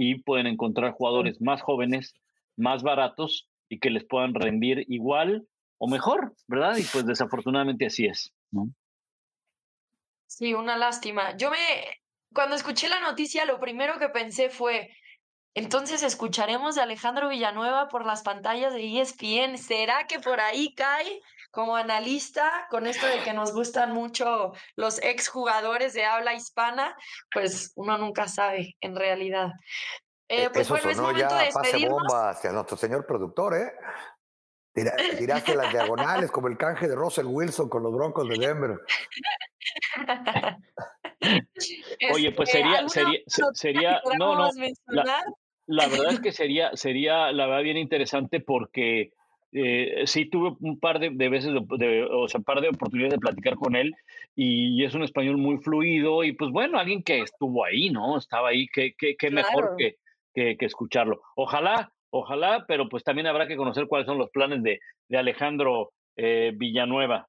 y 0.00 0.22
pueden 0.22 0.46
encontrar 0.46 0.92
jugadores 0.92 1.40
más 1.40 1.60
jóvenes, 1.60 2.14
más 2.56 2.84
baratos 2.84 3.48
y 3.68 3.80
que 3.80 3.90
les 3.90 4.04
puedan 4.04 4.32
rendir 4.32 4.84
igual 4.86 5.48
o 5.76 5.88
mejor, 5.88 6.34
¿verdad? 6.46 6.76
Y 6.76 6.84
pues 6.84 7.04
desafortunadamente 7.04 7.86
así 7.86 8.06
es, 8.06 8.32
¿no? 8.52 8.68
Sí, 10.28 10.54
una 10.54 10.76
lástima. 10.76 11.36
Yo 11.36 11.50
me, 11.50 11.56
cuando 12.32 12.54
escuché 12.54 12.88
la 12.88 13.00
noticia, 13.00 13.44
lo 13.44 13.58
primero 13.58 13.98
que 13.98 14.08
pensé 14.08 14.50
fue, 14.50 14.88
entonces 15.54 16.04
escucharemos 16.04 16.76
de 16.76 16.82
Alejandro 16.82 17.28
Villanueva 17.28 17.88
por 17.88 18.06
las 18.06 18.22
pantallas 18.22 18.72
de 18.74 19.00
ESPN. 19.00 19.58
¿Será 19.58 20.06
que 20.06 20.20
por 20.20 20.38
ahí 20.38 20.74
cae 20.74 21.20
como 21.50 21.76
analista 21.76 22.66
con 22.70 22.86
esto 22.86 23.06
de 23.06 23.22
que 23.22 23.32
nos 23.32 23.52
gustan 23.52 23.92
mucho 23.92 24.52
los 24.76 25.02
exjugadores 25.02 25.94
de 25.94 26.04
habla 26.04 26.34
hispana? 26.34 26.96
Pues 27.32 27.72
uno 27.76 27.98
nunca 27.98 28.28
sabe 28.28 28.76
en 28.80 28.96
realidad. 28.96 29.52
Eh, 30.28 30.44
e, 30.44 30.50
pues 30.50 30.68
bueno, 30.68 30.90
es 30.90 30.98
momento 30.98 31.20
ya 31.20 31.42
de 31.42 31.50
Pase 31.52 31.88
bomba 31.88 32.30
hacia 32.30 32.52
nuestro 32.52 32.76
señor 32.76 33.06
productor, 33.06 33.54
¿eh? 33.54 33.72
tiraste 35.18 35.54
las 35.54 35.72
diagonales 35.72 36.30
como 36.30 36.48
el 36.48 36.56
canje 36.56 36.88
de 36.88 36.94
Russell 36.94 37.26
Wilson 37.26 37.68
con 37.68 37.82
los 37.82 37.92
Broncos 37.92 38.28
de 38.28 38.38
Denver. 38.38 38.78
Oye, 42.12 42.32
pues 42.32 42.54
este, 42.54 42.62
sería, 42.62 42.88
sería, 42.88 43.20
sería, 43.52 44.02
no, 44.18 44.36
no, 44.36 44.50
la 45.66 45.88
verdad 45.88 46.12
es 46.12 46.20
que 46.20 46.32
sería, 46.32 46.70
sería 46.74 47.32
la 47.32 47.46
verdad 47.46 47.62
bien 47.62 47.76
interesante 47.76 48.40
porque 48.40 49.12
eh, 49.52 50.02
sí 50.06 50.28
tuve 50.28 50.56
un 50.60 50.78
par 50.78 50.98
de, 50.98 51.10
veces, 51.10 51.52
de, 51.52 52.08
o 52.10 52.28
sea, 52.28 52.38
un 52.38 52.44
par 52.44 52.60
de 52.60 52.68
oportunidades 52.68 53.14
de 53.14 53.18
platicar 53.18 53.54
con 53.56 53.76
él 53.76 53.94
y 54.34 54.84
es 54.84 54.94
un 54.94 55.02
español 55.02 55.38
muy 55.38 55.58
fluido 55.58 56.22
y 56.22 56.32
pues 56.32 56.50
bueno, 56.50 56.78
alguien 56.78 57.02
que 57.02 57.20
estuvo 57.20 57.64
ahí, 57.64 57.90
¿no? 57.90 58.18
Estaba 58.18 58.50
ahí, 58.50 58.66
qué 58.68 58.94
que, 58.94 59.30
mejor 59.30 59.76
que, 59.76 59.96
que, 60.34 60.56
escucharlo. 60.60 61.22
Ojalá, 61.34 61.90
ojalá, 62.10 62.64
pero 62.68 62.88
pues 62.88 63.04
también 63.04 63.26
habrá 63.26 63.48
que 63.48 63.56
conocer 63.56 63.86
cuáles 63.86 64.06
son 64.06 64.18
los 64.18 64.30
planes 64.30 64.62
de, 64.62 64.80
de 65.08 65.18
Alejandro 65.18 65.92
eh, 66.16 66.52
Villanueva. 66.54 67.28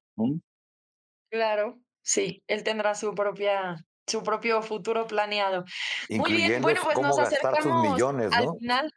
Claro, 1.30 1.78
sí, 2.02 2.42
él 2.46 2.64
tendrá 2.64 2.94
su 2.94 3.14
propia 3.14 3.76
su 4.06 4.22
propio 4.22 4.60
futuro 4.60 5.06
planeado. 5.06 5.64
Muy 6.08 6.32
bien, 6.32 6.60
bueno, 6.60 6.80
pues 6.82 6.98
nos 6.98 7.18
acercamos 7.18 7.92
millones, 7.92 8.32
al 8.32 8.58
final. 8.58 8.92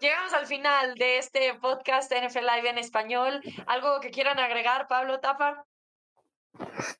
Llegamos 0.00 0.32
al 0.32 0.46
final 0.46 0.94
de 0.94 1.18
este 1.18 1.54
podcast 1.60 2.12
NFL 2.12 2.38
Live 2.38 2.70
en 2.70 2.78
español. 2.78 3.42
¿Algo 3.66 4.00
que 4.00 4.10
quieran 4.10 4.38
agregar, 4.38 4.88
Pablo 4.88 5.20
Tapa? 5.20 5.66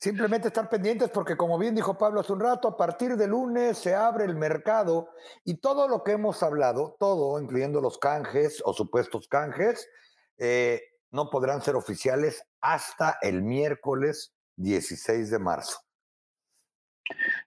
Simplemente 0.01 0.49
estar 0.49 0.69
pendientes 0.69 1.11
porque, 1.11 1.37
como 1.37 1.59
bien 1.59 1.75
dijo 1.75 1.99
Pablo 1.99 2.21
hace 2.21 2.33
un 2.33 2.41
rato, 2.41 2.69
a 2.69 2.77
partir 2.77 3.17
de 3.17 3.27
lunes 3.27 3.79
se 3.79 3.95
abre 3.95 4.25
el 4.25 4.37
mercado 4.37 5.11
y 5.45 5.59
todo 5.59 5.89
lo 5.89 6.05
que 6.05 6.13
hemos 6.13 6.43
hablado, 6.43 6.97
todo, 6.99 7.41
incluyendo 7.41 7.81
los 7.81 7.99
canjes 7.99 8.63
o 8.65 8.73
supuestos 8.73 9.29
canjes, 9.29 9.89
eh, 10.39 10.83
no 11.11 11.31
podrán 11.31 11.63
ser 11.63 11.77
oficiales 11.77 12.45
hasta 12.61 13.19
el 13.23 13.43
miércoles 13.43 14.33
16 14.57 15.31
de 15.31 15.39
marzo. 15.39 15.79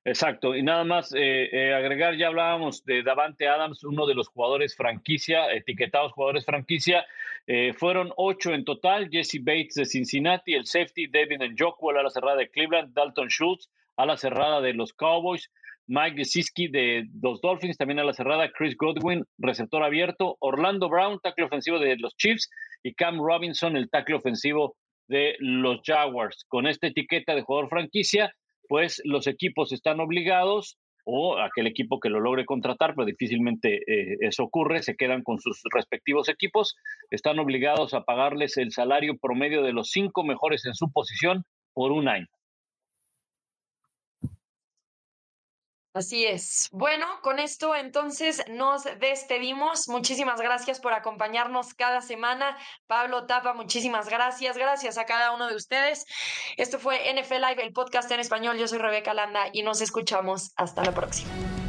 Exacto, 0.03 0.55
y 0.55 0.63
nada 0.63 0.83
más 0.83 1.13
eh, 1.13 1.49
eh, 1.51 1.73
agregar, 1.73 2.15
ya 2.15 2.27
hablábamos 2.27 2.83
de 2.85 3.03
Davante 3.03 3.47
Adams, 3.47 3.83
uno 3.83 4.05
de 4.07 4.15
los 4.15 4.27
jugadores 4.27 4.75
franquicia, 4.75 5.51
etiquetados 5.53 6.11
jugadores 6.13 6.45
franquicia, 6.45 7.05
eh, 7.47 7.73
fueron 7.73 8.11
ocho 8.17 8.53
en 8.53 8.65
total, 8.65 9.09
Jesse 9.09 9.39
Bates 9.43 9.75
de 9.75 9.85
Cincinnati, 9.85 10.53
el 10.53 10.65
safety 10.65 11.07
David 11.07 11.41
Njoku, 11.51 11.89
a 11.91 12.03
la 12.03 12.09
cerrada 12.09 12.37
de 12.37 12.49
Cleveland, 12.49 12.93
Dalton 12.93 13.29
Schultz 13.29 13.69
a 13.97 14.05
la 14.05 14.17
cerrada 14.17 14.61
de 14.61 14.73
los 14.73 14.93
Cowboys, 14.93 15.51
Mike 15.87 16.17
Gesicki 16.17 16.67
de 16.67 17.07
los 17.21 17.41
Dolphins, 17.41 17.77
también 17.77 17.99
a 17.99 18.03
la 18.03 18.13
cerrada, 18.13 18.51
Chris 18.51 18.75
Godwin, 18.77 19.25
receptor 19.37 19.83
abierto, 19.83 20.37
Orlando 20.39 20.89
Brown, 20.89 21.19
tackle 21.21 21.45
ofensivo 21.45 21.79
de 21.79 21.97
los 21.97 22.15
Chiefs, 22.15 22.49
y 22.83 22.93
Cam 22.93 23.19
Robinson, 23.19 23.75
el 23.75 23.89
tackle 23.89 24.15
ofensivo 24.15 24.75
de 25.07 25.35
los 25.39 25.81
Jaguars. 25.83 26.45
Con 26.47 26.67
esta 26.67 26.87
etiqueta 26.87 27.35
de 27.35 27.41
jugador 27.41 27.69
franquicia, 27.69 28.33
pues 28.71 29.01
los 29.03 29.27
equipos 29.27 29.73
están 29.73 29.99
obligados 29.99 30.77
o 31.03 31.37
aquel 31.37 31.67
equipo 31.67 31.99
que 31.99 32.07
lo 32.07 32.21
logre 32.21 32.45
contratar, 32.45 32.93
pero 32.95 33.05
difícilmente 33.05 33.81
eh, 33.85 34.15
eso 34.21 34.45
ocurre, 34.45 34.81
se 34.81 34.95
quedan 34.95 35.23
con 35.23 35.41
sus 35.41 35.59
respectivos 35.75 36.29
equipos, 36.29 36.77
están 37.09 37.37
obligados 37.39 37.93
a 37.93 38.05
pagarles 38.05 38.55
el 38.55 38.71
salario 38.71 39.17
promedio 39.17 39.61
de 39.61 39.73
los 39.73 39.89
cinco 39.89 40.23
mejores 40.23 40.65
en 40.65 40.73
su 40.73 40.89
posición 40.89 41.43
por 41.73 41.91
un 41.91 42.07
año. 42.07 42.27
Así 45.93 46.25
es. 46.25 46.69
Bueno, 46.71 47.05
con 47.21 47.39
esto 47.39 47.75
entonces 47.75 48.43
nos 48.49 48.85
despedimos. 48.99 49.89
Muchísimas 49.89 50.39
gracias 50.39 50.79
por 50.79 50.93
acompañarnos 50.93 51.73
cada 51.73 52.01
semana. 52.01 52.57
Pablo 52.87 53.25
Tapa, 53.25 53.53
muchísimas 53.53 54.07
gracias. 54.07 54.57
Gracias 54.57 54.97
a 54.97 55.05
cada 55.05 55.33
uno 55.33 55.47
de 55.47 55.55
ustedes. 55.55 56.05
Esto 56.55 56.79
fue 56.79 57.13
NFL 57.13 57.41
Live, 57.41 57.63
el 57.63 57.73
podcast 57.73 58.09
en 58.11 58.21
español. 58.21 58.57
Yo 58.57 58.67
soy 58.67 58.79
Rebeca 58.79 59.13
Landa 59.13 59.49
y 59.51 59.63
nos 59.63 59.81
escuchamos. 59.81 60.53
Hasta 60.55 60.83
la 60.83 60.93
próxima. 60.93 61.60